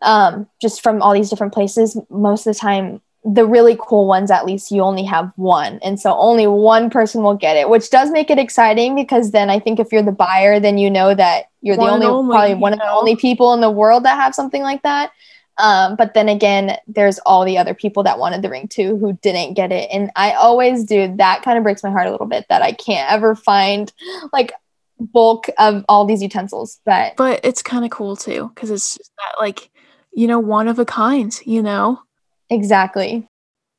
um, 0.02 0.48
just 0.62 0.82
from 0.82 1.02
all 1.02 1.14
these 1.14 1.30
different 1.30 1.54
places. 1.54 1.98
Most 2.10 2.48
of 2.48 2.54
the 2.54 2.60
time, 2.60 3.02
the 3.26 3.46
really 3.46 3.76
cool 3.80 4.06
ones, 4.06 4.30
at 4.30 4.46
least 4.46 4.72
you 4.72 4.82
only 4.84 5.04
have 5.04 5.32
one. 5.36 5.80
And 5.84 6.00
so 6.00 6.14
only 6.14 6.46
one 6.46 6.92
person 6.92 7.24
will 7.24 7.36
get 7.36 7.58
it, 7.58 7.70
which 7.70 7.90
does 7.90 8.12
make 8.12 8.30
it 8.30 8.38
exciting 8.38 8.96
because 8.96 9.32
then 9.32 9.50
I 9.50 9.60
think 9.60 9.80
if 9.80 9.92
you're 9.92 10.04
the 10.04 10.12
buyer, 10.12 10.60
then 10.60 10.78
you 10.78 10.92
know 10.92 11.16
that 11.16 11.50
you're 11.62 11.76
one 11.76 12.00
the 12.00 12.06
only, 12.06 12.06
only, 12.06 12.34
probably 12.36 12.56
one 12.56 12.72
know. 12.72 12.76
of 12.76 12.82
the 12.82 12.92
only 12.92 13.16
people 13.16 13.54
in 13.54 13.62
the 13.62 13.72
world 13.72 14.06
that 14.06 14.16
have 14.16 14.36
something 14.36 14.62
like 14.62 14.84
that. 14.84 15.12
Um, 15.58 15.96
but 15.96 16.14
then 16.14 16.30
again, 16.30 16.78
there's 16.88 17.18
all 17.20 17.46
the 17.46 17.58
other 17.58 17.74
people 17.74 18.04
that 18.04 18.20
wanted 18.20 18.44
the 18.44 18.50
ring 18.50 18.68
too 18.68 18.98
who 18.98 19.14
didn't 19.24 19.56
get 19.56 19.72
it. 19.72 19.90
And 19.92 20.12
I 20.16 20.34
always 20.34 20.84
do 20.84 21.16
that 21.18 21.42
kind 21.42 21.58
of 21.58 21.64
breaks 21.64 21.82
my 21.82 21.90
heart 21.90 22.08
a 22.08 22.12
little 22.12 22.28
bit 22.28 22.46
that 22.50 22.62
I 22.62 22.74
can't 22.74 23.12
ever 23.12 23.34
find 23.36 23.92
like 24.34 24.52
bulk 25.00 25.48
of 25.58 25.84
all 25.90 26.06
these 26.06 26.22
utensils. 26.22 26.80
But 26.86 27.16
but 27.16 27.40
it's 27.44 27.64
kind 27.64 27.86
of 27.86 27.92
cool 27.92 28.16
too 28.16 28.52
because 28.54 28.70
it's 28.70 28.98
just 28.98 29.12
that 29.18 29.40
like 29.40 29.72
you 30.14 30.28
know 30.28 30.40
one 30.40 30.68
of 30.68 30.78
a 30.78 30.86
kind, 30.86 31.34
you 31.46 31.64
know. 31.64 32.02
Exactly. 32.50 33.28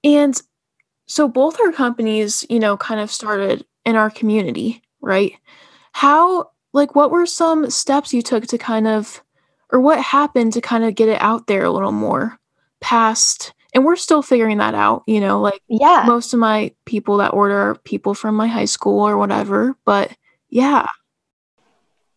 And 0.05 0.41
so 1.07 1.29
both 1.29 1.61
our 1.61 1.73
companies, 1.73 2.45
you 2.51 2.59
know, 2.59 2.77
kind 2.77 3.01
of 3.01 3.11
started 3.11 3.64
in 3.85 3.97
our 3.97 4.11
community, 4.11 4.83
right? 5.01 5.33
How, 5.93 6.51
like, 6.73 6.95
what 6.95 7.11
were 7.11 7.27
some 7.27 7.71
steps 7.71 8.12
you 8.12 8.23
took 8.23 8.47
to 8.49 8.59
kind 8.59 8.87
of, 8.87 9.23
or 9.73 9.81
what 9.81 10.01
happened 10.01 10.53
to 10.55 10.61
kind 10.61 10.85
of 10.85 10.95
get 10.95 11.09
it 11.09 11.21
out 11.21 11.47
there 11.47 11.64
a 11.64 11.71
little 11.71 11.93
more 11.93 12.39
past? 12.81 13.53
And 13.73 13.85
we're 13.85 13.97
still 13.97 14.23
figuring 14.23 14.59
that 14.59 14.75
out, 14.75 15.03
you 15.07 15.21
know, 15.21 15.41
like, 15.41 15.61
yeah, 15.69 16.05
most 16.07 16.33
of 16.33 16.41
my 16.41 16.73
people 16.87 17.19
that 17.19 17.35
order 17.35 17.71
are 17.71 17.75
people 17.75 18.14
from 18.14 18.35
my 18.35 18.47
high 18.47 18.64
school 18.64 19.07
or 19.07 19.19
whatever. 19.19 19.77
But 19.85 20.17
yeah. 20.49 20.87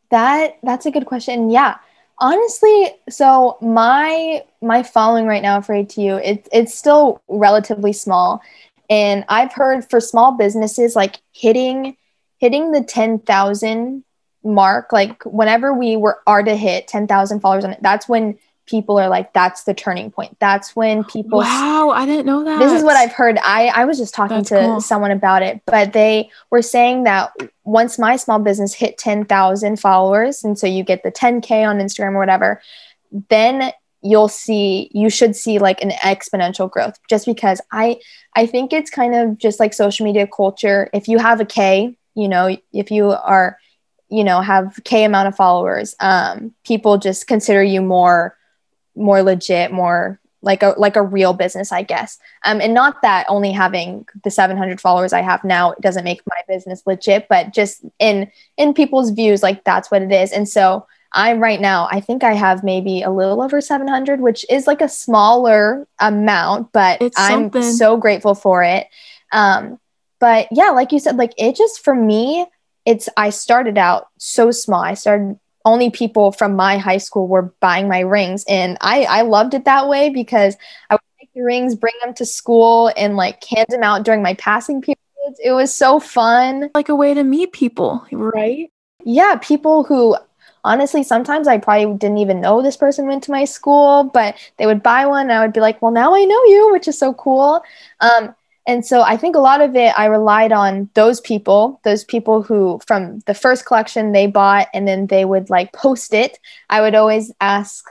That 0.09 0.57
that's 0.63 0.85
a 0.85 0.91
good 0.91 1.05
question. 1.05 1.49
Yeah 1.49 1.77
honestly 2.19 2.91
so 3.09 3.57
my 3.61 4.43
my 4.61 4.83
following 4.83 5.25
right 5.25 5.41
now 5.41 5.61
for 5.61 5.73
atu 5.73 6.21
it's 6.23 6.47
it's 6.51 6.73
still 6.73 7.21
relatively 7.27 7.93
small. 7.93 8.41
And 8.89 9.23
i've 9.29 9.53
heard 9.53 9.89
for 9.89 9.99
small 9.99 10.31
businesses 10.33 10.95
like 10.95 11.17
hitting 11.31 11.95
hitting 12.39 12.71
the 12.71 12.83
10000 12.83 14.03
mark 14.43 14.91
like 14.91 15.23
whenever 15.25 15.73
we 15.73 15.95
were 15.95 16.19
are 16.25 16.43
to 16.43 16.55
hit 16.55 16.87
10000 16.87 17.39
followers 17.39 17.65
on 17.65 17.73
it 17.73 17.79
that's 17.81 18.07
when 18.09 18.37
people 18.69 18.99
are 18.99 19.09
like 19.09 19.33
that's 19.33 19.63
the 19.63 19.73
turning 19.73 20.11
point. 20.11 20.37
That's 20.39 20.75
when 20.75 21.03
people 21.03 21.39
wow 21.39 21.91
i 21.93 22.05
didn't 22.05 22.25
know 22.25 22.43
that. 22.43 22.59
this 22.59 22.71
is 22.71 22.83
what 22.83 22.95
i've 22.95 23.11
heard. 23.11 23.37
I 23.41 23.67
i 23.67 23.85
was 23.85 23.97
just 23.97 24.13
talking 24.13 24.37
that's 24.37 24.49
to 24.49 24.59
cool. 24.59 24.81
someone 24.81 25.11
about 25.11 25.41
it 25.41 25.61
but 25.65 25.93
they 25.93 26.29
were 26.51 26.61
saying 26.61 27.03
that 27.03 27.31
once 27.63 27.97
my 27.97 28.15
small 28.15 28.39
business 28.39 28.73
hit 28.73 28.97
10,000 28.97 29.79
followers 29.79 30.43
and 30.43 30.57
so 30.57 30.67
you 30.67 30.83
get 30.83 31.03
the 31.03 31.11
10k 31.11 31.67
on 31.67 31.79
instagram 31.79 32.13
or 32.13 32.19
whatever 32.19 32.61
then 33.29 33.71
you'll 34.01 34.29
see 34.29 34.89
you 34.93 35.09
should 35.09 35.35
see 35.35 35.59
like 35.59 35.81
an 35.81 35.89
exponential 35.89 36.69
growth. 36.69 36.97
Just 37.09 37.25
because 37.25 37.59
i 37.71 37.99
i 38.35 38.45
think 38.45 38.71
it's 38.73 38.89
kind 38.89 39.15
of 39.15 39.37
just 39.37 39.59
like 39.59 39.73
social 39.73 40.05
media 40.05 40.27
culture. 40.27 40.89
If 40.93 41.07
you 41.07 41.17
have 41.17 41.41
a 41.41 41.45
k 41.45 41.97
you 42.15 42.27
know 42.27 42.55
if 42.73 42.91
you 42.91 43.11
are 43.11 43.57
you 44.09 44.23
know 44.23 44.41
have 44.41 44.79
k 44.83 45.03
amount 45.03 45.27
of 45.27 45.35
followers 45.35 45.95
um, 45.99 46.53
people 46.65 46.97
just 46.97 47.27
consider 47.27 47.63
you 47.63 47.81
more 47.81 48.35
more 48.95 49.21
legit 49.23 49.71
more 49.71 50.19
like 50.41 50.63
a 50.63 50.73
like 50.77 50.95
a 50.95 51.01
real 51.01 51.33
business 51.33 51.71
i 51.71 51.81
guess. 51.83 52.17
Um, 52.45 52.61
and 52.61 52.73
not 52.73 53.01
that 53.01 53.25
only 53.27 53.51
having 53.51 54.05
the 54.23 54.31
700 54.31 54.79
followers 54.79 55.11
i 55.13 55.21
have 55.21 55.43
now 55.43 55.73
doesn't 55.81 56.05
make 56.05 56.21
my 56.27 56.41
business 56.47 56.81
legit 56.85 57.27
but 57.27 57.53
just 57.53 57.83
in 57.99 58.31
in 58.57 58.73
people's 58.73 59.11
views 59.11 59.43
like 59.43 59.63
that's 59.63 59.91
what 59.91 60.01
it 60.01 60.11
is. 60.11 60.31
And 60.31 60.47
so 60.47 60.87
i'm 61.11 61.39
right 61.39 61.59
now 61.59 61.87
i 61.91 61.99
think 61.99 62.23
i 62.23 62.33
have 62.33 62.63
maybe 62.63 63.01
a 63.01 63.09
little 63.09 63.41
over 63.41 63.59
700 63.59 64.21
which 64.21 64.45
is 64.49 64.67
like 64.67 64.79
a 64.81 64.87
smaller 64.87 65.87
amount 65.99 66.71
but 66.71 67.01
It's 67.01 67.19
i'm 67.19 67.51
something. 67.51 67.63
so 67.63 67.97
grateful 67.97 68.35
for 68.35 68.63
it. 68.63 68.87
Um, 69.31 69.79
but 70.19 70.47
yeah 70.51 70.69
like 70.69 70.91
you 70.91 70.99
said 70.99 71.17
like 71.17 71.33
it 71.37 71.55
just 71.55 71.83
for 71.83 71.95
me 71.95 72.45
it's 72.85 73.09
i 73.17 73.29
started 73.29 73.77
out 73.77 74.07
so 74.17 74.51
small. 74.51 74.81
I 74.81 74.93
started 74.93 75.37
only 75.65 75.89
people 75.89 76.31
from 76.31 76.55
my 76.55 76.77
high 76.77 76.97
school 76.97 77.27
were 77.27 77.53
buying 77.59 77.87
my 77.87 77.99
rings. 77.99 78.45
And 78.47 78.77
i 78.81 79.03
i 79.05 79.21
loved 79.21 79.53
it 79.53 79.65
that 79.65 79.87
way 79.87 80.09
because 80.09 80.55
i 80.89 80.95
would 80.95 81.01
take 81.19 81.33
the 81.33 81.41
rings 81.41 81.75
bring 81.75 81.95
them 82.01 82.13
to 82.15 82.25
school 82.25 82.91
and 82.97 83.15
like 83.15 83.43
hand 83.45 83.67
them 83.69 83.83
out 83.83 84.03
during 84.03 84.21
my 84.23 84.33
passing 84.35 84.81
periods. 84.81 85.39
It 85.43 85.51
was 85.51 85.75
so 85.75 85.99
fun. 85.99 86.69
Like 86.73 86.89
a 86.89 86.95
way 86.95 87.13
to 87.13 87.23
meet 87.23 87.51
people, 87.51 88.05
right? 88.11 88.71
yeah 89.05 89.37
people 89.41 89.83
who 89.83 90.15
honestly 90.63 91.03
sometimes 91.03 91.47
i 91.47 91.57
probably 91.57 91.97
didn't 91.97 92.17
even 92.17 92.41
know 92.41 92.61
this 92.61 92.75
person 92.77 93.07
went 93.07 93.23
to 93.23 93.31
my 93.31 93.45
school 93.45 94.03
but 94.03 94.35
they 94.57 94.65
would 94.65 94.83
buy 94.83 95.05
one 95.05 95.21
and 95.29 95.31
i 95.31 95.41
would 95.41 95.53
be 95.53 95.61
like 95.61 95.81
well 95.81 95.91
now 95.91 96.13
i 96.13 96.23
know 96.25 96.43
you 96.45 96.69
which 96.71 96.87
is 96.87 96.97
so 96.97 97.13
cool. 97.13 97.63
Um, 98.01 98.35
and 98.69 98.85
so 98.85 99.01
i 99.01 99.17
think 99.17 99.35
a 99.35 99.39
lot 99.39 99.61
of 99.61 99.75
it 99.75 99.91
i 99.97 100.05
relied 100.05 100.51
on 100.51 100.89
those 100.93 101.19
people 101.21 101.79
those 101.83 102.03
people 102.03 102.43
who 102.43 102.79
from 102.85 103.19
the 103.25 103.33
first 103.33 103.65
collection 103.65 104.11
they 104.11 104.27
bought 104.27 104.67
and 104.73 104.87
then 104.87 105.07
they 105.07 105.25
would 105.25 105.49
like 105.49 105.73
post 105.73 106.13
it. 106.13 106.37
I 106.69 106.81
would 106.81 106.95
always 106.95 107.31
ask 107.41 107.85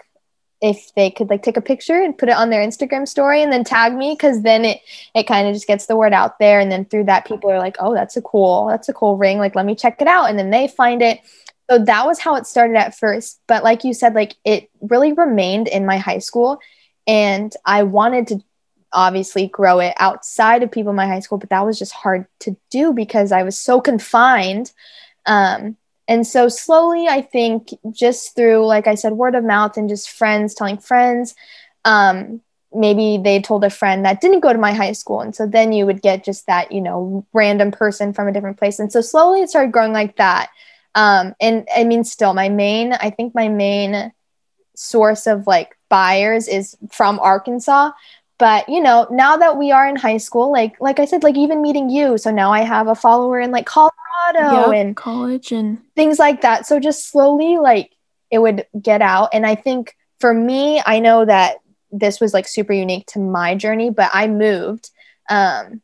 if 0.61 0.93
they 0.97 1.11
could 1.11 1.31
like 1.31 1.43
take 1.43 1.57
a 1.57 1.61
picture 1.61 2.03
and 2.03 2.19
put 2.19 2.29
it 2.29 2.35
on 2.35 2.51
their 2.51 2.67
instagram 2.67 3.07
story 3.07 3.43
and 3.43 3.53
then 3.53 3.63
tag 3.63 3.95
me 3.95 4.15
because 4.15 4.43
then 4.43 4.65
it 4.65 4.81
it 5.15 5.25
kind 5.25 5.47
of 5.47 5.55
just 5.55 5.67
gets 5.67 5.87
the 5.87 5.97
word 5.97 6.13
out 6.13 6.39
there. 6.39 6.61
And 6.61 6.71
then 6.71 6.85
through 6.85 7.05
that 7.05 7.27
people 7.27 7.51
are 7.51 7.59
like 7.59 7.77
oh 7.81 7.95
that's 7.95 8.17
a 8.17 8.23
cool 8.23 8.67
that's 8.69 8.89
a 8.89 8.93
cool 8.93 9.17
ring. 9.17 9.39
Like 9.39 9.55
let 9.55 9.67
me 9.67 9.75
check 9.75 10.01
it 10.01 10.09
out. 10.09 10.29
And 10.31 10.39
then 10.39 10.51
they 10.51 10.69
find 10.69 11.03
it. 11.03 11.21
So 11.71 11.79
that 11.85 12.07
was 12.07 12.19
how 12.19 12.37
it 12.37 12.47
started 12.47 12.77
at 12.77 12.97
first. 12.97 13.41
But 13.47 13.63
like 13.63 13.85
you 13.85 13.95
said 13.95 14.15
like 14.15 14.37
it 14.45 14.71
really 14.81 15.13
remained 15.13 15.69
in 15.69 15.87
my 15.87 15.99
high 15.99 16.19
school. 16.19 16.61
And 17.07 17.55
i 17.65 17.85
wanted 17.85 18.27
to 18.29 18.43
obviously 18.93 19.47
grow 19.49 19.81
it 19.81 19.95
outside 19.99 20.63
of 20.63 20.71
people 20.71 20.91
in 20.91 20.97
my 20.97 21.07
high 21.07 21.21
school 21.21 21.39
but 21.39 21.51
that 21.51 21.67
was 21.67 21.79
just 21.79 21.93
hard 21.93 22.27
to 22.41 22.57
do 22.71 22.93
because 22.93 23.33
i 23.33 23.43
was 23.43 23.59
so 23.59 23.81
confined. 23.81 24.73
Um, 25.27 25.77
and 26.07 26.27
so 26.27 26.49
slowly 26.49 27.07
i 27.07 27.21
think 27.21 27.71
just 27.91 28.35
through 28.35 28.65
like 28.67 28.87
i 28.87 28.95
said 28.95 29.13
word 29.13 29.35
of 29.35 29.45
mouth 29.45 29.77
and 29.77 29.89
just 29.89 30.11
friends 30.11 30.55
telling 30.55 30.79
friends 30.79 31.35
um, 31.85 32.41
maybe 32.75 33.19
they 33.23 33.41
told 33.41 33.65
a 33.65 33.71
friend 33.71 34.05
that 34.05 34.21
didn't 34.21 34.41
go 34.41 34.53
to 34.53 34.59
my 34.59 34.73
high 34.73 34.93
school. 34.93 35.21
And 35.21 35.35
so 35.35 35.47
then 35.47 35.73
you 35.73 35.87
would 35.87 36.03
get 36.03 36.25
just 36.25 36.47
that 36.47 36.71
you 36.71 36.81
know 36.81 37.27
random 37.33 37.71
person 37.71 38.13
from 38.13 38.29
a 38.29 38.33
different 38.33 38.59
place. 38.59 38.79
And 38.79 38.93
so 38.93 39.01
slowly 39.01 39.41
it 39.41 39.49
started 39.49 39.73
growing 39.73 39.93
like 39.93 40.17
that. 40.17 40.51
Um, 40.95 41.35
and 41.41 41.69
i 41.77 41.85
mean 41.85 42.03
still 42.03 42.35
my 42.35 42.49
main 42.49 42.93
i 42.93 43.11
think 43.11 43.35
my 43.35 43.49
main 43.49 44.11
source 44.75 45.27
of 45.27 45.47
like 45.47 45.77
buyers 45.89 46.49
is 46.49 46.77
from 46.91 47.21
arkansas 47.21 47.93
but 48.39 48.69
you 48.69 48.81
know 48.81 49.07
now 49.11 49.37
that 49.37 49.57
we 49.57 49.71
are 49.71 49.87
in 49.89 49.97
high 49.97 50.17
school 50.17 50.51
like 50.53 50.81
like 50.81 50.99
i 50.99 51.05
said 51.05 51.23
like 51.23 51.37
even 51.37 51.63
meeting 51.63 51.89
you 51.91 52.17
so 52.17 52.31
now 52.31 52.53
i 52.53 52.61
have 52.61 52.89
a 52.89 52.95
follower 52.95 53.41
in 53.41 53.51
like 53.51 53.67
colorado 53.67 53.93
Yep, 54.35 54.75
and 54.75 54.97
college 54.97 55.53
and 55.53 55.79
things 55.97 56.19
like 56.19 56.43
that. 56.43 56.67
So 56.67 56.79
just 56.79 57.11
slowly 57.11 57.57
like 57.59 57.93
it 58.31 58.39
would 58.39 58.67
get 58.81 59.01
out. 59.03 59.31
And 59.33 59.47
i 59.47 59.55
think 59.55 59.97
for 60.21 60.33
me 60.35 60.83
i 60.85 60.99
know 60.99 61.25
that 61.25 61.57
this 61.91 62.21
was 62.21 62.35
like 62.35 62.47
super 62.47 62.73
unique 62.73 63.07
to 63.07 63.19
my 63.19 63.55
journey 63.55 63.89
but 63.89 64.11
i 64.13 64.27
moved 64.27 64.91
um, 65.31 65.81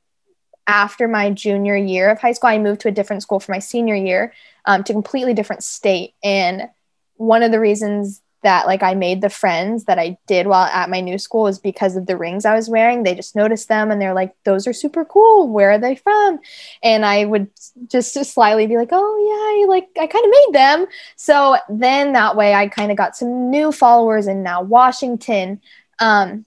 after 0.67 1.09
my 1.09 1.31
junior 1.31 1.77
year 1.77 2.11
of 2.11 2.21
high 2.21 2.33
school. 2.33 2.51
I 2.51 2.59
moved 2.59 2.81
to 2.83 2.89
a 2.89 2.93
different 2.93 3.23
school 3.23 3.41
for 3.41 3.53
my 3.53 3.59
senior 3.59 3.95
year 3.95 4.33
um, 4.65 4.83
to 4.85 4.93
a 4.93 4.95
completely 4.95 5.35
different 5.35 5.63
state. 5.63 6.15
And 6.23 6.69
one 7.17 7.43
of 7.43 7.53
the 7.53 7.61
reasons 7.61 8.23
that 8.45 8.67
like 8.67 8.83
I 8.83 8.95
made 8.95 9.21
the 9.21 9.29
friends 9.29 9.85
that 9.85 9.99
I 9.99 10.17
did 10.27 10.47
while 10.47 10.67
at 10.67 10.89
my 10.89 11.01
new 11.01 11.19
school 11.19 11.43
was 11.43 11.59
because 11.59 11.97
of 11.97 12.07
the 12.07 12.17
rings 12.17 12.45
I 12.45 12.55
was 12.55 12.69
wearing. 12.69 13.03
They 13.03 13.15
just 13.15 13.35
noticed 13.35 13.69
them 13.69 13.91
and 13.91 14.01
they're 14.01 14.15
like, 14.15 14.35
those 14.45 14.67
are 14.67 14.73
super 14.73 15.05
cool. 15.05 15.49
Where 15.49 15.73
are 15.73 15.79
they 15.79 15.97
from? 15.97 16.39
And 16.83 17.05
I 17.05 17.25
would 17.25 17.51
just, 17.89 18.15
just 18.15 18.33
slyly 18.33 18.67
be 18.67 18.77
like, 18.77 18.91
oh 18.93 19.65
yeah, 19.65 19.65
I 19.65 19.67
like 19.69 19.89
I 20.01 20.07
kind 20.07 20.25
of 20.25 20.31
made 20.31 20.55
them. 20.55 20.87
So 21.17 21.57
then 21.69 22.13
that 22.13 22.37
way 22.37 22.55
I 22.55 22.69
kind 22.69 22.91
of 22.93 22.97
got 22.97 23.17
some 23.17 23.51
new 23.51 23.73
followers 23.73 24.29
in 24.29 24.43
now 24.43 24.63
Washington. 24.63 25.61
Um, 25.99 26.47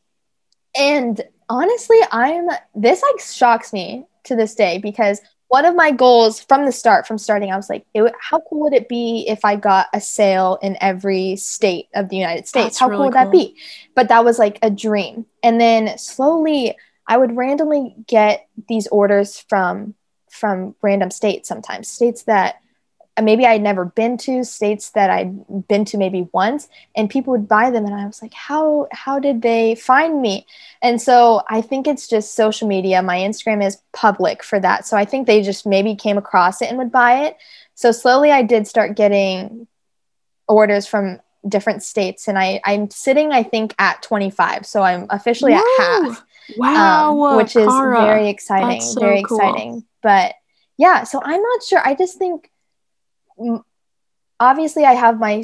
and 0.77 1.21
honestly, 1.49 1.97
I'm 2.11 2.47
this 2.75 3.01
like 3.01 3.19
shocks 3.19 3.73
me 3.73 4.05
to 4.25 4.35
this 4.35 4.55
day 4.55 4.77
because 4.77 5.21
one 5.49 5.65
of 5.65 5.75
my 5.75 5.91
goals 5.91 6.41
from 6.41 6.65
the 6.65 6.71
start, 6.71 7.07
from 7.07 7.17
starting, 7.17 7.51
I 7.51 7.55
was 7.55 7.69
like, 7.69 7.85
it, 7.93 8.13
how 8.19 8.41
cool 8.41 8.61
would 8.61 8.73
it 8.73 8.89
be 8.89 9.25
if 9.27 9.45
I 9.45 9.55
got 9.55 9.87
a 9.93 10.01
sale 10.01 10.59
in 10.61 10.77
every 10.81 11.37
state 11.37 11.87
of 11.95 12.09
the 12.09 12.17
United 12.17 12.47
States? 12.47 12.65
That's 12.65 12.79
how 12.79 12.87
really 12.87 12.97
cool 12.97 13.05
would 13.05 13.13
that 13.13 13.31
be? 13.31 13.55
But 13.95 14.09
that 14.09 14.25
was 14.25 14.39
like 14.39 14.59
a 14.61 14.69
dream. 14.69 15.25
And 15.43 15.59
then 15.59 15.97
slowly, 15.97 16.75
I 17.07 17.17
would 17.17 17.37
randomly 17.37 17.95
get 18.07 18.47
these 18.67 18.87
orders 18.87 19.39
from 19.47 19.95
from 20.29 20.75
random 20.81 21.09
states 21.09 21.47
sometimes, 21.47 21.87
states 21.87 22.23
that 22.23 22.57
maybe 23.22 23.45
I'd 23.45 23.61
never 23.61 23.86
been 23.86 24.18
to, 24.20 24.43
states 24.43 24.91
that 24.91 25.09
I'd 25.09 25.68
been 25.68 25.86
to 25.86 25.97
maybe 25.97 26.28
once, 26.32 26.68
and 26.95 27.09
people 27.09 27.32
would 27.32 27.47
buy 27.47 27.72
them, 27.72 27.86
and 27.86 27.95
I 27.95 28.05
was 28.05 28.22
like, 28.22 28.34
how 28.34 28.88
how 28.91 29.20
did 29.20 29.41
they 29.41 29.76
find 29.76 30.22
me? 30.22 30.45
And 30.82 31.01
so 31.01 31.41
I 31.49 31.61
think 31.61 31.88
it's 31.88 32.07
just 32.07 32.36
social 32.36 32.68
media. 32.68 33.01
My 33.01 33.18
Instagram 33.18 33.65
is 33.65 33.82
public 33.93 34.43
for 34.43 34.59
that. 34.59 34.86
So 34.86 34.97
I 34.97 35.05
think 35.05 35.28
they 35.28 35.41
just 35.41 35.65
maybe 35.65 35.95
came 35.95 36.18
across 36.18 36.61
it 36.61 36.70
and 36.70 36.78
would 36.78 36.91
buy 36.91 37.26
it. 37.26 37.38
So 37.76 37.91
slowly 37.91 38.32
I 38.32 38.43
did 38.43 38.68
start 38.68 38.95
getting 38.95 39.68
orders 40.47 40.88
from 40.88 41.20
different 41.47 41.84
states 41.84 42.28
and 42.28 42.38
I, 42.38 42.61
I'm 42.65 42.89
sitting, 42.89 43.32
I 43.32 43.43
think, 43.43 43.74
at 43.80 44.01
25. 44.01 44.65
So 44.65 44.82
I'm 44.82 45.07
officially 45.09 45.53
at 45.53 45.63
half. 45.78 46.24
wow, 46.57 47.22
um, 47.24 47.38
which 47.38 47.55
is 47.55 47.68
Cara. 47.68 48.01
very 48.01 48.30
exciting. 48.30 48.82
So 48.82 48.99
very 48.99 49.24
cool. 49.24 49.38
exciting. 49.38 49.86
But 50.01 50.36
yeah, 50.78 51.03
so 51.03 51.22
I'm 51.24 51.41
not 51.41 51.63
sure. 51.63 51.82
I 51.84 51.95
just 51.95 52.18
think 52.18 52.49
obviously 54.39 54.85
I 54.85 54.93
have 54.93 55.19
my 55.19 55.43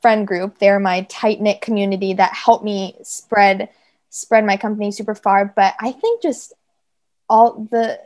friend 0.00 0.26
group. 0.26 0.58
They're 0.58 0.80
my 0.80 1.02
tight 1.02 1.40
knit 1.40 1.60
community 1.60 2.14
that 2.14 2.32
help 2.32 2.62
me 2.64 2.96
spread 3.02 3.68
spread 4.10 4.44
my 4.44 4.56
company 4.56 4.90
super 4.90 5.14
far. 5.14 5.44
But 5.44 5.74
I 5.80 5.92
think 5.92 6.22
just 6.22 6.52
all 7.28 7.66
the 7.70 8.00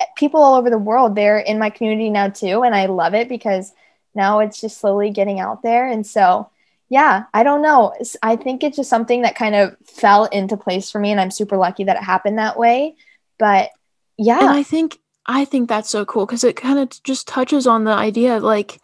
eh, 0.00 0.06
people 0.16 0.42
all 0.42 0.56
over 0.56 0.68
the 0.68 0.78
world 0.78 1.14
they're 1.14 1.38
in 1.38 1.58
my 1.58 1.70
community 1.70 2.10
now 2.10 2.28
too, 2.28 2.62
and 2.62 2.74
I 2.74 2.86
love 2.86 3.14
it 3.14 3.28
because 3.28 3.72
now 4.14 4.40
it's 4.40 4.60
just 4.60 4.78
slowly 4.78 5.10
getting 5.10 5.40
out 5.40 5.62
there. 5.62 5.88
And 5.88 6.06
so 6.06 6.50
yeah, 6.88 7.24
I 7.32 7.42
don't 7.42 7.62
know. 7.62 7.94
I 8.22 8.36
think 8.36 8.62
it's 8.62 8.76
just 8.76 8.90
something 8.90 9.22
that 9.22 9.34
kind 9.34 9.54
of 9.54 9.74
fell 9.84 10.26
into 10.26 10.58
place 10.58 10.90
for 10.90 10.98
me, 10.98 11.10
and 11.10 11.20
I'm 11.20 11.30
super 11.30 11.56
lucky 11.56 11.84
that 11.84 11.96
it 11.96 12.02
happened 12.02 12.38
that 12.38 12.58
way. 12.58 12.96
But 13.38 13.70
yeah, 14.18 14.40
And 14.40 14.50
I 14.50 14.62
think 14.62 14.98
I 15.26 15.44
think 15.44 15.68
that's 15.68 15.90
so 15.90 16.04
cool 16.04 16.26
because 16.26 16.44
it 16.44 16.56
kind 16.56 16.78
of 16.78 17.02
just 17.02 17.28
touches 17.28 17.66
on 17.66 17.84
the 17.84 17.92
idea 17.92 18.40
like 18.40 18.80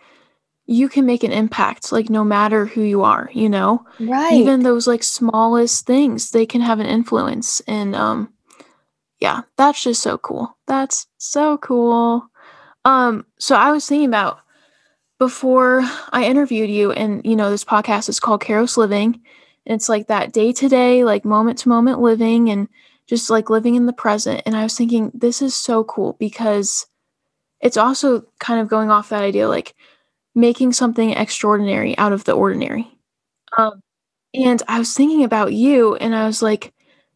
you 0.67 0.89
can 0.89 1.07
make 1.07 1.25
an 1.25 1.33
impact 1.33 1.93
like 1.93 2.11
no 2.11 2.23
matter 2.23 2.67
who 2.67 2.83
you 2.83 3.03
are, 3.03 3.31
you 3.33 3.49
know? 3.49 3.85
right. 3.99 4.35
Even 4.35 4.63
those 4.63 4.87
like 4.87 5.03
smallest 5.03 5.87
things, 5.87 6.31
they 6.31 6.47
can 6.47 6.61
have 6.61 6.79
an 6.79 6.87
influence 6.87 7.61
and 7.67 7.97
um 7.97 8.33
yeah, 9.21 9.43
that's 9.57 9.83
just 9.83 10.03
so 10.03 10.17
cool. 10.19 10.57
That's 10.67 11.07
so 11.17 11.59
cool. 11.59 12.29
Um 12.85 13.27
so 13.39 13.57
I 13.57 13.73
was 13.73 13.87
thinking 13.87 14.09
about 14.09 14.41
before 15.19 15.81
I 16.13 16.25
interviewed 16.25 16.71
you 16.71 16.93
and 16.93 17.25
you 17.25 17.35
know 17.35 17.51
this 17.51 17.65
podcast 17.65 18.09
is 18.09 18.21
called 18.21 18.43
Kairos 18.43 18.77
Living. 18.77 19.21
And 19.67 19.75
it's 19.75 19.89
like 19.89 20.07
that 20.07 20.33
day 20.33 20.53
to 20.53 20.69
day, 20.69 21.05
like 21.05 21.25
moment 21.25 21.59
to 21.59 21.69
moment 21.69 22.01
living 22.01 22.49
and 22.49 22.69
just 23.09 23.31
like 23.31 23.51
living 23.51 23.75
in 23.75 23.87
the 23.87 23.93
present. 23.93 24.43
And 24.45 24.57
I 24.57 24.63
was 24.63 24.77
thinking, 24.77 25.11
this 25.15 25.41
is 25.41 25.57
so 25.57 25.83
cool 25.85 26.17
because 26.21 26.87
it's 27.61 27.77
also 27.77 28.25
kind 28.39 28.61
of 28.61 28.69
going 28.69 28.91
off 28.91 29.09
that 29.09 29.23
idea, 29.23 29.49
like 29.49 29.75
making 30.35 30.73
something 30.75 31.11
extraordinary 31.11 31.97
out 31.99 32.13
of 32.13 32.25
the 32.25 32.33
ordinary. 32.33 32.87
Um, 33.57 33.83
and 34.35 34.63
I 34.69 34.79
was 34.79 34.95
thinking 34.95 35.25
about 35.25 35.55
you, 35.55 35.97
and 35.97 36.15
I 36.15 36.27
was 36.27 36.43
like, 36.43 36.75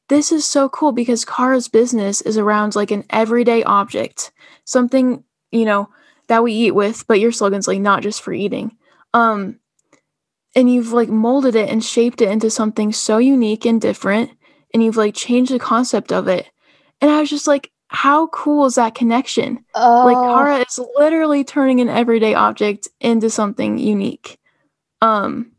this 0.08 0.32
is 0.32 0.44
so 0.44 0.68
cool 0.70 0.92
because 0.92 1.24
Cara's 1.24 1.68
business 1.68 2.22
is 2.22 2.38
around 2.38 2.74
like 2.74 2.90
an 2.90 3.04
everyday 3.10 3.62
object, 3.62 4.32
something, 4.64 5.22
you 5.52 5.64
know, 5.64 5.88
that 6.28 6.42
we 6.42 6.52
eat 6.52 6.72
with, 6.72 7.06
but 7.06 7.20
your 7.20 7.32
slogan's 7.32 7.68
like 7.68 7.80
not 7.80 8.02
just 8.02 8.22
for 8.22 8.32
eating. 8.32 8.76
Um, 9.14 9.60
and 10.56 10.72
you've 10.72 10.92
like 10.92 11.08
molded 11.08 11.54
it 11.54 11.68
and 11.68 11.84
shaped 11.84 12.22
it 12.22 12.30
into 12.30 12.50
something 12.50 12.92
so 12.92 13.18
unique 13.18 13.64
and 13.64 13.80
different 13.80 14.30
and 14.72 14.82
you've 14.82 14.96
like 14.96 15.14
changed 15.14 15.52
the 15.52 15.58
concept 15.58 16.12
of 16.12 16.28
it 16.28 16.50
and 17.00 17.10
i 17.10 17.20
was 17.20 17.30
just 17.30 17.46
like 17.46 17.70
how 17.94 18.26
cool 18.28 18.64
is 18.64 18.76
that 18.76 18.94
connection? 18.94 19.62
Oh, 19.74 20.06
Like 20.06 20.16
Cara 20.16 20.64
is 20.66 20.80
literally 20.96 21.44
turning 21.44 21.82
an 21.82 21.90
everyday 21.90 22.32
object 22.32 22.88
into 23.00 23.28
something 23.28 23.76
unique. 23.76 24.38
Um 25.02 25.52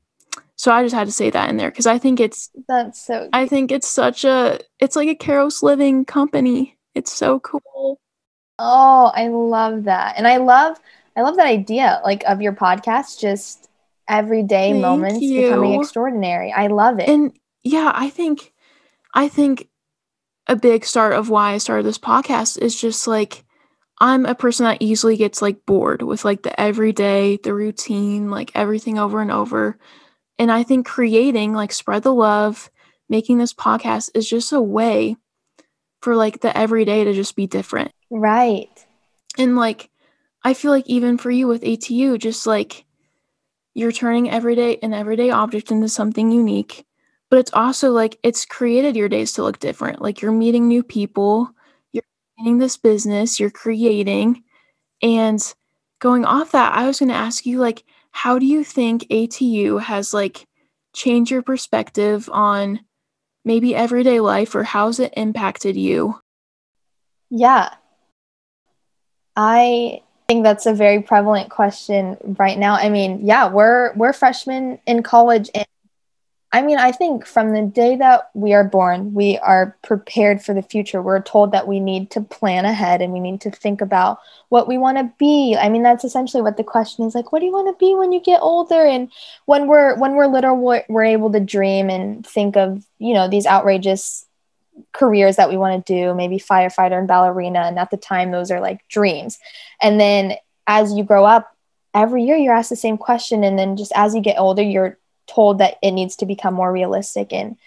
so 0.55 0.71
I 0.71 0.83
just 0.83 0.95
had 0.95 1.07
to 1.07 1.13
say 1.13 1.29
that 1.29 1.49
in 1.49 1.57
there 1.57 1.69
because 1.69 1.87
I 1.87 1.97
think 1.97 2.19
it's 2.19 2.49
that's 2.67 3.05
so. 3.05 3.29
I 3.33 3.47
think 3.47 3.71
it's 3.71 3.87
such 3.87 4.23
a 4.23 4.59
it's 4.79 4.95
like 4.95 5.09
a 5.09 5.15
Kairos 5.15 5.61
living 5.61 6.05
company. 6.05 6.77
It's 6.95 7.11
so 7.11 7.39
cool. 7.39 7.99
Oh, 8.59 9.11
I 9.13 9.27
love 9.27 9.83
that, 9.85 10.15
and 10.17 10.25
I 10.27 10.37
love 10.37 10.79
I 11.17 11.21
love 11.21 11.35
that 11.35 11.47
idea, 11.47 11.99
like 12.05 12.23
of 12.23 12.41
your 12.41 12.53
podcast, 12.53 13.19
just 13.19 13.67
everyday 14.07 14.71
Thank 14.71 14.81
moments 14.81 15.19
becoming 15.19 15.81
extraordinary. 15.81 16.53
I 16.53 16.67
love 16.67 16.99
it. 16.99 17.09
And 17.09 17.37
yeah, 17.63 17.91
I 17.93 18.09
think 18.09 18.52
I 19.13 19.27
think 19.27 19.69
a 20.47 20.55
big 20.55 20.85
start 20.85 21.13
of 21.13 21.29
why 21.29 21.53
I 21.53 21.57
started 21.57 21.85
this 21.85 21.97
podcast 21.97 22.57
is 22.57 22.79
just 22.79 23.07
like 23.07 23.45
I'm 23.99 24.25
a 24.25 24.35
person 24.35 24.65
that 24.65 24.81
easily 24.81 25.15
gets 25.17 25.41
like 25.41 25.65
bored 25.65 26.01
with 26.01 26.25
like 26.25 26.43
the 26.43 26.59
everyday, 26.59 27.37
the 27.37 27.53
routine, 27.53 28.29
like 28.29 28.51
everything 28.55 28.97
over 28.97 29.21
and 29.21 29.31
over. 29.31 29.77
And 30.39 30.51
I 30.51 30.63
think 30.63 30.85
creating 30.85 31.53
like 31.53 31.71
spread 31.71 32.03
the 32.03 32.13
love, 32.13 32.71
making 33.07 33.37
this 33.37 33.53
podcast 33.53 34.09
is 34.15 34.27
just 34.27 34.51
a 34.51 34.61
way 34.61 35.15
for 36.01 36.15
like 36.15 36.41
the 36.41 36.55
everyday 36.57 37.05
to 37.05 37.13
just 37.13 37.35
be 37.35 37.47
different. 37.47 37.91
right. 38.09 38.85
And 39.37 39.55
like 39.55 39.89
I 40.43 40.53
feel 40.53 40.71
like 40.71 40.87
even 40.87 41.17
for 41.17 41.31
you 41.31 41.47
with 41.47 41.61
ATU 41.61 42.17
just 42.17 42.45
like 42.45 42.83
you're 43.73 43.91
turning 43.91 44.29
everyday 44.29 44.77
an 44.83 44.93
everyday 44.93 45.29
object 45.29 45.71
into 45.71 45.87
something 45.87 46.31
unique 46.31 46.85
but 47.33 47.39
it's 47.39 47.53
also 47.55 47.89
like 47.89 48.19
it's 48.21 48.45
created 48.45 48.95
your 48.95 49.09
days 49.09 49.33
to 49.33 49.41
look 49.41 49.57
different 49.57 49.99
like 49.99 50.21
you're 50.21 50.31
meeting 50.31 50.67
new 50.67 50.83
people 50.83 51.49
you're 51.91 52.03
creating 52.37 52.59
this 52.59 52.77
business 52.77 53.39
you're 53.39 53.49
creating 53.49 54.43
and 55.01 55.55
going 55.97 56.25
off 56.25 56.51
that 56.51 56.75
i 56.75 56.85
was 56.85 56.99
going 56.99 57.09
to 57.09 57.15
ask 57.15 57.43
you 57.47 57.57
like 57.57 57.85
how 58.11 58.37
do 58.37 58.45
you 58.45 58.63
think 58.63 59.07
atu 59.09 59.81
has 59.81 60.13
like 60.13 60.45
changed 60.93 61.31
your 61.31 61.41
perspective 61.41 62.29
on 62.31 62.79
maybe 63.43 63.73
everyday 63.73 64.19
life 64.19 64.53
or 64.53 64.61
how's 64.61 64.99
it 64.99 65.11
impacted 65.17 65.75
you 65.75 66.13
Yeah. 67.31 67.73
I 69.35 70.03
think 70.27 70.43
that's 70.43 70.67
a 70.67 70.73
very 70.75 71.01
prevalent 71.01 71.49
question 71.49 72.15
right 72.37 72.59
now. 72.59 72.75
I 72.75 72.89
mean, 72.89 73.25
yeah, 73.25 73.49
we're 73.49 73.91
we're 73.95 74.13
freshmen 74.13 74.77
in 74.85 75.01
college 75.01 75.49
and 75.55 75.65
I 76.53 76.61
mean, 76.61 76.77
I 76.77 76.91
think 76.91 77.25
from 77.25 77.51
the 77.51 77.63
day 77.63 77.95
that 77.95 78.29
we 78.35 78.53
are 78.53 78.63
born, 78.63 79.15
we 79.15 79.39
are 79.39 79.75
prepared 79.81 80.43
for 80.43 80.53
the 80.53 80.61
future. 80.61 81.01
We're 81.01 81.19
told 81.19 81.51
that 81.51 81.67
we 81.67 81.79
need 81.79 82.11
to 82.11 82.21
plan 82.21 82.65
ahead 82.65 83.01
and 83.01 83.11
we 83.11 83.19
need 83.19 83.41
to 83.41 83.49
think 83.49 83.81
about 83.81 84.19
what 84.49 84.67
we 84.67 84.77
want 84.77 84.99
to 84.99 85.11
be. 85.17 85.57
I 85.59 85.69
mean, 85.69 85.81
that's 85.81 86.03
essentially 86.03 86.43
what 86.43 86.57
the 86.57 86.63
question 86.63 87.05
is 87.05 87.15
like, 87.15 87.31
what 87.31 87.39
do 87.39 87.47
you 87.47 87.51
want 87.51 87.75
to 87.75 87.83
be 87.83 87.95
when 87.95 88.11
you 88.11 88.21
get 88.21 88.39
older? 88.39 88.85
And 88.85 89.11
when 89.45 89.65
we're 89.65 89.97
when 89.97 90.13
we're 90.13 90.27
little, 90.27 90.55
we're, 90.55 90.83
we're 90.89 91.03
able 91.05 91.31
to 91.31 91.39
dream 91.39 91.89
and 91.89 92.25
think 92.25 92.55
of, 92.55 92.85
you 92.99 93.15
know, 93.15 93.27
these 93.27 93.47
outrageous 93.47 94.23
careers 94.91 95.37
that 95.37 95.49
we 95.49 95.57
want 95.57 95.83
to 95.83 95.93
do, 95.93 96.13
maybe 96.13 96.37
firefighter 96.37 96.99
and 96.99 97.07
ballerina. 97.07 97.61
And 97.61 97.79
at 97.79 97.89
the 97.89 97.97
time, 97.97 98.29
those 98.29 98.51
are 98.51 98.61
like 98.61 98.87
dreams. 98.89 99.39
And 99.81 99.99
then 99.99 100.33
as 100.67 100.93
you 100.93 101.03
grow 101.03 101.25
up, 101.25 101.49
every 101.95 102.23
year 102.23 102.37
you're 102.37 102.53
asked 102.53 102.69
the 102.69 102.75
same 102.75 102.99
question. 102.99 103.43
And 103.43 103.57
then 103.57 103.75
just 103.75 103.91
as 103.95 104.13
you 104.13 104.21
get 104.21 104.37
older, 104.37 104.61
you're 104.61 104.99
told 105.27 105.59
that 105.59 105.77
it 105.81 105.91
needs 105.91 106.15
to 106.17 106.25
become 106.25 106.53
more 106.53 106.71
realistic. 106.71 107.33
And 107.33 107.57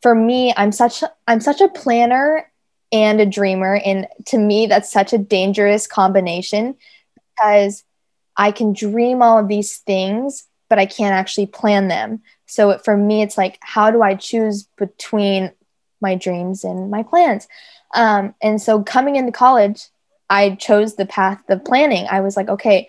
for 0.00 0.14
me, 0.14 0.52
I'm 0.56 0.72
such 0.72 1.02
I'm 1.26 1.40
such 1.40 1.60
a 1.60 1.68
planner 1.68 2.50
and 2.92 3.20
a 3.20 3.26
dreamer. 3.26 3.80
And 3.84 4.06
to 4.26 4.38
me, 4.38 4.66
that's 4.66 4.92
such 4.92 5.12
a 5.12 5.18
dangerous 5.18 5.86
combination 5.86 6.76
because 7.14 7.84
I 8.36 8.52
can 8.52 8.72
dream 8.72 9.22
all 9.22 9.38
of 9.38 9.48
these 9.48 9.78
things, 9.78 10.46
but 10.68 10.78
I 10.78 10.86
can't 10.86 11.14
actually 11.14 11.46
plan 11.46 11.88
them. 11.88 12.22
So 12.46 12.70
it, 12.70 12.84
for 12.84 12.96
me, 12.96 13.22
it's 13.22 13.38
like, 13.38 13.58
how 13.60 13.90
do 13.90 14.02
I 14.02 14.14
choose 14.14 14.64
between 14.76 15.52
my 16.00 16.14
dreams 16.14 16.64
and 16.64 16.90
my 16.90 17.02
plans? 17.02 17.48
Um, 17.94 18.34
and 18.42 18.60
so 18.60 18.82
coming 18.82 19.16
into 19.16 19.32
college, 19.32 19.86
I 20.28 20.54
chose 20.56 20.96
the 20.96 21.06
path 21.06 21.42
of 21.48 21.64
planning. 21.64 22.06
I 22.10 22.20
was 22.20 22.36
like, 22.36 22.48
okay, 22.48 22.88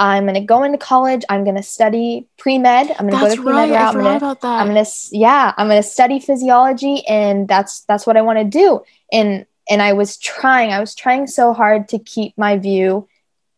I'm 0.00 0.24
going 0.24 0.34
to 0.34 0.40
go 0.40 0.62
into 0.62 0.78
college. 0.78 1.24
I'm 1.28 1.44
going 1.44 1.56
to 1.56 1.62
study 1.62 2.26
pre 2.38 2.56
med. 2.56 2.90
I'm 2.98 3.06
going 3.06 3.20
to 3.20 3.26
go 3.28 3.36
to 3.36 3.42
pre 3.42 3.52
med 3.52 3.70
right 3.70 3.94
route. 3.94 4.22
I'm 4.22 4.22
gonna, 4.22 4.36
I'm 4.42 4.66
gonna 4.68 4.86
yeah, 5.12 5.52
I'm 5.58 5.68
gonna 5.68 5.82
study 5.82 6.18
physiology, 6.18 7.06
and 7.06 7.46
that's 7.46 7.82
that's 7.82 8.06
what 8.06 8.16
I 8.16 8.22
want 8.22 8.38
to 8.38 8.44
do. 8.46 8.80
And 9.12 9.44
and 9.68 9.82
I 9.82 9.92
was 9.92 10.16
trying, 10.16 10.72
I 10.72 10.80
was 10.80 10.94
trying 10.94 11.26
so 11.26 11.52
hard 11.52 11.86
to 11.88 11.98
keep 11.98 12.36
my 12.38 12.56
view 12.56 13.06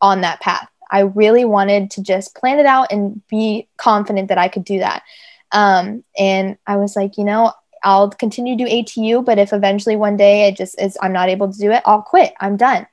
on 0.01 0.23
that 0.23 0.41
path. 0.41 0.69
I 0.91 1.01
really 1.01 1.45
wanted 1.45 1.93
to 1.93 2.03
just 2.03 2.35
plan 2.35 2.59
it 2.59 2.67
out 2.67 2.91
and 2.91 3.23
be 3.29 3.69
confident 3.77 4.29
that 4.29 4.37
I 4.37 4.49
could 4.49 4.65
do 4.65 4.81
that. 4.81 5.05
Um, 5.53 6.03
and 6.19 6.59
I 6.67 6.77
was 6.77 6.97
like, 6.97 7.17
you 7.17 7.25
know, 7.25 7.53
I'll 7.85 8.11
continue 8.11 8.57
to 8.57 8.65
do 8.65 8.71
ATU, 8.71 9.25
but 9.25 9.39
if 9.39 9.53
eventually 9.53 9.97
one 9.97 10.17
day 10.17 10.49
it 10.49 10.57
just 10.57 10.81
is 10.81 10.99
I'm 11.01 11.13
not 11.13 11.29
able 11.29 11.53
to 11.53 11.59
do 11.59 11.71
it, 11.71 11.83
I'll 11.87 12.03
quit. 12.03 12.35
I'm 12.41 12.57
done. 12.57 12.87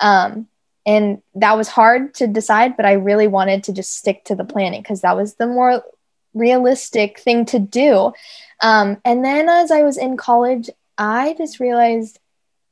Um, 0.00 0.48
and 0.86 1.20
that 1.34 1.56
was 1.56 1.68
hard 1.68 2.14
to 2.14 2.28
decide, 2.28 2.76
but 2.76 2.86
I 2.86 2.92
really 2.92 3.26
wanted 3.26 3.64
to 3.64 3.72
just 3.72 3.96
stick 3.96 4.24
to 4.26 4.36
the 4.36 4.44
planning 4.44 4.80
because 4.80 5.00
that 5.00 5.16
was 5.16 5.34
the 5.34 5.48
more 5.48 5.82
realistic 6.32 7.18
thing 7.18 7.44
to 7.46 7.58
do. 7.58 8.12
Um, 8.62 8.98
and 9.04 9.24
then 9.24 9.48
as 9.48 9.72
I 9.72 9.82
was 9.82 9.98
in 9.98 10.16
college, 10.16 10.70
I 10.96 11.34
just 11.36 11.58
realized 11.58 12.20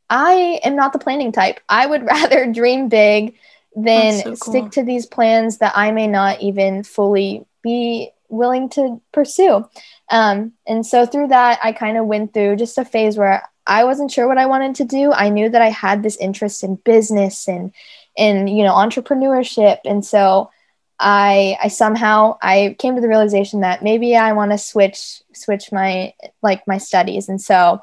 I 0.09 0.61
am 0.63 0.77
not 0.77 0.93
the 0.93 0.99
planning 0.99 1.33
type. 1.33 1.59
I 1.69 1.87
would 1.87 2.03
rather 2.07 2.51
dream 2.53 2.89
big 2.89 3.35
than 3.75 4.19
so 4.19 4.25
cool. 4.25 4.37
stick 4.37 4.71
to 4.73 4.85
these 4.85 5.07
plans 5.07 5.59
that 5.59 5.73
I 5.75 5.91
may 5.91 6.07
not 6.07 6.41
even 6.41 6.85
fully 6.85 7.45
be 7.63 8.13
willing 8.29 8.69
to 8.69 9.01
pursue. 9.13 9.69
Um, 10.11 10.53
and 10.67 10.87
so 10.87 11.07
through 11.07 11.29
that, 11.29 11.59
I 11.63 11.73
kind 11.73 11.97
of 11.97 12.07
went 12.07 12.33
through 12.33 12.57
just 12.57 12.79
a 12.79 12.85
phase 12.85 13.17
where 13.17 13.43
I 13.67 13.85
wasn't 13.85 14.11
sure 14.11 14.29
what 14.29 14.39
I 14.39 14.47
wanted 14.47 14.77
to 14.77 14.85
do. 14.85 15.13
I 15.13 15.31
knew 15.31 15.49
that 15.49 15.63
I 15.63 15.71
had 15.71 16.03
this 16.03 16.17
interest 16.19 16.63
in 16.63 16.77
business 16.77 17.49
and 17.49 17.73
and 18.17 18.49
you 18.49 18.63
know 18.63 18.73
entrepreneurship, 18.75 19.79
and 19.85 20.05
so 20.05 20.51
I 20.99 21.59
I 21.63 21.69
somehow 21.69 22.39
I 22.41 22.77
came 22.79 22.95
to 22.95 23.01
the 23.01 23.09
realization 23.09 23.61
that 23.61 23.83
maybe 23.83 24.17
I 24.17 24.33
want 24.33 24.53
to 24.53 24.59
switch 24.59 25.23
switch 25.33 25.73
my 25.73 26.15
like 26.43 26.67
my 26.67 26.79
studies, 26.79 27.29
and 27.29 27.41
so 27.41 27.83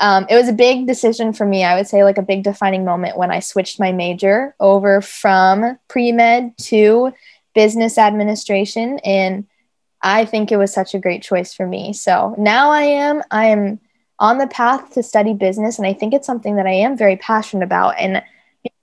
um, 0.00 0.26
it 0.28 0.36
was 0.36 0.48
a 0.48 0.54
big 0.54 0.86
decision 0.86 1.32
for 1.32 1.46
me. 1.46 1.64
I 1.64 1.76
would 1.76 1.86
say 1.86 2.02
like 2.04 2.18
a 2.18 2.22
big 2.22 2.44
defining 2.44 2.84
moment 2.84 3.16
when 3.16 3.30
I 3.30 3.40
switched 3.40 3.78
my 3.78 3.92
major 3.92 4.54
over 4.58 5.00
from 5.00 5.78
pre 5.88 6.12
med 6.12 6.56
to 6.58 7.12
business 7.54 7.98
administration, 7.98 8.98
and 9.04 9.46
I 10.02 10.24
think 10.24 10.50
it 10.50 10.56
was 10.56 10.72
such 10.72 10.94
a 10.94 10.98
great 10.98 11.22
choice 11.22 11.52
for 11.54 11.66
me. 11.66 11.92
So 11.92 12.34
now 12.38 12.70
I 12.70 12.82
am 12.82 13.22
I 13.30 13.46
am 13.46 13.80
on 14.18 14.38
the 14.38 14.46
path 14.46 14.94
to 14.94 15.02
study 15.02 15.34
business, 15.34 15.78
and 15.78 15.86
I 15.86 15.92
think 15.92 16.14
it's 16.14 16.26
something 16.26 16.56
that 16.56 16.66
I 16.66 16.72
am 16.72 16.96
very 16.96 17.16
passionate 17.16 17.64
about, 17.64 17.98
and 17.98 18.22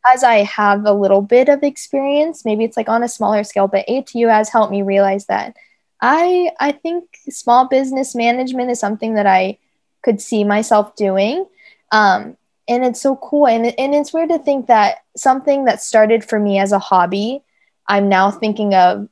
because 0.03 0.23
I 0.23 0.43
have 0.43 0.85
a 0.85 0.93
little 0.93 1.21
bit 1.21 1.49
of 1.49 1.63
experience, 1.63 2.45
maybe 2.45 2.63
it's 2.63 2.77
like 2.77 2.89
on 2.89 3.03
a 3.03 3.07
smaller 3.07 3.43
scale, 3.43 3.67
but 3.67 3.87
ATU 3.87 4.29
has 4.29 4.49
helped 4.49 4.71
me 4.71 4.81
realize 4.81 5.25
that 5.27 5.55
I 6.01 6.51
I 6.59 6.73
think 6.73 7.17
small 7.29 7.67
business 7.67 8.13
management 8.13 8.71
is 8.71 8.79
something 8.79 9.15
that 9.15 9.25
I 9.25 9.57
could 10.03 10.21
see 10.21 10.43
myself 10.43 10.95
doing. 10.95 11.45
Um, 11.91 12.37
and 12.67 12.85
it's 12.85 13.01
so 13.01 13.15
cool. 13.15 13.47
And, 13.47 13.73
and 13.79 13.93
it's 13.93 14.13
weird 14.13 14.29
to 14.29 14.39
think 14.39 14.67
that 14.67 15.03
something 15.15 15.65
that 15.65 15.81
started 15.81 16.23
for 16.23 16.39
me 16.39 16.59
as 16.59 16.71
a 16.71 16.79
hobby, 16.79 17.43
I'm 17.87 18.09
now 18.09 18.31
thinking 18.31 18.73
of 18.73 19.09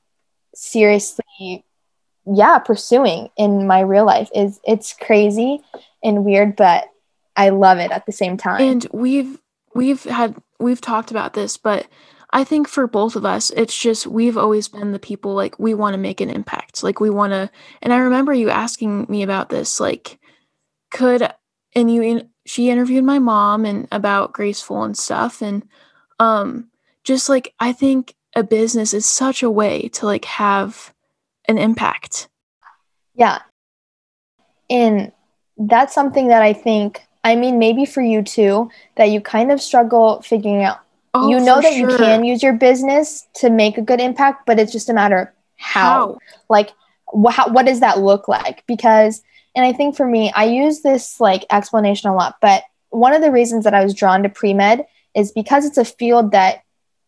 seriously, 0.55 1.65
yeah, 2.25 2.59
pursuing 2.59 3.29
in 3.37 3.67
my 3.67 3.81
real 3.81 4.05
life 4.05 4.29
is 4.33 4.59
it's 4.65 4.93
crazy 4.93 5.61
and 6.03 6.25
weird, 6.25 6.55
but 6.55 6.85
I 7.35 7.49
love 7.49 7.77
it 7.79 7.91
at 7.91 8.05
the 8.05 8.11
same 8.11 8.37
time. 8.37 8.61
And 8.61 8.87
we've 8.91 9.40
we've 9.73 10.03
had 10.03 10.35
we've 10.59 10.81
talked 10.81 11.11
about 11.11 11.33
this, 11.33 11.57
but 11.57 11.87
I 12.33 12.43
think 12.43 12.67
for 12.67 12.87
both 12.87 13.15
of 13.15 13.25
us, 13.25 13.49
it's 13.51 13.77
just 13.77 14.07
we've 14.07 14.37
always 14.37 14.67
been 14.67 14.91
the 14.91 14.99
people 14.99 15.33
like 15.33 15.59
we 15.59 15.73
want 15.73 15.93
to 15.93 15.97
make 15.97 16.21
an 16.21 16.29
impact. 16.29 16.83
Like 16.83 16.99
we 16.99 17.09
want 17.09 17.33
to 17.33 17.49
and 17.81 17.93
I 17.93 17.97
remember 17.97 18.33
you 18.33 18.49
asking 18.49 19.05
me 19.09 19.23
about 19.23 19.49
this 19.49 19.79
like 19.79 20.19
could 20.91 21.29
and 21.75 21.93
you 21.93 22.01
in, 22.01 22.29
she 22.45 22.69
interviewed 22.69 23.03
my 23.03 23.19
mom 23.19 23.65
and 23.65 23.87
about 23.91 24.33
graceful 24.33 24.83
and 24.83 24.97
stuff 24.97 25.41
and 25.41 25.67
um 26.19 26.69
just 27.03 27.29
like 27.29 27.53
I 27.59 27.73
think 27.73 28.15
a 28.35 28.43
business 28.43 28.93
is 28.93 29.05
such 29.05 29.43
a 29.43 29.51
way 29.51 29.89
to 29.89 30.05
like 30.05 30.25
have 30.25 30.93
an 31.47 31.57
impact. 31.57 32.29
Yeah. 33.13 33.39
And 34.69 35.11
that's 35.57 35.93
something 35.93 36.29
that 36.29 36.41
I 36.41 36.53
think, 36.53 37.05
I 37.23 37.35
mean, 37.35 37.59
maybe 37.59 37.85
for 37.85 38.01
you 38.01 38.23
too, 38.23 38.69
that 38.95 39.09
you 39.09 39.21
kind 39.21 39.51
of 39.51 39.61
struggle 39.61 40.21
figuring 40.21 40.63
out. 40.63 40.79
Oh, 41.13 41.29
you 41.29 41.39
know 41.39 41.61
that 41.61 41.75
you 41.75 41.87
can 41.87 42.23
use 42.23 42.41
your 42.41 42.53
business 42.53 43.27
to 43.35 43.49
make 43.49 43.77
a 43.77 43.81
good 43.81 43.99
impact, 43.99 44.45
but 44.45 44.59
it's 44.59 44.71
just 44.71 44.89
a 44.89 44.93
matter 44.93 45.17
of 45.17 45.27
how. 45.57 45.81
How? 45.81 46.17
Like, 46.49 46.71
wh- 47.13 47.31
how, 47.31 47.49
what 47.49 47.65
does 47.65 47.81
that 47.81 47.99
look 47.99 48.27
like? 48.27 48.65
Because, 48.65 49.21
and 49.55 49.65
I 49.65 49.73
think 49.73 49.95
for 49.95 50.07
me, 50.07 50.31
I 50.33 50.45
use 50.45 50.81
this 50.81 51.19
like 51.19 51.45
explanation 51.51 52.09
a 52.09 52.15
lot, 52.15 52.37
but 52.41 52.63
one 52.89 53.13
of 53.13 53.21
the 53.21 53.31
reasons 53.31 53.65
that 53.65 53.73
I 53.73 53.83
was 53.83 53.93
drawn 53.93 54.23
to 54.23 54.29
pre 54.29 54.53
med 54.53 54.85
is 55.15 55.31
because 55.31 55.65
it's 55.65 55.77
a 55.77 55.85
field 55.85 56.31
that 56.31 56.63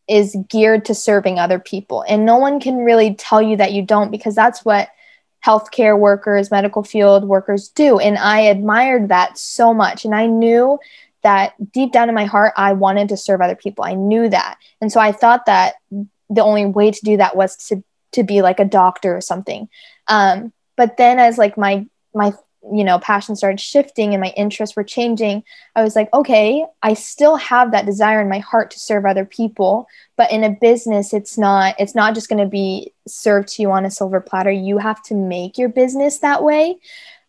is 0.07 0.35
geared 0.49 0.85
to 0.85 0.95
serving 0.95 1.39
other 1.39 1.59
people. 1.59 2.03
And 2.07 2.25
no 2.25 2.37
one 2.37 2.59
can 2.59 2.77
really 2.77 3.15
tell 3.15 3.41
you 3.41 3.55
that 3.57 3.71
you 3.71 3.81
don't 3.81 4.11
because 4.11 4.35
that's 4.35 4.65
what 4.65 4.89
healthcare 5.45 5.97
workers, 5.97 6.51
medical 6.51 6.83
field 6.83 7.25
workers 7.25 7.69
do. 7.69 7.99
And 7.99 8.17
I 8.17 8.41
admired 8.41 9.09
that 9.09 9.37
so 9.37 9.73
much. 9.73 10.05
And 10.05 10.15
I 10.15 10.25
knew 10.25 10.79
that 11.21 11.53
deep 11.71 11.91
down 11.91 12.09
in 12.09 12.15
my 12.15 12.25
heart, 12.25 12.53
I 12.57 12.73
wanted 12.73 13.09
to 13.09 13.17
serve 13.17 13.41
other 13.41 13.55
people. 13.55 13.83
I 13.83 13.93
knew 13.93 14.29
that. 14.29 14.57
And 14.81 14.91
so 14.91 14.99
I 14.99 15.11
thought 15.11 15.45
that 15.45 15.75
the 16.29 16.43
only 16.43 16.65
way 16.65 16.91
to 16.91 16.99
do 17.03 17.17
that 17.17 17.35
was 17.35 17.55
to, 17.67 17.83
to 18.13 18.23
be 18.23 18.41
like 18.41 18.59
a 18.59 18.65
doctor 18.65 19.15
or 19.15 19.21
something. 19.21 19.69
Um, 20.07 20.53
but 20.75 20.97
then 20.97 21.19
as 21.19 21.37
like 21.37 21.57
my, 21.57 21.85
my 22.13 22.33
you 22.71 22.83
know 22.83 22.99
passion 22.99 23.35
started 23.35 23.59
shifting 23.59 24.13
and 24.13 24.21
my 24.21 24.33
interests 24.37 24.75
were 24.75 24.83
changing 24.83 25.43
i 25.75 25.83
was 25.83 25.95
like 25.97 26.07
okay 26.13 26.65
i 26.81 26.93
still 26.93 27.35
have 27.35 27.71
that 27.71 27.85
desire 27.85 28.21
in 28.21 28.29
my 28.29 28.39
heart 28.39 28.71
to 28.71 28.79
serve 28.79 29.05
other 29.05 29.25
people 29.25 29.85
but 30.15 30.31
in 30.31 30.45
a 30.45 30.57
business 30.61 31.13
it's 31.13 31.37
not 31.37 31.75
it's 31.77 31.93
not 31.93 32.13
just 32.13 32.29
going 32.29 32.41
to 32.41 32.49
be 32.49 32.93
served 33.07 33.49
to 33.49 33.61
you 33.61 33.71
on 33.71 33.85
a 33.85 33.91
silver 33.91 34.21
platter. 34.21 34.51
You 34.51 34.77
have 34.77 35.01
to 35.03 35.15
make 35.15 35.57
your 35.57 35.69
business 35.69 36.19
that 36.19 36.43
way. 36.43 36.79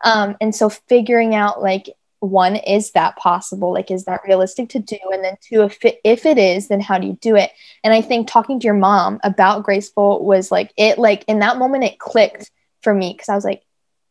Um, 0.03 0.37
and 0.41 0.55
so 0.55 0.69
figuring 0.69 1.35
out 1.35 1.63
like 1.63 1.89
one 2.21 2.57
is 2.57 2.93
that 2.93 3.17
possible? 3.17 3.73
Like 3.73 3.91
is 3.91 4.05
that 4.05 4.23
realistic 4.27 4.71
to 4.71 4.79
do? 4.79 4.99
And 5.13 5.25
then 5.25 5.37
two 5.41 5.63
if 5.63 5.85
it, 5.85 6.01
if 6.05 6.27
it 6.27 6.39
is 6.39 6.69
then 6.69 6.81
how 6.81 6.99
do 6.99 7.07
you 7.07 7.19
do 7.21 7.37
it? 7.37 7.51
And 7.83 7.93
i 7.93 8.01
think 8.01 8.29
talking 8.29 8.61
to 8.61 8.65
your 8.65 8.75
mom 8.75 9.21
about 9.23 9.65
graceful 9.65 10.25
was 10.25 10.51
like 10.51 10.73
it 10.77 10.99
like 10.99 11.25
in 11.29 11.41
that 11.41 11.59
moment 11.59 11.85
it 11.85 11.99
clicked 11.99 12.51
for 12.83 12.95
me 12.95 13.13
because 13.13 13.29
i 13.29 13.35
was 13.35 13.45
like 13.45 13.63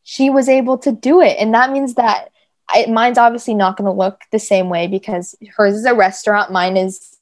she 0.04 0.30
was 0.30 0.50
able 0.50 0.78
to 0.80 0.92
do 0.92 1.22
it. 1.22 1.38
And 1.40 1.54
that 1.54 1.72
means 1.72 1.96
that 1.96 2.30
I, 2.70 2.86
mine's 2.88 3.18
obviously 3.18 3.54
not 3.54 3.78
going 3.78 3.86
to 3.86 3.98
look 3.98 4.22
the 4.32 4.40
same 4.40 4.70
way 4.70 4.88
because 4.88 5.36
hers 5.56 5.76
is 5.76 5.86
a 5.86 5.94
restaurant, 5.94 6.52
mine 6.52 6.78
is 6.78 7.18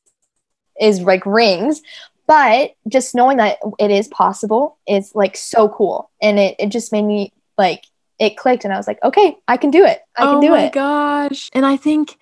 is 0.80 1.02
like 1.02 1.26
rings. 1.26 1.82
But 2.28 2.76
just 2.88 3.14
knowing 3.14 3.38
that 3.38 3.58
it 3.78 3.92
is 3.92 4.08
possible 4.08 4.78
is 4.88 5.14
like 5.14 5.36
so 5.36 5.68
cool. 5.68 6.10
And 6.22 6.40
it, 6.40 6.56
it 6.60 6.70
just 6.70 6.92
made 6.92 7.04
me 7.04 7.34
like 7.58 7.86
it 8.20 8.38
clicked 8.38 8.64
and 8.64 8.74
I 8.74 8.78
was 8.78 8.88
like, 8.88 9.04
okay, 9.04 9.36
I 9.48 9.58
can 9.58 9.72
do 9.72 9.84
it. 9.84 10.02
I 10.16 10.22
can 10.22 10.36
oh 10.36 10.42
do 10.42 10.54
it. 10.54 10.58
my 10.58 10.70
gosh. 10.70 11.50
And 11.54 11.66
I 11.66 11.76
think 11.76 12.18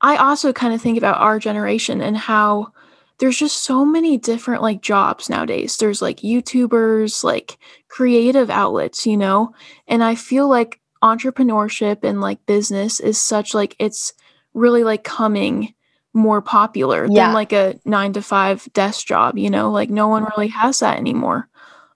I 0.00 0.16
also 0.16 0.52
kind 0.52 0.74
of 0.74 0.80
think 0.80 0.98
about 0.98 1.20
our 1.20 1.38
generation 1.38 2.00
and 2.00 2.16
how 2.16 2.72
there's 3.18 3.38
just 3.38 3.62
so 3.64 3.84
many 3.84 4.18
different 4.18 4.62
like 4.62 4.82
jobs 4.82 5.28
nowadays. 5.28 5.76
There's 5.76 6.02
like 6.02 6.18
YouTubers, 6.18 7.24
like 7.24 7.58
creative 7.88 8.50
outlets, 8.50 9.06
you 9.06 9.16
know? 9.16 9.54
And 9.88 10.04
I 10.04 10.14
feel 10.14 10.48
like 10.48 10.80
entrepreneurship 11.02 12.04
and 12.04 12.20
like 12.20 12.44
business 12.46 13.00
is 13.00 13.20
such 13.20 13.54
like 13.54 13.76
it's 13.78 14.12
really 14.54 14.84
like 14.84 15.04
coming 15.04 15.74
more 16.12 16.40
popular 16.40 17.06
yeah. 17.10 17.26
than 17.26 17.34
like 17.34 17.52
a 17.52 17.78
9 17.84 18.14
to 18.14 18.22
5 18.22 18.72
desk 18.72 19.06
job, 19.06 19.38
you 19.38 19.50
know? 19.50 19.70
Like 19.70 19.90
no 19.90 20.08
one 20.08 20.24
really 20.36 20.48
has 20.48 20.80
that 20.80 20.98
anymore. 20.98 21.48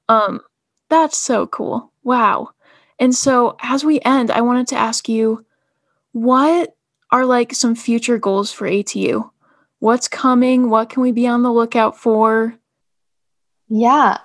Um 0.08 0.40
that's 0.88 1.18
so 1.18 1.46
cool. 1.46 1.92
Wow. 2.02 2.50
And 2.98 3.14
so 3.14 3.56
as 3.62 3.84
we 3.84 4.00
end, 4.00 4.30
I 4.30 4.40
wanted 4.40 4.68
to 4.68 4.76
ask 4.76 5.08
you 5.08 5.44
what 6.12 6.74
are 7.10 7.26
like 7.26 7.54
some 7.54 7.74
future 7.74 8.18
goals 8.18 8.52
for 8.52 8.68
ATU? 8.68 9.30
What's 9.80 10.06
coming? 10.06 10.70
What 10.70 10.88
can 10.88 11.02
we 11.02 11.10
be 11.10 11.26
on 11.26 11.42
the 11.42 11.52
lookout 11.52 11.98
for? 11.98 12.54
Yeah. 13.68 14.18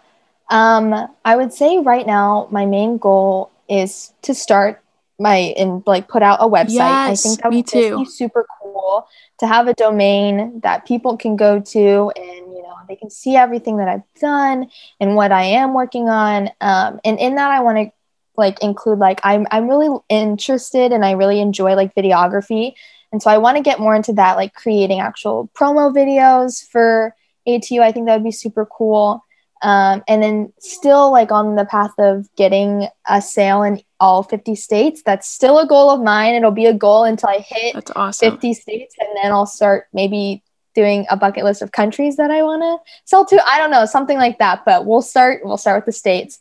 Um, 0.50 0.94
I 1.26 1.36
would 1.36 1.54
say 1.54 1.80
right 1.80 2.06
now, 2.06 2.48
my 2.52 2.66
main 2.66 2.98
goal 2.98 3.52
is 3.68 4.14
to 4.22 4.36
start 4.36 4.82
my 5.18 5.38
and 5.58 5.82
like 5.86 6.08
put 6.08 6.22
out 6.22 6.40
a 6.42 6.48
website. 6.48 6.74
Yes, 6.74 7.26
I 7.26 7.30
think 7.30 7.42
that 7.42 7.50
me 7.50 7.58
would 7.58 7.68
too. 7.68 7.98
be 8.00 8.06
super 8.06 8.46
cool 8.62 9.08
to 9.40 9.48
have 9.48 9.68
a 9.68 9.74
domain 9.74 10.60
that 10.62 10.86
people 10.86 11.18
can 11.18 11.36
go 11.36 11.60
to 11.60 12.12
and 12.16 12.54
you 12.54 12.62
know 12.62 12.76
they 12.88 12.96
can 12.96 13.10
see 13.10 13.36
everything 13.36 13.78
that 13.78 13.88
I've 13.88 14.04
done 14.20 14.70
and 15.00 15.16
what 15.16 15.32
I 15.32 15.44
am 15.44 15.74
working 15.74 16.10
on. 16.10 16.50
Um, 16.62 17.00
and 17.04 17.18
in 17.18 17.36
that, 17.36 17.50
I 17.50 17.62
want 17.62 17.78
to 17.78 17.92
like 18.38 18.62
include 18.62 19.00
like 19.00 19.22
I'm 19.24 19.48
I'm 19.52 19.68
really 19.68 19.98
interested 20.10 20.92
and 20.92 21.06
I 21.06 21.12
really 21.12 21.40
enjoy 21.40 21.76
like 21.76 21.96
videography. 21.96 22.74
And 23.12 23.22
so 23.22 23.30
I 23.30 23.38
want 23.38 23.58
to 23.58 23.64
get 23.64 23.80
more 23.80 23.96
into 23.96 24.14
that, 24.14 24.36
like 24.36 24.54
creating 24.54 25.00
actual 25.00 25.50
promo 25.58 25.94
videos 25.94 26.68
for 26.68 27.16
ATU. 27.48 27.82
I 27.82 27.92
think 27.92 28.08
that 28.08 28.16
would 28.16 28.24
be 28.24 28.32
super 28.32 28.66
cool. 28.66 29.24
Um, 29.62 30.04
and 30.08 30.22
then 30.22 30.54
still 30.60 31.12
like 31.12 31.32
on 31.32 31.56
the 31.56 31.66
path 31.66 31.94
of 31.98 32.28
getting 32.36 32.88
a 33.08 33.22
sale 33.22 33.64
in 33.64 33.82
all 34.00 34.22
50 34.22 34.54
states. 34.56 35.02
That's 35.04 35.28
still 35.28 35.60
a 35.60 35.68
goal 35.68 35.90
of 35.90 36.02
mine. 36.02 36.36
It'll 36.36 36.52
be 36.52 36.66
a 36.66 36.74
goal 36.74 37.06
until 37.06 37.30
I 37.30 37.40
hit 37.40 37.74
That's 37.74 37.92
awesome. 37.96 38.32
50 38.32 38.54
states, 38.54 38.96
and 39.00 39.10
then 39.16 39.32
I'll 39.32 39.46
start 39.46 39.88
maybe 39.94 40.44
doing 40.76 41.06
a 41.10 41.16
bucket 41.16 41.46
list 41.46 41.62
of 41.62 41.72
countries 41.72 42.18
that 42.18 42.32
I 42.32 42.44
want 42.44 42.62
to 42.62 42.92
sell 43.06 43.26
to. 43.26 43.42
I 43.48 43.58
don't 43.58 43.72
know, 43.72 43.86
something 43.86 44.18
like 44.18 44.40
that. 44.40 44.64
But 44.66 44.86
we'll 44.86 45.02
start. 45.02 45.42
We'll 45.44 45.58
start 45.58 45.78
with 45.78 45.86
the 45.86 45.98
states. 45.98 46.38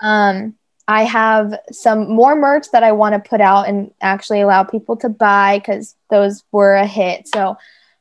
Um, 0.00 0.56
I 0.88 1.04
have 1.04 1.54
some 1.70 2.08
more 2.08 2.34
merch 2.34 2.70
that 2.72 2.82
I 2.82 2.92
want 2.92 3.12
to 3.12 3.28
put 3.28 3.42
out 3.42 3.68
and 3.68 3.92
actually 4.00 4.40
allow 4.40 4.64
people 4.64 4.96
to 4.96 5.10
buy 5.10 5.58
because 5.58 5.94
those 6.08 6.42
were 6.50 6.76
a 6.76 6.86
hit. 6.86 7.28
So 7.28 7.58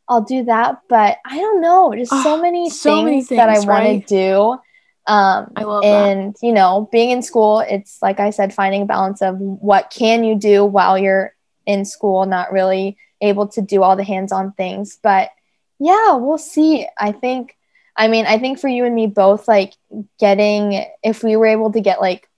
I'll 0.07 0.21
do 0.21 0.45
that. 0.45 0.79
But 0.87 1.17
I 1.25 1.37
don't 1.37 1.59
know, 1.59 1.93
just 1.93 2.13
oh, 2.13 2.23
so 2.23 2.41
many 2.41 2.69
so 2.69 2.95
things 2.95 3.05
many 3.05 3.23
things 3.23 3.37
that 3.39 3.49
I 3.49 3.57
right? 3.57 3.67
want 3.67 4.07
to 4.07 4.15
do. 4.15 5.13
Um, 5.13 5.51
I 5.57 5.63
love 5.63 5.83
and 5.83 6.33
that. 6.33 6.45
you 6.45 6.53
know, 6.53 6.87
being 6.89 7.11
in 7.11 7.21
school, 7.21 7.59
it's 7.59 8.01
like 8.01 8.21
I 8.21 8.29
said, 8.29 8.53
finding 8.53 8.83
a 8.83 8.85
balance 8.85 9.21
of 9.21 9.37
what 9.37 9.89
can 9.89 10.23
you 10.23 10.35
do 10.35 10.63
while 10.63 10.97
you're 10.97 11.33
in 11.65 11.83
school, 11.83 12.25
not 12.25 12.53
really 12.53 12.97
able 13.19 13.49
to 13.49 13.61
do 13.61 13.83
all 13.83 13.97
the 13.97 14.03
hands-on 14.05 14.53
things. 14.53 14.97
But 15.03 15.31
yeah, 15.77 16.15
we'll 16.15 16.37
see. 16.37 16.87
I 16.97 17.11
think. 17.11 17.57
I 17.99 18.07
mean, 18.07 18.27
I 18.27 18.37
think 18.37 18.59
for 18.59 18.67
you 18.67 18.85
and 18.85 18.95
me 18.95 19.07
both, 19.07 19.47
like 19.47 19.73
getting 20.19 20.85
if 21.03 21.23
we 21.23 21.35
were 21.35 21.47
able 21.47 21.71
to 21.73 21.81
get 21.81 21.99
like 21.99 22.29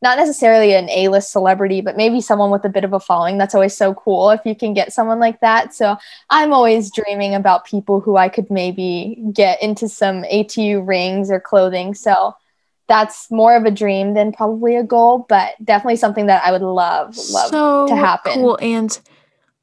not 0.00 0.16
necessarily 0.18 0.74
an 0.74 0.88
A-list 0.90 1.32
celebrity, 1.32 1.80
but 1.80 1.96
maybe 1.96 2.20
someone 2.20 2.50
with 2.50 2.64
a 2.64 2.68
bit 2.68 2.84
of 2.84 2.92
a 2.92 3.00
following. 3.00 3.38
That's 3.38 3.54
always 3.54 3.76
so 3.76 3.94
cool 3.94 4.30
if 4.30 4.40
you 4.44 4.54
can 4.54 4.74
get 4.74 4.92
someone 4.92 5.18
like 5.18 5.40
that. 5.40 5.74
So 5.74 5.96
I'm 6.30 6.52
always 6.52 6.92
dreaming 6.92 7.34
about 7.34 7.64
people 7.64 8.00
who 8.00 8.16
I 8.16 8.28
could 8.28 8.50
maybe 8.50 9.22
get 9.32 9.60
into 9.62 9.88
some 9.88 10.22
ATU 10.22 10.86
rings 10.86 11.30
or 11.30 11.40
clothing. 11.40 11.94
So 11.94 12.36
that's 12.86 13.30
more 13.30 13.56
of 13.56 13.64
a 13.64 13.70
dream 13.70 14.14
than 14.14 14.32
probably 14.32 14.76
a 14.76 14.84
goal, 14.84 15.26
but 15.28 15.54
definitely 15.64 15.96
something 15.96 16.26
that 16.26 16.44
I 16.44 16.52
would 16.52 16.62
love, 16.62 17.16
love 17.30 17.50
so 17.50 17.88
to 17.88 17.96
happen. 17.96 18.34
Cool. 18.34 18.58
And 18.62 18.98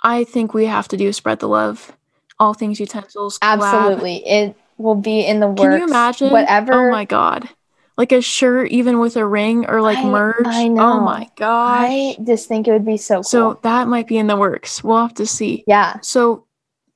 I 0.03 0.25
think 0.25 0.53
we 0.53 0.65
have 0.65 0.87
to 0.89 0.97
do 0.97 1.13
spread 1.13 1.39
the 1.39 1.47
love. 1.47 1.95
All 2.39 2.53
things 2.53 2.79
utensils. 2.79 3.39
Collab. 3.39 3.63
Absolutely. 3.63 4.27
It 4.27 4.55
will 4.77 4.95
be 4.95 5.21
in 5.21 5.39
the 5.39 5.47
works. 5.47 5.61
Can 5.61 5.79
you 5.79 5.85
imagine? 5.85 6.29
Whatever. 6.31 6.73
Oh 6.73 6.91
my 6.91 7.05
god 7.05 7.49
like 7.97 8.11
a 8.11 8.21
shirt 8.21 8.71
even 8.71 8.99
with 8.99 9.15
a 9.15 9.25
ring 9.25 9.65
or 9.67 9.81
like 9.81 9.97
I, 9.97 10.05
merch. 10.05 10.45
I 10.45 10.65
oh 10.65 10.73
know. 10.73 10.93
Oh 10.93 10.99
my 11.01 11.29
gosh. 11.35 11.89
I 11.89 12.17
just 12.23 12.47
think 12.47 12.67
it 12.67 12.71
would 12.71 12.85
be 12.85 12.97
so 12.97 13.15
cool. 13.15 13.23
So 13.23 13.59
that 13.63 13.87
might 13.87 14.07
be 14.07 14.17
in 14.17 14.27
the 14.27 14.35
works. 14.35 14.83
We'll 14.83 15.01
have 15.01 15.13
to 15.15 15.25
see. 15.25 15.63
Yeah. 15.67 15.99
So 16.01 16.45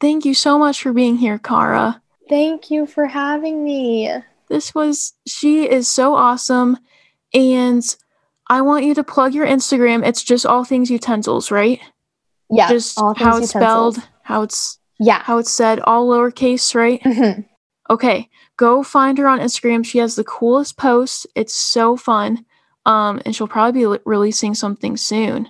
thank 0.02 0.26
you 0.26 0.34
so 0.34 0.60
much 0.60 0.82
for 0.82 0.94
being 0.94 1.18
here, 1.18 1.40
Cara. 1.40 2.02
Thank 2.28 2.70
you 2.70 2.86
for 2.86 3.06
having 3.06 3.64
me. 3.64 4.12
This 4.50 4.76
was 4.76 5.14
she 5.26 5.70
is 5.70 5.88
so 5.88 6.16
awesome 6.16 6.78
and 7.34 7.84
I 8.48 8.62
want 8.62 8.86
you 8.86 8.96
to 8.96 9.04
plug 9.04 9.34
your 9.34 9.46
Instagram. 9.46 10.06
It's 10.06 10.24
just 10.24 10.46
all 10.46 10.64
things 10.66 10.90
utensils, 10.90 11.52
right? 11.52 11.80
Yeah. 12.50 12.68
Just 12.68 13.00
how 13.00 13.12
it's 13.12 13.22
utensils. 13.22 13.50
spelled, 13.50 13.98
how 14.24 14.42
it's 14.42 14.80
yeah, 15.00 15.22
how 15.22 15.38
it's 15.38 15.52
said, 15.52 15.80
all 15.82 16.10
lowercase, 16.10 16.76
right? 16.76 17.02
Mm-hmm. 17.02 17.42
Okay 17.90 18.30
go 18.60 18.84
find 18.84 19.18
her 19.18 19.28
on 19.28 19.40
Instagram. 19.40 19.86
She 19.86 20.00
has 20.00 20.16
the 20.16 20.24
coolest 20.26 20.76
posts. 20.76 21.26
It's 21.34 21.56
so 21.56 21.96
fun. 21.96 22.46
Um, 22.86 23.22
and 23.26 23.34
she'll 23.34 23.48
probably 23.48 23.86
be 23.86 24.00
releasing 24.06 24.54
something 24.54 24.98
soon 24.98 25.50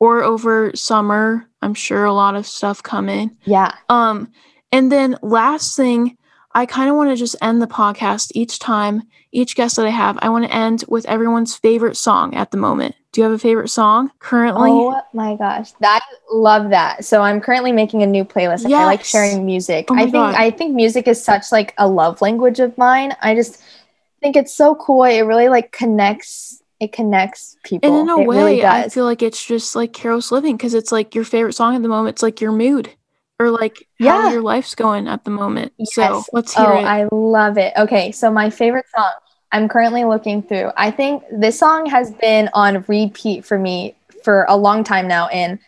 or 0.00 0.22
over 0.22 0.74
summer. 0.74 1.46
I'm 1.60 1.74
sure 1.74 2.06
a 2.06 2.14
lot 2.14 2.34
of 2.34 2.46
stuff 2.46 2.82
coming. 2.82 3.36
Yeah. 3.44 3.74
Um, 3.90 4.32
and 4.72 4.90
then 4.90 5.18
last 5.22 5.76
thing, 5.76 6.16
I 6.56 6.64
kind 6.64 6.88
of 6.88 6.96
want 6.96 7.10
to 7.10 7.16
just 7.16 7.36
end 7.42 7.60
the 7.60 7.66
podcast 7.66 8.32
each 8.34 8.58
time, 8.58 9.02
each 9.30 9.56
guest 9.56 9.76
that 9.76 9.84
I 9.84 9.90
have, 9.90 10.18
I 10.22 10.30
want 10.30 10.46
to 10.46 10.56
end 10.56 10.84
with 10.88 11.04
everyone's 11.04 11.54
favorite 11.54 11.98
song 11.98 12.34
at 12.34 12.50
the 12.50 12.56
moment. 12.56 12.94
Do 13.12 13.20
you 13.20 13.24
have 13.24 13.34
a 13.34 13.38
favorite 13.38 13.68
song 13.68 14.10
currently? 14.20 14.70
Oh 14.70 14.98
my 15.12 15.36
gosh. 15.36 15.72
I 15.82 16.00
love 16.32 16.70
that. 16.70 17.04
So 17.04 17.20
I'm 17.20 17.42
currently 17.42 17.72
making 17.72 18.02
a 18.02 18.06
new 18.06 18.24
playlist. 18.24 18.66
Yes. 18.66 18.80
I 18.80 18.84
like 18.86 19.04
sharing 19.04 19.44
music. 19.44 19.88
Oh 19.90 19.96
I 19.96 20.04
think 20.04 20.12
God. 20.12 20.34
I 20.34 20.50
think 20.50 20.74
music 20.74 21.06
is 21.06 21.22
such 21.22 21.52
like 21.52 21.74
a 21.76 21.86
love 21.86 22.22
language 22.22 22.58
of 22.58 22.78
mine. 22.78 23.14
I 23.20 23.34
just 23.34 23.62
think 24.22 24.34
it's 24.34 24.54
so 24.54 24.76
cool. 24.76 25.04
It 25.04 25.20
really 25.20 25.50
like 25.50 25.72
connects 25.72 26.62
it 26.80 26.92
connects 26.92 27.58
people. 27.64 28.00
And 28.00 28.08
in 28.08 28.16
a 28.16 28.22
it 28.22 28.26
way, 28.26 28.36
really 28.36 28.64
I 28.64 28.88
feel 28.88 29.04
like 29.04 29.20
it's 29.20 29.44
just 29.44 29.76
like 29.76 29.92
Carol's 29.92 30.32
living 30.32 30.56
because 30.56 30.72
it's 30.72 30.90
like 30.90 31.14
your 31.14 31.24
favorite 31.24 31.52
song 31.52 31.76
at 31.76 31.82
the 31.82 31.88
moment. 31.88 32.14
It's 32.14 32.22
like 32.22 32.40
your 32.40 32.52
mood 32.52 32.90
or 33.38 33.50
like 33.50 33.86
yeah. 33.98 34.22
how 34.22 34.30
your 34.30 34.42
life's 34.42 34.74
going 34.74 35.08
at 35.08 35.24
the 35.24 35.30
moment. 35.30 35.72
Yes. 35.78 35.92
So 35.94 36.24
let's 36.32 36.54
hear 36.54 36.66
oh, 36.66 36.78
it. 36.78 36.84
I 36.84 37.08
love 37.12 37.58
it. 37.58 37.72
Okay, 37.76 38.12
so 38.12 38.30
my 38.30 38.50
favorite 38.50 38.86
song 38.94 39.12
I'm 39.52 39.68
currently 39.68 40.04
looking 40.04 40.42
through. 40.42 40.70
I 40.76 40.90
think 40.90 41.22
this 41.30 41.58
song 41.58 41.86
has 41.86 42.12
been 42.12 42.50
on 42.52 42.84
repeat 42.88 43.44
for 43.44 43.58
me 43.58 43.96
for 44.24 44.44
a 44.48 44.56
long 44.56 44.84
time 44.84 45.08
now, 45.08 45.28
and 45.28 45.58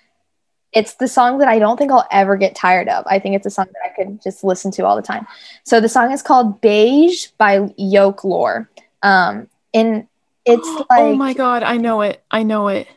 it's 0.73 0.95
the 0.95 1.09
song 1.09 1.39
that 1.39 1.49
I 1.49 1.59
don't 1.59 1.77
think 1.77 1.91
I'll 1.91 2.07
ever 2.11 2.37
get 2.37 2.55
tired 2.55 2.89
of. 2.89 3.05
I 3.07 3.19
think 3.19 3.37
it's 3.37 3.47
a 3.47 3.51
song 3.51 3.67
that 3.73 3.91
I 3.91 3.95
could 3.95 4.23
just 4.23 4.45
listen 4.45 4.71
to 4.73 4.85
all 4.85 4.97
the 4.97 5.03
time. 5.03 5.27
So 5.65 5.81
the 5.81 5.89
song 5.89 6.13
is 6.13 6.23
called 6.23 6.61
Beige 6.61 7.29
by 7.39 7.73
Yoke 7.77 8.25
Lore. 8.25 8.69
Um, 9.03 9.49
and 9.73 10.07
it's 10.45 10.69
like 10.69 10.87
oh 10.91 11.15
my 11.15 11.33
god, 11.33 11.63
I 11.63 11.77
know 11.77 12.03
it. 12.03 12.23
I 12.31 12.43
know 12.43 12.69
it. 12.69 12.89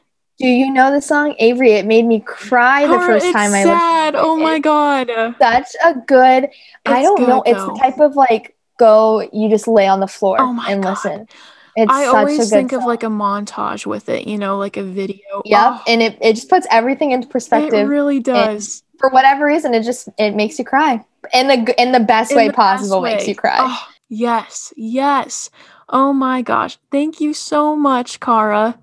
Do 0.41 0.47
you 0.47 0.71
know 0.71 0.91
the 0.91 1.01
song 1.01 1.35
Avery? 1.39 1.73
It 1.73 1.85
made 1.85 2.05
me 2.05 2.19
cry 2.19 2.87
the 2.87 2.87
Cara, 2.87 3.05
first 3.05 3.25
it's 3.25 3.33
time 3.33 3.53
I 3.53 3.63
sad. 3.63 4.13
listened. 4.13 4.15
it. 4.15 4.19
Oh 4.27 4.35
my 4.37 4.55
It's 4.55 4.63
god. 4.63 5.07
such 5.39 5.75
a 5.85 5.93
good. 6.07 6.49
I 6.85 7.01
don't 7.01 7.27
know. 7.27 7.41
good, 7.41 7.53
It's 7.55 7.63
though. 7.65 7.73
the 7.73 7.79
type 7.79 7.99
of 7.99 8.15
like 8.15 8.55
go. 8.77 9.27
You 9.31 9.49
just 9.49 9.67
lay 9.67 9.87
on 9.87 9.99
the 9.99 10.07
floor 10.07 10.37
Oh 10.39 10.53
and 10.67 10.81
God. 10.81 10.91
listen. 10.91 11.27
It's 11.75 11.91
I 11.93 12.03
such 12.03 12.07
a 12.13 12.17
always 12.17 12.49
think 12.49 12.71
of 12.73 12.83
like 12.85 13.03
a 13.03 13.07
montage 13.07 13.85
with 13.85 14.09
it, 14.09 14.27
you 14.27 14.37
know, 14.37 14.57
like 14.57 14.77
a 14.77 14.83
video. 14.83 15.41
Yep, 15.45 15.71
Oh, 15.73 15.83
and 15.87 16.01
it, 16.01 16.17
it 16.21 16.33
just 16.35 16.49
puts 16.49 16.67
everything 16.69 17.11
into 17.11 17.27
perspective. 17.27 17.73
it 17.73 17.83
really 17.83 18.19
does. 18.19 18.83
For 18.99 19.09
whatever 19.09 19.45
reason, 19.45 19.73
it 19.73 19.83
just 19.83 20.09
it 20.17 20.35
makes 20.35 20.59
you 20.59 20.65
cry 20.65 21.03
in 21.33 21.47
the 21.47 21.81
in 21.81 21.91
the 21.91 21.99
best 21.99 22.31
In 22.31 22.37
way 22.37 22.47
the 22.47 22.53
best 22.53 22.67
possible. 22.67 23.01
Makes 23.01 23.27
you 23.27 23.35
cry. 23.35 23.57
Oh, 23.59 23.87
yes, 24.09 24.73
yes. 24.75 25.49
Oh 25.89 26.13
my 26.13 26.41
gosh. 26.41 26.77
Thank 26.91 27.19
you 27.21 27.33
so 27.33 27.75
much, 27.75 28.19
Cara. 28.19 28.77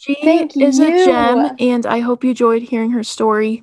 She 0.00 0.14
Thank 0.14 0.56
is 0.56 0.78
a 0.80 1.04
gem, 1.04 1.54
and 1.58 1.84
I 1.84 2.00
hope 2.00 2.24
you 2.24 2.30
enjoyed 2.30 2.62
hearing 2.62 2.90
her 2.92 3.04
story. 3.04 3.62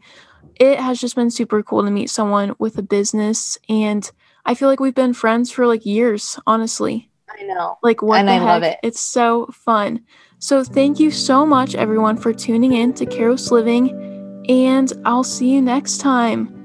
It 0.59 0.79
has 0.79 1.01
just 1.01 1.15
been 1.15 1.31
super 1.31 1.63
cool 1.63 1.83
to 1.83 1.89
meet 1.89 2.11
someone 2.11 2.53
with 2.59 2.77
a 2.77 2.83
business, 2.83 3.57
and 3.67 4.09
I 4.45 4.53
feel 4.53 4.69
like 4.69 4.79
we've 4.79 4.93
been 4.93 5.15
friends 5.15 5.49
for 5.49 5.65
like 5.65 5.83
years, 5.83 6.39
honestly. 6.45 7.09
I 7.27 7.41
know. 7.41 7.79
Like, 7.81 8.03
what 8.03 8.19
And 8.19 8.27
the 8.27 8.33
I 8.33 8.35
heck? 8.35 8.45
love 8.45 8.61
it. 8.61 8.77
It's 8.83 8.99
so 9.01 9.47
fun. 9.47 10.01
So, 10.37 10.63
thank 10.63 10.99
you 10.99 11.09
so 11.09 11.43
much, 11.43 11.73
everyone, 11.73 12.17
for 12.17 12.31
tuning 12.31 12.73
in 12.73 12.93
to 12.93 13.07
Kairos 13.07 13.49
Living, 13.49 14.45
and 14.47 14.93
I'll 15.05 15.23
see 15.23 15.49
you 15.49 15.59
next 15.63 15.97
time. 15.97 16.56